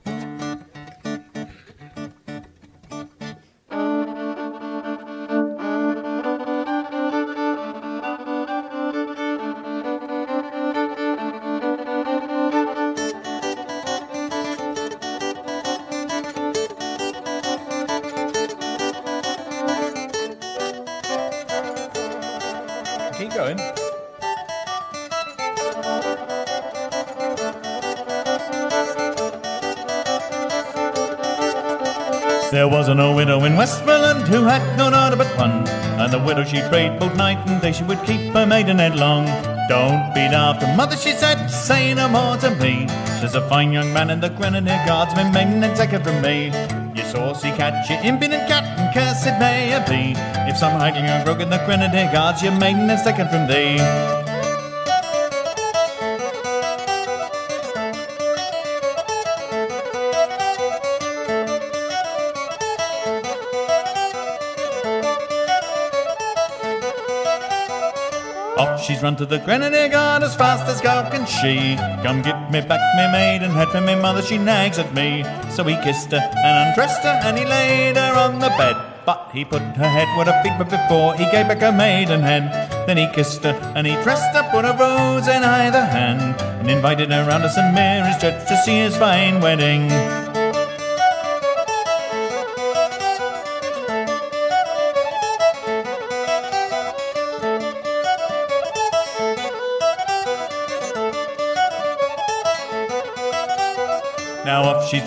She 36.48 36.62
prayed 36.62 36.98
both 36.98 37.14
night 37.16 37.38
and 37.46 37.60
day 37.60 37.72
she 37.72 37.84
would 37.84 38.02
keep 38.04 38.32
her 38.32 38.46
maidenhead 38.46 38.96
long. 38.96 39.26
Don't 39.68 40.14
beat 40.14 40.32
after 40.32 40.66
mother, 40.74 40.96
she 40.96 41.12
said, 41.12 41.48
say 41.48 41.92
no 41.92 42.08
more 42.08 42.36
to 42.38 42.50
me. 42.56 42.86
There's 43.20 43.34
a 43.34 43.46
fine 43.48 43.70
young 43.70 43.92
man 43.92 44.08
in 44.08 44.20
the 44.20 44.30
Grenadier 44.30 44.82
Guards, 44.86 45.14
my 45.14 45.30
maiden 45.30 45.62
and 45.62 45.76
take 45.76 45.92
it 45.92 46.02
from 46.02 46.22
me. 46.22 46.46
You 46.94 47.04
saucy 47.04 47.50
cat, 47.50 47.88
you 47.90 47.96
impudent 48.08 48.48
cat, 48.48 48.64
and 48.78 48.94
curse 48.94 49.26
it 49.26 49.38
may 49.38 49.74
it 49.74 49.86
be. 49.86 50.18
If 50.50 50.56
some 50.56 50.72
hiding 50.72 51.04
and 51.04 51.26
rogue 51.28 51.42
in 51.42 51.50
the 51.50 51.58
Grenadier 51.66 52.10
Guards, 52.12 52.42
your 52.42 52.52
maiden 52.52 52.88
is 52.88 53.02
taken 53.02 53.28
from 53.28 53.46
thee. 53.46 54.17
She's 68.98 69.04
run 69.04 69.14
to 69.14 69.26
the 69.26 69.38
Grenadier 69.38 69.88
Guard 69.88 70.24
as 70.24 70.34
fast 70.34 70.66
as 70.66 70.80
go 70.80 71.08
can 71.10 71.24
she. 71.24 71.76
Come 72.02 72.20
give 72.20 72.36
me 72.50 72.60
back 72.60 72.82
me 72.96 73.06
maiden 73.12 73.50
head 73.50 73.68
for 73.68 73.80
me 73.80 73.94
mother, 73.94 74.22
she 74.22 74.38
nags 74.38 74.78
at 74.78 74.92
me. 74.92 75.24
So 75.50 75.62
he 75.62 75.76
kissed 75.82 76.10
her 76.10 76.18
and 76.18 76.68
undressed 76.68 77.02
her 77.02 77.20
and 77.22 77.38
he 77.38 77.44
laid 77.44 77.96
her 77.96 78.14
on 78.14 78.40
the 78.40 78.48
bed. 78.58 78.76
But 79.06 79.30
he 79.32 79.44
put 79.44 79.62
her 79.62 79.88
head 79.88 80.08
where 80.16 80.26
her 80.26 80.42
feet 80.42 80.58
were 80.58 80.64
before 80.64 81.14
he 81.14 81.30
gave 81.30 81.46
back 81.46 81.60
her 81.60 81.70
maiden 81.70 82.22
head. 82.22 82.50
Then 82.88 82.96
he 82.96 83.06
kissed 83.14 83.44
her 83.44 83.54
and 83.76 83.86
he 83.86 83.94
dressed 84.02 84.34
her, 84.34 84.42
put 84.50 84.64
a 84.64 84.72
rose 84.72 85.28
in 85.28 85.44
either 85.44 85.84
hand, 85.84 86.40
and 86.60 86.68
invited 86.68 87.12
her 87.12 87.24
round 87.24 87.44
to 87.44 87.50
St 87.50 87.72
Mary's 87.74 88.20
Church 88.20 88.48
to 88.48 88.56
see 88.64 88.78
his 88.80 88.96
fine 88.96 89.40
wedding. 89.40 89.88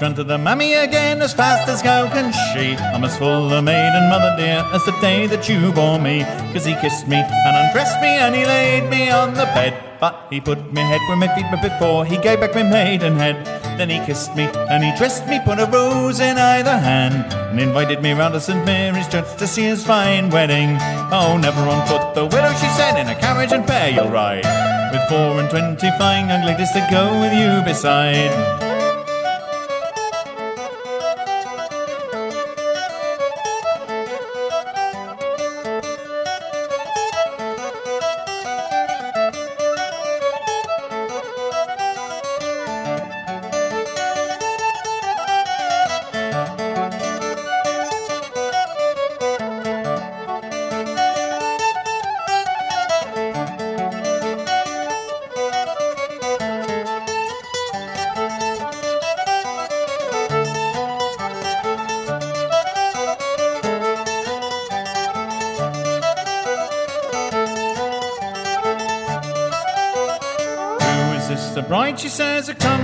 Run 0.02 0.16
to 0.16 0.24
the 0.24 0.38
mammy 0.38 0.74
again 0.74 1.22
as 1.22 1.34
fast 1.34 1.70
as 1.70 1.82
go 1.84 2.10
can 2.12 2.34
she. 2.34 2.76
I'm 2.76 3.04
as 3.04 3.18
full 3.18 3.54
of 3.54 3.64
maiden 3.64 4.10
mother 4.10 4.36
dear 4.36 4.66
as 4.74 4.84
the 4.86 4.94
day 5.00 5.28
that 5.28 5.48
you 5.48 5.72
bore 5.72 6.00
me. 6.00 6.24
Cause 6.54 6.66
he 6.66 6.74
kissed 6.76 7.08
me 7.08 7.18
and 7.18 7.58
undressed 7.58 8.02
me 8.02 8.08
and 8.08 8.34
he 8.34 8.44
laid 8.46 8.90
me 8.90 9.12
on 9.12 9.34
the 9.36 9.46
bed. 9.54 10.00
But 10.00 10.26
he 10.32 10.42
put 10.42 10.74
me 10.74 10.82
head 10.82 11.02
where 11.08 11.18
my 11.18 11.28
feet 11.36 11.46
were 11.52 11.70
before 11.70 12.06
he 12.06 12.18
gave 12.18 12.40
back 12.40 12.56
my 12.56 12.64
maiden 12.64 13.16
head. 13.16 13.46
Then 13.78 13.92
he 13.92 14.00
kissed 14.00 14.36
me 14.36 14.50
and 14.72 14.84
he 14.84 14.96
dressed 14.98 15.28
me, 15.28 15.40
put 15.46 15.60
a 15.60 15.68
rose 15.68 16.20
in 16.20 16.38
either 16.38 16.78
hand, 16.78 17.32
and 17.34 17.60
invited 17.60 18.02
me 18.02 18.14
round 18.14 18.34
to 18.34 18.40
St 18.40 18.66
Mary's 18.66 19.08
Church 19.08 19.38
to 19.38 19.46
see 19.46 19.64
his 19.64 19.86
fine 19.86 20.32
wedding. 20.32 20.78
Oh, 21.12 21.38
never 21.40 21.62
on 21.62 21.86
foot, 21.88 22.16
the 22.16 22.26
widow, 22.26 22.54
she 22.54 22.68
said, 22.70 23.00
in 23.00 23.08
a 23.08 23.16
carriage 23.20 23.52
and 23.52 23.68
pair 23.68 23.92
you'll 23.92 24.10
ride. 24.10 24.46
With 24.92 25.08
four 25.08 25.40
and 25.40 25.50
twenty 25.50 25.92
fine 26.00 26.30
young 26.30 26.44
ladies 26.44 26.72
to 26.72 26.88
go 26.90 27.20
with 27.22 27.34
you 27.34 27.64
beside. 27.64 28.71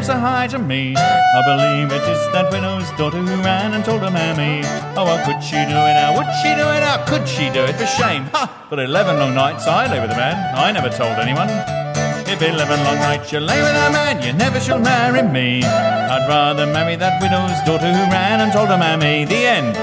Who 0.08 0.14
comes 0.14 0.54
to 0.54 0.60
me? 0.60 0.96
I 0.96 1.42
believe 1.44 1.92
it 1.92 2.04
is 2.10 2.32
that 2.32 2.52
widow's 2.52 2.90
daughter 2.98 3.18
who 3.18 3.36
ran 3.44 3.74
and 3.74 3.84
told 3.84 4.02
her 4.02 4.12
mammy. 4.12 4.62
Oh, 4.96 5.06
how 5.06 5.26
could 5.26 5.44
she 5.44 5.56
do 5.56 5.76
it? 5.76 5.96
How 6.00 6.16
would 6.16 6.32
she 6.42 6.56
do 6.56 6.68
it? 6.72 6.84
How 6.84 7.04
could 7.06 7.28
she 7.28 7.50
do 7.50 7.64
it? 7.64 7.76
For 7.76 7.86
shame. 7.86 8.24
Ha! 8.34 8.68
But 8.70 8.80
eleven 8.80 9.20
long 9.20 9.36
nights 9.36 9.68
I 9.68 9.92
lay 9.92 10.00
with 10.00 10.12
a 10.12 10.16
man. 10.16 10.36
I 10.56 10.72
never 10.72 10.90
told 10.90 11.18
anyone. 11.20 11.50
If 12.28 12.42
eleven 12.42 12.84
long 12.84 12.98
nights 12.98 13.32
you 13.32 13.40
lay 13.40 13.60
with 13.60 13.76
a 13.76 13.92
man, 13.92 14.22
you 14.24 14.34
never 14.34 14.60
shall 14.60 14.80
marry 14.80 15.24
me. 15.24 15.64
I'd 15.64 16.28
rather 16.28 16.66
marry 16.66 16.96
that 16.96 17.22
widow's 17.22 17.60
daughter 17.66 17.92
who 17.92 18.04
ran 18.12 18.42
and 18.42 18.52
told 18.52 18.70
her 18.70 18.78
mammy. 18.78 19.26
The 19.26 19.46
end. 19.48 19.76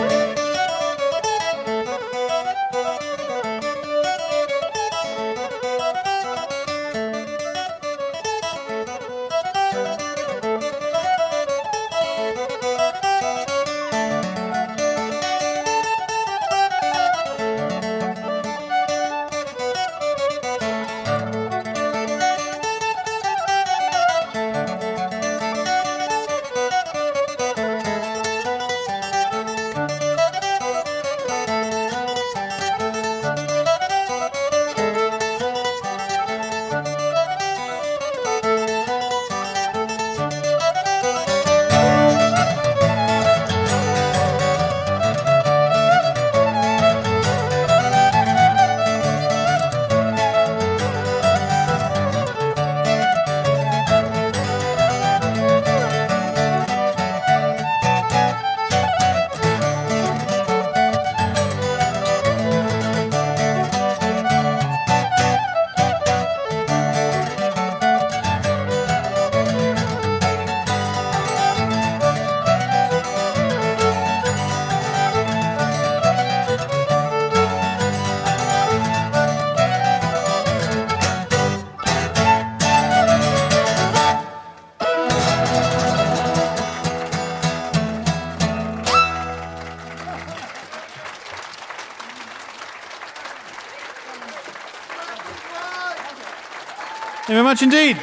Indeed. 97.62 97.96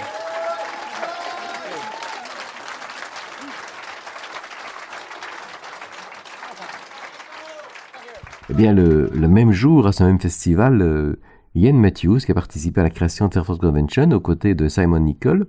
Eh 8.49 8.53
bien, 8.53 8.73
le, 8.73 9.09
même 9.27 9.51
jour, 9.51 9.87
à 9.87 9.93
ce 9.93 10.03
même 10.03 10.19
festival, 10.19 10.81
euh, 10.81 11.15
Ian 11.55 11.73
Matthews, 11.73 12.19
qui 12.19 12.31
a 12.31 12.35
participé 12.35 12.81
à 12.81 12.83
la 12.83 12.89
création 12.89 13.27
de 13.27 13.33
Fairforce 13.33 13.59
Convention 13.59 14.11
aux 14.11 14.19
côtés 14.19 14.55
de 14.55 14.67
Simon 14.67 14.99
Nicol, 14.99 15.47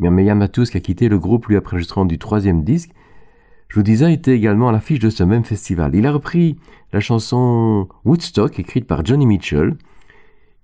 mais 0.00 0.24
Ian 0.24 0.34
Matthews 0.34 0.64
qui 0.64 0.76
a 0.76 0.80
quitté 0.80 1.08
le 1.08 1.18
groupe 1.18 1.46
lui 1.46 1.56
après 1.56 1.76
l'enregistrement 1.76 2.04
du 2.04 2.18
troisième 2.18 2.64
disque, 2.64 2.90
je 3.68 3.76
vous 3.76 3.84
disais, 3.84 4.12
était 4.12 4.36
également 4.36 4.68
à 4.68 4.72
l'affiche 4.72 4.98
de 4.98 5.10
ce 5.10 5.24
même 5.24 5.44
festival. 5.44 5.94
Il 5.94 6.06
a 6.06 6.12
repris 6.12 6.56
la 6.92 7.00
chanson 7.00 7.88
Woodstock, 8.04 8.58
écrite 8.58 8.86
par 8.86 9.04
Johnny 9.04 9.26
Mitchell, 9.26 9.76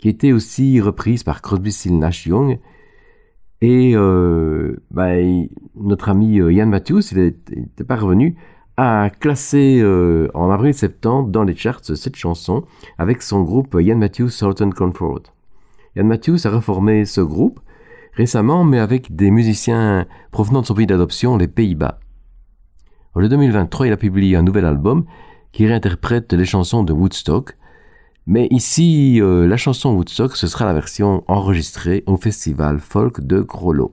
qui 0.01 0.09
était 0.09 0.33
aussi 0.33 0.81
reprise 0.81 1.23
par 1.23 1.43
Crosby, 1.43 1.71
Still 1.71 1.99
Nash 1.99 2.27
Young. 2.27 2.59
Et 3.61 3.93
euh, 3.95 4.77
bah, 4.91 5.11
notre 5.77 6.09
ami 6.09 6.41
euh, 6.41 6.51
Ian 6.51 6.67
Matthews, 6.67 7.03
il 7.13 7.19
n'était 7.19 7.85
pas 7.85 7.97
revenu, 7.97 8.37
a 8.79 9.11
classé 9.11 9.81
euh, 9.83 10.29
en 10.33 10.51
avril-septembre 10.51 11.29
dans 11.29 11.45
les 11.45 11.55
charts 11.55 11.85
cette 11.85 12.17
chanson 12.17 12.65
avec 12.97 13.21
son 13.21 13.43
groupe 13.43 13.77
Ian 13.79 13.97
Matthews 13.97 14.31
Southern 14.31 14.73
Comfort. 14.73 15.21
Ian 15.97 16.05
Matthews 16.05 16.47
a 16.47 16.51
reformé 16.51 17.05
ce 17.05 17.21
groupe 17.21 17.61
récemment, 18.15 18.65
mais 18.65 18.79
avec 18.79 19.15
des 19.15 19.31
musiciens 19.31 20.07
provenant 20.31 20.63
de 20.63 20.67
son 20.67 20.75
pays 20.75 20.87
d'adoption, 20.87 21.37
les 21.37 21.49
Pays-Bas. 21.49 22.01
En 23.15 23.21
2023, 23.21 23.89
il 23.89 23.93
a 23.93 23.97
publié 23.99 24.37
un 24.37 24.43
nouvel 24.43 24.65
album 24.65 25.05
qui 25.53 25.67
réinterprète 25.67 26.33
les 26.33 26.47
chansons 26.47 26.85
de 26.85 26.93
Woodstock. 26.95 27.57
Mais 28.27 28.47
ici, 28.51 29.21
euh, 29.21 29.47
la 29.47 29.57
chanson 29.57 29.95
Woodstock, 29.95 30.37
ce 30.37 30.47
sera 30.47 30.65
la 30.67 30.75
version 30.75 31.25
enregistrée 31.27 32.05
au 32.07 32.17
festival 32.17 32.79
folk 32.79 33.21
de 33.21 33.41
Grollo. 33.41 33.93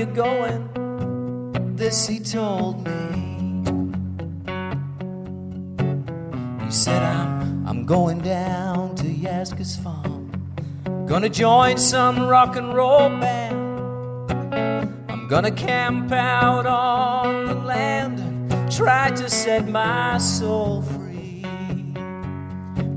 You 0.00 0.06
going, 0.06 1.76
this 1.76 2.06
he 2.06 2.20
told 2.20 2.86
me. 2.86 2.92
He 6.64 6.70
said, 6.70 7.02
I'm, 7.02 7.66
I'm 7.68 7.84
going 7.84 8.20
down 8.20 8.94
to 8.94 9.04
Yasgur's 9.04 9.76
farm. 9.76 10.32
Gonna 11.06 11.28
join 11.28 11.76
some 11.76 12.26
rock 12.26 12.56
and 12.56 12.72
roll 12.72 13.10
band. 13.10 14.32
I'm 15.10 15.28
gonna 15.28 15.50
camp 15.50 16.10
out 16.12 16.64
on 16.64 17.44
the 17.44 17.56
land 17.56 18.20
and 18.20 18.72
try 18.72 19.10
to 19.10 19.28
set 19.28 19.68
my 19.68 20.16
soul 20.16 20.80
free. 20.80 21.44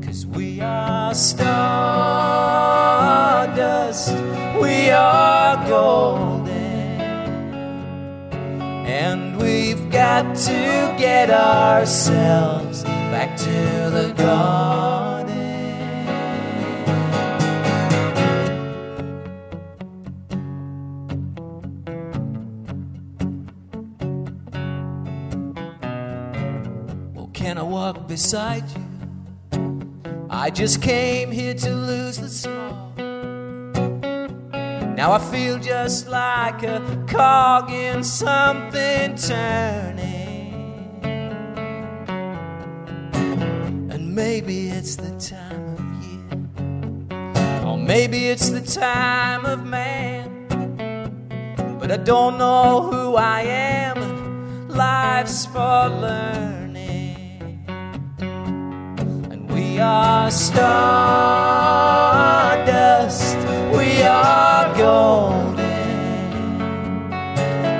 Cause 0.02 0.26
we 0.26 0.62
are 0.62 1.14
stardust, 1.14 1.44
we 4.62 4.90
are 4.90 5.68
golden, 5.68 6.33
got 10.14 10.36
to 10.36 10.96
get 10.96 11.32
ourselves 11.32 12.84
back 12.84 13.36
to 13.36 13.50
the 13.90 14.14
garden. 14.16 15.26
Well, 27.16 27.32
can 27.34 27.58
I 27.58 27.64
walk 27.64 28.08
beside 28.08 28.66
you? 28.70 29.88
I 30.30 30.52
just 30.52 30.80
came 30.84 31.32
here 31.32 31.56
to 31.56 31.74
lose 31.74 32.18
the 32.20 32.30
small. 32.30 32.94
Now 34.96 35.12
I 35.12 35.20
feel 35.32 35.58
just 35.58 36.08
like 36.08 36.62
a 36.62 37.04
cog 37.08 37.72
in 37.72 38.04
something 38.04 39.16
turning. 39.16 40.03
It's 44.84 44.98
the 44.98 45.16
time 45.18 45.64
of 45.78 45.80
year, 46.04 46.36
or 47.66 47.78
maybe 47.78 48.28
it's 48.28 48.50
the 48.50 48.60
time 48.60 49.46
of 49.46 49.66
man. 49.66 50.46
But 51.80 51.90
I 51.90 51.96
don't 51.96 52.38
know 52.38 52.82
who 52.92 53.16
I 53.16 53.44
am, 53.44 54.68
life's 54.68 55.46
for 55.46 55.88
learning. 55.88 57.64
And 59.32 59.50
we 59.50 59.80
are 59.80 60.30
stardust, 60.30 60.58
we 63.78 64.04
are 64.04 64.76
golden, 64.78 65.62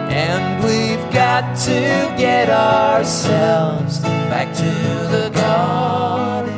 and 0.10 0.64
we've 0.64 1.12
got 1.12 1.58
to 1.66 2.14
get 2.18 2.50
ourselves 2.50 4.00
back 4.00 4.54
to 4.56 4.72
the 5.12 5.30
garden. 5.36 6.53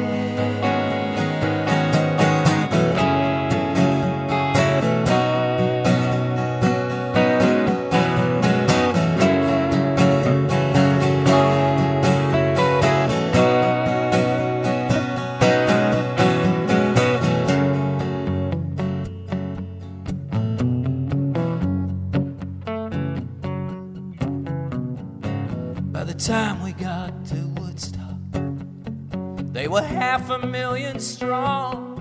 They 29.65 29.69
were 29.69 29.81
half 29.81 30.29
a 30.29 30.45
million 30.45 30.99
strong. 30.99 31.97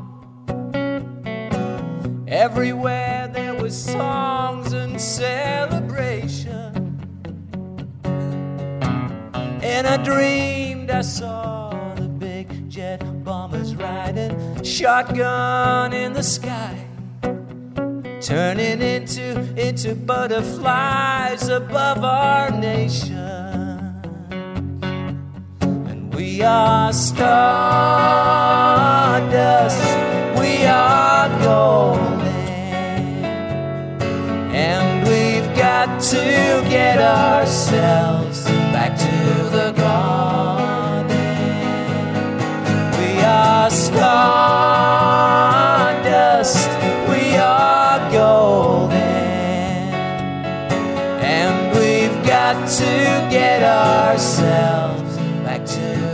Everywhere 2.28 3.31
there 3.32 3.55
was 3.55 3.74
songs 3.74 4.74
and 4.74 5.01
celebration. 5.01 6.74
And 9.62 9.86
I 9.86 9.97
dreamed 9.97 10.91
I 10.91 11.01
saw 11.01 11.95
the 11.95 12.07
big 12.07 12.69
jet 12.69 12.99
bombers 13.24 13.74
riding 13.74 14.62
shotgun 14.62 15.95
in 15.95 16.12
the 16.12 16.23
sky 16.23 16.86
turning 18.20 18.82
into 18.82 19.41
into 19.57 19.95
butterflies 19.95 21.49
above 21.49 22.05
our 22.05 22.51
nation 22.51 23.34
we 26.24 26.42
are 26.42 26.90
stardust. 26.92 27.84
We 30.40 30.64
are 30.64 31.28
golden 31.42 32.24
and 34.66 35.06
we've 35.06 35.51
got 35.55 36.01
to 36.12 36.24
get 36.76 36.98
ourselves 36.98 38.44
back 38.74 38.96
to 39.06 39.16
the 39.56 39.72
garden. 39.72 41.12
We 43.01 43.10
are 43.22 43.70
stardust. 43.70 44.38
We 47.12 47.36
are 47.36 47.98
golden 48.10 48.96
and 51.36 51.56
we've 51.76 52.18
got 52.26 52.56
to 52.80 52.92
get 53.30 53.62
ourselves 53.62 55.18
back 55.44 55.66
to 55.66 56.14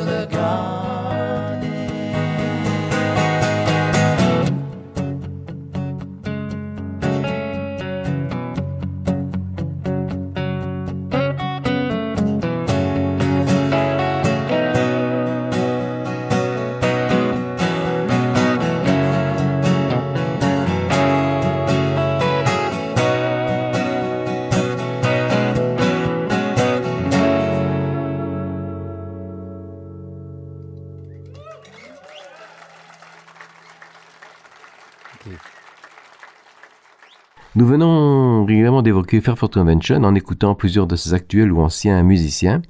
Nous 37.60 37.66
venons 37.66 38.46
régulièrement 38.46 38.80
d'évoquer 38.80 39.20
Fairford 39.20 39.50
Convention 39.50 40.02
en 40.02 40.14
écoutant 40.14 40.54
plusieurs 40.54 40.86
de 40.86 40.96
ses 40.96 41.12
actuels 41.12 41.52
ou 41.52 41.60
anciens 41.60 42.02
musiciens. 42.02 42.62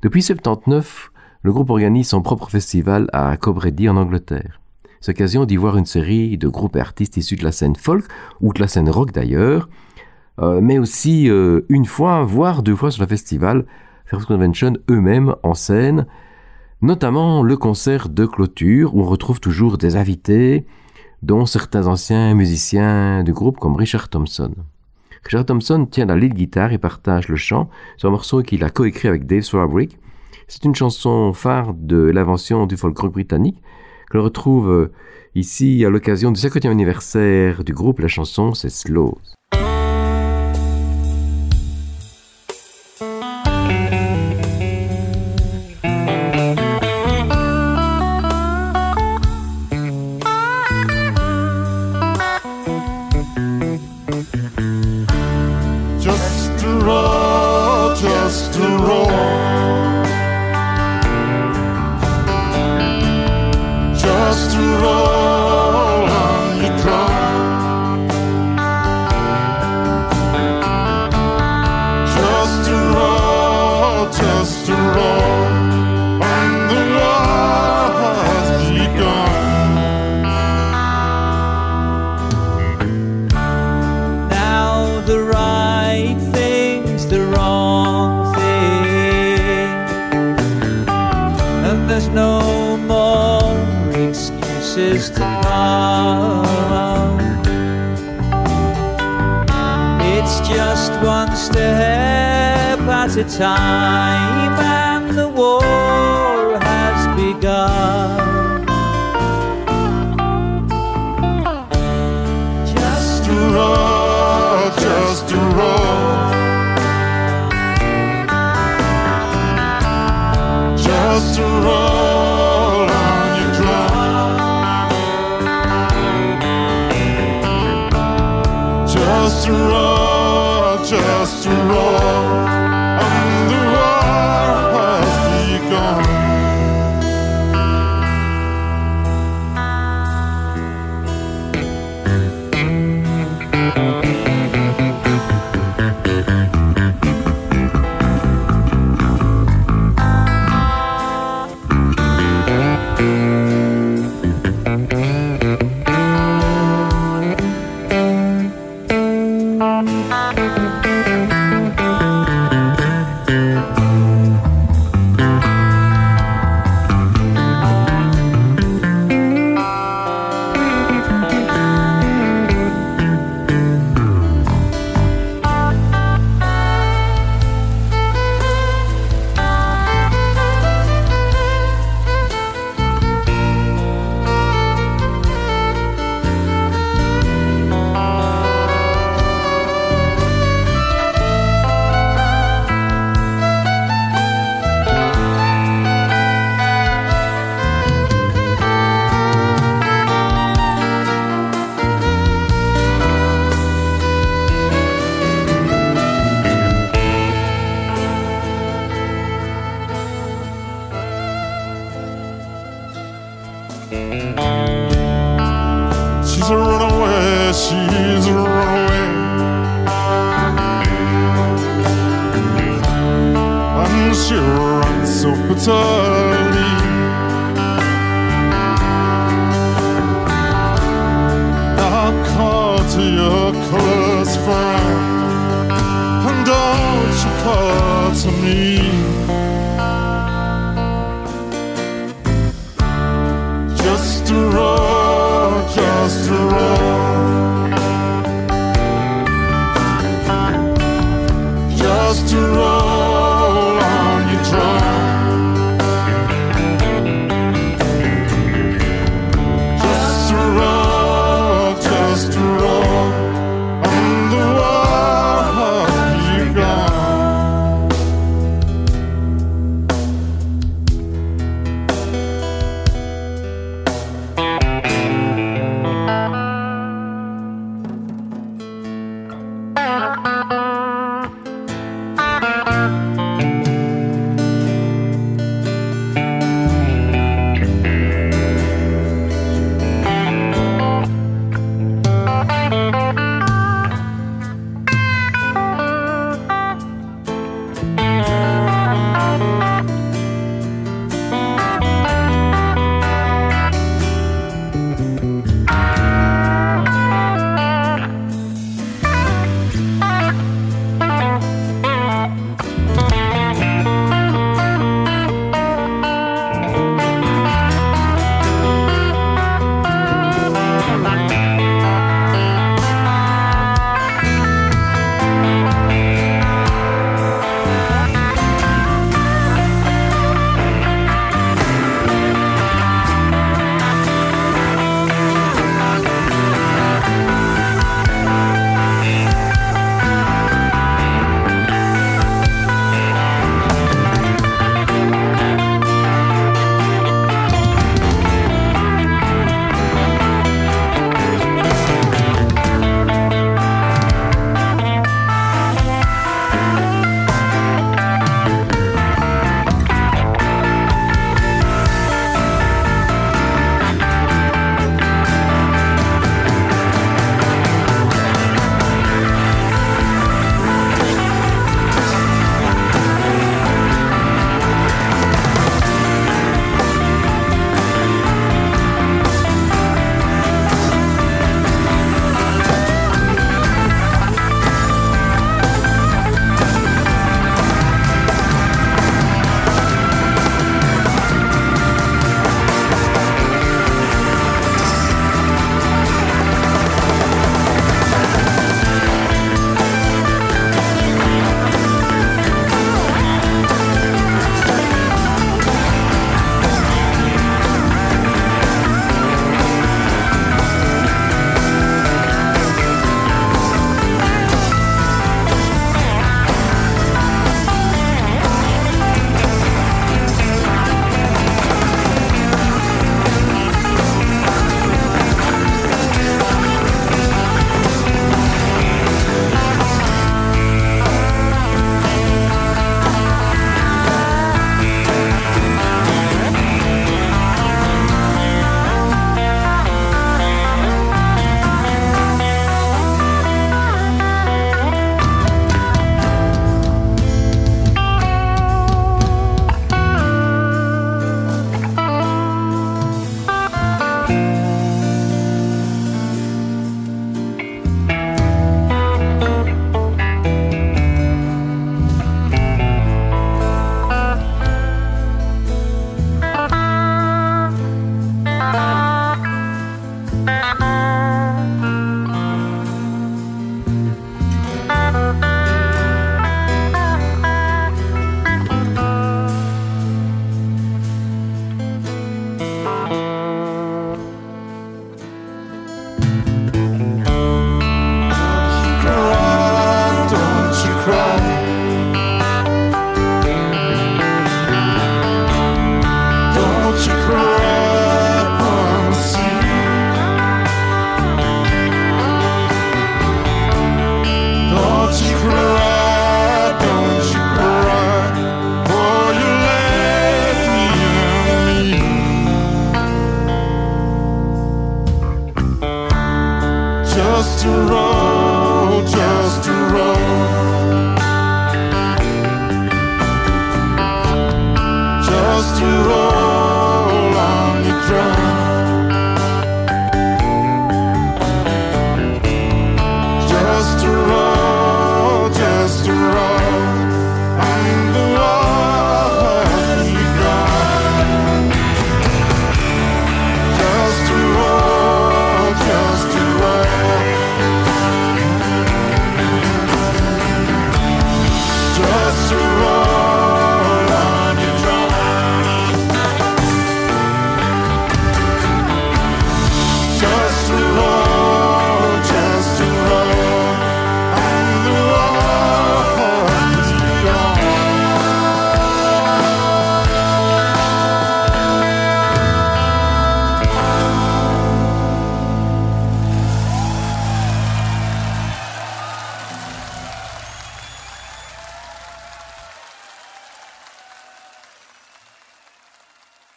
Depuis 0.00 0.22
79, 0.22 1.12
le 1.42 1.52
groupe 1.52 1.68
organise 1.68 2.08
son 2.08 2.22
propre 2.22 2.48
festival 2.48 3.10
à 3.12 3.36
Cobretti 3.36 3.90
en 3.90 3.98
Angleterre. 3.98 4.62
C'est 5.02 5.12
l'occasion 5.12 5.44
d'y 5.44 5.56
voir 5.56 5.76
une 5.76 5.84
série 5.84 6.38
de 6.38 6.48
groupes 6.48 6.76
et 6.76 6.80
artistes 6.80 7.18
issus 7.18 7.36
de 7.36 7.44
la 7.44 7.52
scène 7.52 7.76
folk 7.76 8.06
ou 8.40 8.54
de 8.54 8.60
la 8.62 8.68
scène 8.68 8.88
rock 8.88 9.12
d'ailleurs, 9.12 9.68
euh, 10.40 10.62
mais 10.62 10.78
aussi 10.78 11.28
euh, 11.28 11.66
une 11.68 11.84
fois, 11.84 12.22
voire 12.22 12.62
deux 12.62 12.74
fois 12.74 12.90
sur 12.90 13.02
le 13.02 13.08
festival, 13.08 13.66
Fairford 14.06 14.28
Convention 14.28 14.78
eux-mêmes 14.88 15.34
en 15.42 15.52
scène, 15.52 16.06
notamment 16.80 17.42
le 17.42 17.58
concert 17.58 18.08
de 18.08 18.24
clôture 18.24 18.96
où 18.96 19.02
on 19.02 19.06
retrouve 19.06 19.40
toujours 19.40 19.76
des 19.76 19.96
invités, 19.96 20.64
dont 21.22 21.46
certains 21.46 21.86
anciens 21.86 22.34
musiciens 22.34 23.22
du 23.24 23.32
groupe 23.32 23.58
comme 23.58 23.76
Richard 23.76 24.08
Thompson. 24.08 24.52
Richard 25.24 25.46
Thompson 25.46 25.86
tient 25.90 26.06
la 26.06 26.16
lead 26.16 26.34
guitare 26.34 26.72
et 26.72 26.78
partage 26.78 27.28
le 27.28 27.36
chant 27.36 27.68
sur 27.96 28.08
un 28.08 28.12
morceau 28.12 28.42
qu'il 28.42 28.62
a 28.62 28.70
coécrit 28.70 29.08
avec 29.08 29.26
Dave 29.26 29.42
Swarbrick. 29.42 29.98
C'est 30.46 30.64
une 30.64 30.74
chanson 30.74 31.32
phare 31.32 31.74
de 31.74 31.96
l'invention 31.96 32.66
du 32.66 32.76
folk 32.76 32.96
rock 32.96 33.12
britannique 33.12 33.60
que 34.08 34.16
l'on 34.16 34.24
retrouve 34.24 34.90
ici 35.34 35.84
à 35.84 35.90
l'occasion 35.90 36.30
du 36.30 36.40
50e 36.40 36.70
anniversaire 36.70 37.64
du 37.64 37.72
groupe. 37.72 37.98
La 37.98 38.08
chanson 38.08 38.54
c'est 38.54 38.70
Slow. 38.70 39.18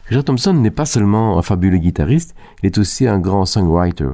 Richard 0.10 0.24
Thompson 0.24 0.54
n'est 0.54 0.72
pas 0.72 0.86
seulement 0.86 1.38
un 1.38 1.44
fabuleux 1.44 1.78
guitariste, 1.78 2.34
il 2.64 2.66
est 2.66 2.80
aussi 2.80 3.06
un 3.06 3.20
grand 3.20 3.46
songwriter. 3.46 4.10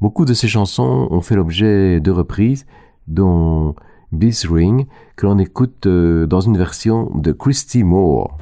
Beaucoup 0.00 0.24
de 0.24 0.32
ses 0.32 0.48
chansons 0.48 1.08
ont 1.10 1.20
fait 1.20 1.36
l'objet 1.36 2.00
de 2.00 2.10
reprises, 2.10 2.64
dont 3.06 3.74
Beast 4.12 4.46
Ring, 4.50 4.86
que 5.14 5.26
l'on 5.26 5.38
écoute 5.38 5.84
euh, 5.84 6.26
dans 6.26 6.40
une 6.40 6.56
version 6.56 7.10
de 7.14 7.32
Christy 7.32 7.84
Moore. 7.84 8.38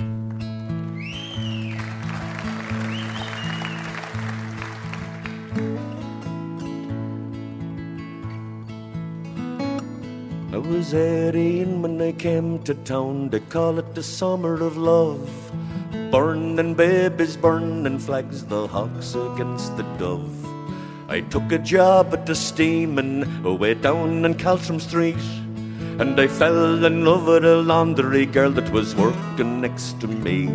I 10.52 10.58
was 10.58 10.94
18 10.94 11.82
when 11.82 12.16
came 12.16 12.60
to 12.60 12.72
town. 12.84 13.28
Call 13.50 13.80
it 13.80 13.94
the 13.96 14.02
summer 14.04 14.62
of 14.62 14.76
love. 14.76 15.28
Burning 16.14 16.74
babies, 16.74 17.36
burning 17.36 17.98
flags, 17.98 18.44
the 18.44 18.68
hawks 18.68 19.16
against 19.16 19.76
the 19.76 19.82
dove. 19.98 20.30
I 21.08 21.22
took 21.22 21.50
a 21.50 21.58
job 21.58 22.14
at 22.14 22.24
the 22.24 22.36
steamin' 22.36 23.44
away 23.44 23.74
down 23.74 24.24
in 24.24 24.34
Caltram 24.34 24.80
Street. 24.80 25.18
And 25.98 26.20
I 26.20 26.28
fell 26.28 26.84
in 26.84 27.04
love 27.04 27.26
with 27.26 27.44
a 27.44 27.56
laundry 27.56 28.26
girl 28.26 28.52
that 28.52 28.70
was 28.70 28.94
working 28.94 29.60
next 29.60 30.00
to 30.02 30.06
me. 30.06 30.46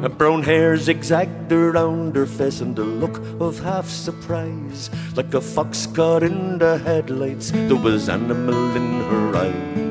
Her 0.00 0.08
brown 0.08 0.42
hair 0.42 0.78
zigzagged 0.78 1.52
around 1.52 2.16
her 2.16 2.24
face 2.24 2.62
and 2.62 2.78
a 2.78 2.82
look 2.82 3.20
of 3.38 3.58
half 3.58 3.90
surprise. 3.90 4.88
Like 5.16 5.34
a 5.34 5.42
fox 5.42 5.86
caught 5.86 6.22
in 6.22 6.56
the 6.56 6.78
headlights, 6.78 7.50
there 7.50 7.76
was 7.76 8.08
animal 8.08 8.74
in 8.74 9.02
her 9.10 9.36
eyes. 9.36 9.85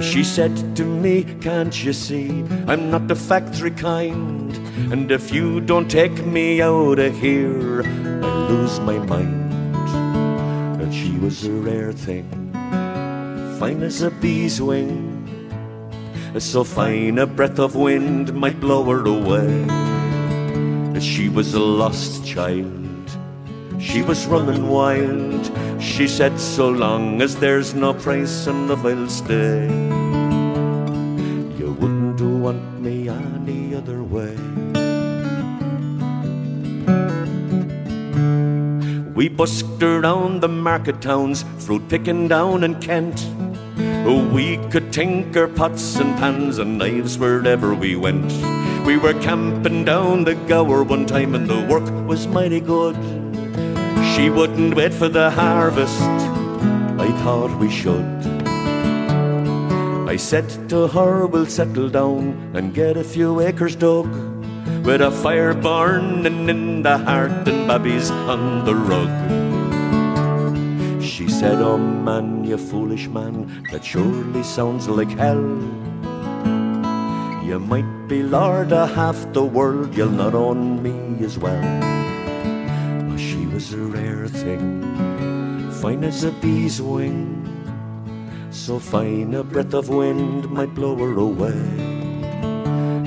She 0.00 0.24
said 0.24 0.76
to 0.76 0.84
me, 0.84 1.24
Can't 1.40 1.84
you 1.84 1.92
see, 1.92 2.44
I'm 2.66 2.90
not 2.90 3.08
the 3.08 3.14
factory 3.16 3.70
kind. 3.70 4.54
And 4.92 5.10
if 5.10 5.32
you 5.32 5.60
don't 5.60 5.90
take 5.90 6.24
me 6.24 6.62
out 6.62 6.98
of 6.98 7.16
here, 7.18 7.82
I 7.82 8.48
lose 8.48 8.80
my 8.80 8.98
mind. 8.98 9.52
And 10.80 10.92
she 10.94 11.18
was 11.18 11.44
a 11.44 11.52
rare 11.52 11.92
thing, 11.92 12.28
fine 13.58 13.82
as 13.82 14.02
a 14.02 14.10
bee's 14.10 14.60
wing. 14.60 15.10
So 16.38 16.64
fine 16.64 17.18
a 17.18 17.26
breath 17.26 17.58
of 17.58 17.76
wind 17.76 18.32
might 18.34 18.58
blow 18.60 18.84
her 18.84 19.04
away. 19.06 19.68
She 21.00 21.28
was 21.28 21.54
a 21.54 21.60
lost 21.60 22.24
child. 22.24 22.81
She 23.82 24.00
was 24.00 24.26
running 24.26 24.68
wild. 24.68 25.50
She 25.82 26.06
said, 26.06 26.38
So 26.38 26.68
long 26.68 27.20
as 27.20 27.34
there's 27.36 27.74
no 27.74 27.92
price 27.92 28.46
love, 28.46 28.86
I'll 28.86 29.08
stay. 29.08 29.66
You 31.58 31.76
wouldn't 31.80 32.20
want 32.20 32.80
me 32.80 33.08
any 33.08 33.74
other 33.74 34.04
way. 34.04 34.36
We 39.14 39.28
busked 39.28 39.82
around 39.82 40.40
the 40.40 40.48
market 40.48 41.02
towns, 41.02 41.44
fruit 41.58 41.88
picking 41.88 42.28
down 42.28 42.62
in 42.62 42.80
Kent. 42.80 43.26
We 44.32 44.58
could 44.70 44.92
tinker 44.92 45.48
pots 45.48 45.96
and 45.96 46.16
pans 46.18 46.58
and 46.58 46.78
knives 46.78 47.18
wherever 47.18 47.74
we 47.74 47.96
went. 47.96 48.32
We 48.86 48.96
were 48.96 49.14
camping 49.20 49.84
down 49.84 50.24
the 50.24 50.34
Gower 50.34 50.82
one 50.82 51.04
time 51.04 51.34
and 51.34 51.46
the 51.48 51.66
work 51.66 51.88
was 52.06 52.26
mighty 52.26 52.60
good. 52.60 53.21
She 54.14 54.28
wouldn't 54.28 54.74
wait 54.74 54.92
for 54.92 55.08
the 55.08 55.30
harvest, 55.30 55.98
I 57.00 57.08
thought 57.24 57.58
we 57.58 57.70
should. 57.70 58.04
I 60.06 60.16
said 60.16 60.68
to 60.68 60.86
her, 60.88 61.26
we'll 61.26 61.46
settle 61.46 61.88
down 61.88 62.52
and 62.52 62.74
get 62.74 62.98
a 62.98 63.04
few 63.04 63.40
acres 63.40 63.74
dug. 63.74 64.12
With 64.84 65.00
a 65.00 65.10
fire 65.10 65.54
burning 65.54 66.50
in 66.50 66.82
the 66.82 66.98
heart 66.98 67.48
and 67.48 67.66
babbies 67.66 68.10
on 68.10 68.66
the 68.66 68.74
rug. 68.74 69.08
She 71.02 71.26
said, 71.28 71.62
Oh 71.62 71.78
man, 71.78 72.44
you 72.44 72.58
foolish 72.58 73.08
man, 73.08 73.64
that 73.72 73.82
surely 73.82 74.42
sounds 74.42 74.88
like 74.88 75.16
hell. 75.16 75.40
You 77.42 77.58
might 77.58 78.08
be 78.08 78.22
lord 78.22 78.74
of 78.74 78.94
half 78.94 79.32
the 79.32 79.44
world, 79.44 79.96
you'll 79.96 80.10
not 80.10 80.34
own 80.34 80.82
me 80.82 81.24
as 81.24 81.38
well. 81.38 82.01
A 83.72 83.76
rare 83.76 84.28
thing, 84.28 84.82
fine 85.80 86.04
as 86.04 86.24
a 86.24 86.30
bee's 86.30 86.82
wing. 86.82 87.40
So 88.50 88.78
fine 88.78 89.32
a 89.32 89.42
breath 89.42 89.72
of 89.72 89.88
wind 89.88 90.50
might 90.50 90.74
blow 90.74 90.94
her 90.96 91.18
away. 91.18 91.56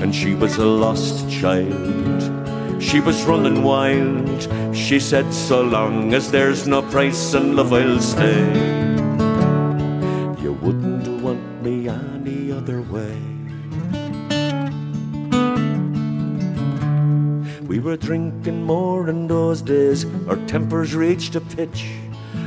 And 0.02 0.12
she 0.12 0.34
was 0.34 0.56
a 0.56 0.64
lost 0.64 1.30
child. 1.30 2.82
She 2.82 2.98
was 2.98 3.22
running 3.24 3.62
wild. 3.62 4.48
She 4.74 4.98
said, 4.98 5.32
So 5.32 5.62
long 5.62 6.12
as 6.14 6.32
there's 6.32 6.66
no 6.66 6.82
price 6.82 7.32
in 7.32 7.54
love, 7.54 7.72
I'll 7.72 8.00
stay. 8.00 8.75
Were 17.96 18.06
drinking 18.06 18.62
more 18.62 19.08
in 19.08 19.26
those 19.26 19.62
days, 19.62 20.04
our 20.28 20.36
tempers 20.46 20.94
reached 20.94 21.34
a 21.34 21.40
pitch. 21.40 21.86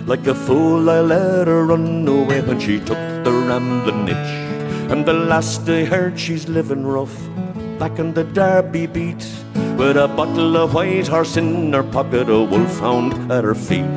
Like 0.05 0.27
a 0.27 0.35
fool, 0.35 0.89
I 0.89 1.01
let 1.01 1.47
her 1.47 1.65
run 1.65 2.07
away 2.07 2.41
when 2.41 2.59
she 2.59 2.77
took 2.79 3.01
the 3.23 3.31
rambling 3.47 4.07
itch. 4.07 4.31
And 4.91 5.05
the 5.05 5.13
last 5.13 5.67
I 5.67 5.85
heard, 5.85 6.19
she's 6.19 6.47
living 6.47 6.85
rough 6.85 7.15
back 7.79 7.97
in 7.97 8.13
the 8.13 8.23
Derby 8.25 8.85
beat. 8.85 9.25
With 9.77 9.97
a 9.97 10.07
bottle 10.07 10.57
of 10.57 10.73
white 10.73 11.07
horse 11.07 11.37
in 11.37 11.73
her 11.73 11.83
pocket, 11.83 12.29
a 12.29 12.43
wolfhound 12.43 13.31
at 13.31 13.43
her 13.43 13.55
feet. 13.55 13.89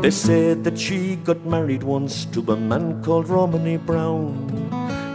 They 0.00 0.10
said 0.10 0.64
that 0.64 0.78
she 0.78 1.16
got 1.16 1.44
married 1.44 1.82
once 1.82 2.24
to 2.32 2.40
a 2.52 2.56
man 2.56 3.02
called 3.02 3.28
Romany 3.28 3.76
Brown. 3.76 4.48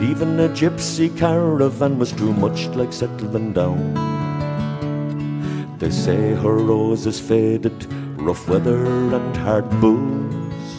Even 0.01 0.39
a 0.39 0.49
gypsy 0.49 1.09
caravan 1.17 1.97
was 1.97 2.11
too 2.11 2.33
much 2.33 2.67
like 2.75 2.93
settling 2.93 3.53
down. 3.53 4.15
They 5.77 5.89
say 5.89 6.33
her 6.33 6.55
roses 6.55 7.19
faded, 7.19 7.85
rough 8.15 8.47
weather 8.47 8.85
and 8.85 9.35
hard 9.35 9.69
booze. 9.81 10.71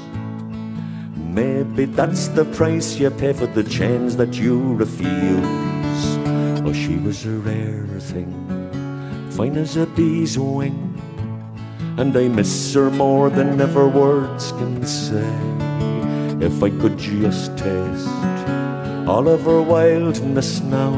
Maybe 1.16 1.84
that's 1.84 2.28
the 2.28 2.46
price 2.46 2.96
you 2.96 3.10
pay 3.10 3.34
for 3.34 3.46
the 3.46 3.62
chains 3.62 4.16
that 4.16 4.34
you 4.34 4.74
refuse. 4.74 6.06
Oh, 6.64 6.72
she 6.72 6.96
was 6.96 7.26
a 7.26 7.30
rare 7.30 7.86
thing, 8.00 8.32
fine 9.32 9.58
as 9.58 9.76
a 9.76 9.84
bee's 9.84 10.38
wing. 10.38 10.94
And 11.98 12.16
I 12.16 12.28
miss 12.28 12.72
her 12.72 12.90
more 12.90 13.28
than 13.28 13.60
ever 13.60 13.86
words 13.86 14.52
can 14.52 14.84
say. 14.86 15.30
If 16.40 16.62
I 16.62 16.70
could 16.70 16.98
just 16.98 17.56
taste 17.58 18.08
all 19.06 19.28
of 19.28 19.42
her 19.42 19.60
wildness 19.60 20.60
now, 20.62 20.92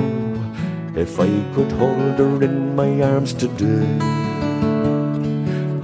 if 0.98 1.20
I 1.20 1.28
could 1.54 1.70
hold 1.72 2.18
her 2.18 2.42
in 2.42 2.74
my 2.74 3.02
arms 3.02 3.32
today, 3.32 3.86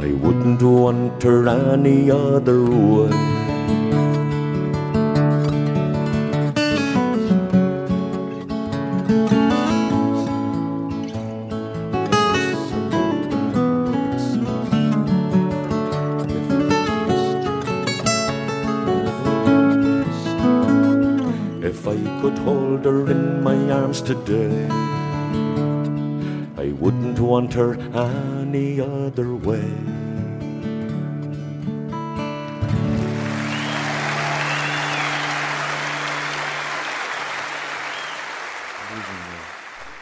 I 0.07 0.11
wouldn't 0.13 0.61
want 0.61 1.23
her 1.23 1.49
any 1.49 2.11
other 2.11 2.65
way. 2.65 3.34
Her 27.55 27.77
any 27.95 28.81
other 28.81 29.33
way. 29.45 29.63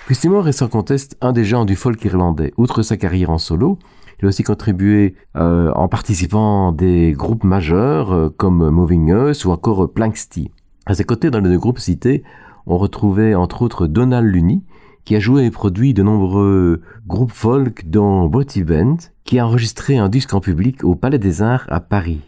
Christy 0.07 0.29
Moore 0.29 0.49
est 0.49 0.53
sans 0.53 0.69
conteste 0.69 1.17
un 1.21 1.33
des 1.33 1.45
gens 1.45 1.65
du 1.65 1.77
folk 1.77 2.05
irlandais. 2.05 2.53
Outre 2.57 2.83
sa 2.83 2.97
carrière 2.97 3.31
en 3.31 3.39
solo, 3.39 3.79
il 4.19 4.27
a 4.27 4.29
aussi 4.29 4.43
contribué 4.43 5.15
euh, 5.37 5.73
en 5.75 5.89
participant 5.89 6.71
à 6.71 6.73
des 6.73 7.13
groupes 7.13 7.45
majeurs 7.45 8.13
euh, 8.13 8.29
comme 8.29 8.69
Moving 8.71 9.13
Us 9.13 9.45
ou 9.45 9.51
encore 9.51 9.93
Planksty. 9.93 10.51
À 10.87 10.95
ses 10.95 11.05
côtés, 11.05 11.31
dans 11.31 11.41
les 11.41 11.49
deux 11.49 11.59
groupes 11.59 11.79
cités, 11.79 12.23
on 12.67 12.79
retrouvait 12.79 13.35
entre 13.35 13.63
autres 13.63 13.87
Donald 13.87 14.27
Lunny, 14.27 14.65
qui 15.05 15.17
a 15.17 15.21
joué 15.21 15.45
et 15.45 15.51
produit 15.51 15.95
de 15.95 16.03
nombreux 16.03 16.81
groupes 17.07 17.33
folk 17.33 17.89
dont 17.89 18.27
Botty 18.27 18.65
Band, 18.65 18.97
qui 19.25 19.39
a 19.39 19.47
enregistré 19.47 19.97
un 19.99 20.09
disque 20.09 20.35
en 20.35 20.41
public 20.41 20.85
au 20.85 20.95
Palais 20.95 21.19
des 21.19 21.43
Arts 21.43 21.67
à 21.69 21.81
Paris. 21.81 22.21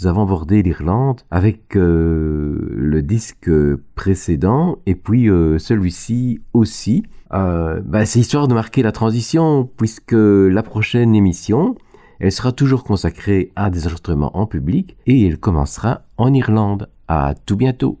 Nous 0.00 0.06
avons 0.06 0.22
abordé 0.22 0.62
l'Irlande 0.62 1.20
avec 1.30 1.76
euh, 1.76 2.58
le 2.74 3.02
disque 3.02 3.50
précédent 3.94 4.78
et 4.86 4.94
puis 4.94 5.28
euh, 5.28 5.58
celui-ci 5.58 6.40
aussi. 6.54 7.02
Euh, 7.34 7.80
bah, 7.84 8.06
C'est 8.06 8.20
histoire 8.20 8.48
de 8.48 8.54
marquer 8.54 8.82
la 8.82 8.92
transition 8.92 9.68
puisque 9.76 10.12
la 10.14 10.62
prochaine 10.62 11.14
émission, 11.14 11.76
elle 12.20 12.32
sera 12.32 12.52
toujours 12.52 12.84
consacrée 12.84 13.52
à 13.54 13.68
des 13.68 13.86
enregistrements 13.86 14.36
en 14.36 14.46
public 14.46 14.96
et 15.06 15.26
elle 15.26 15.38
commencera 15.38 16.02
en 16.16 16.32
Irlande. 16.32 16.88
À 17.08 17.34
tout 17.44 17.56
bientôt. 17.56 17.98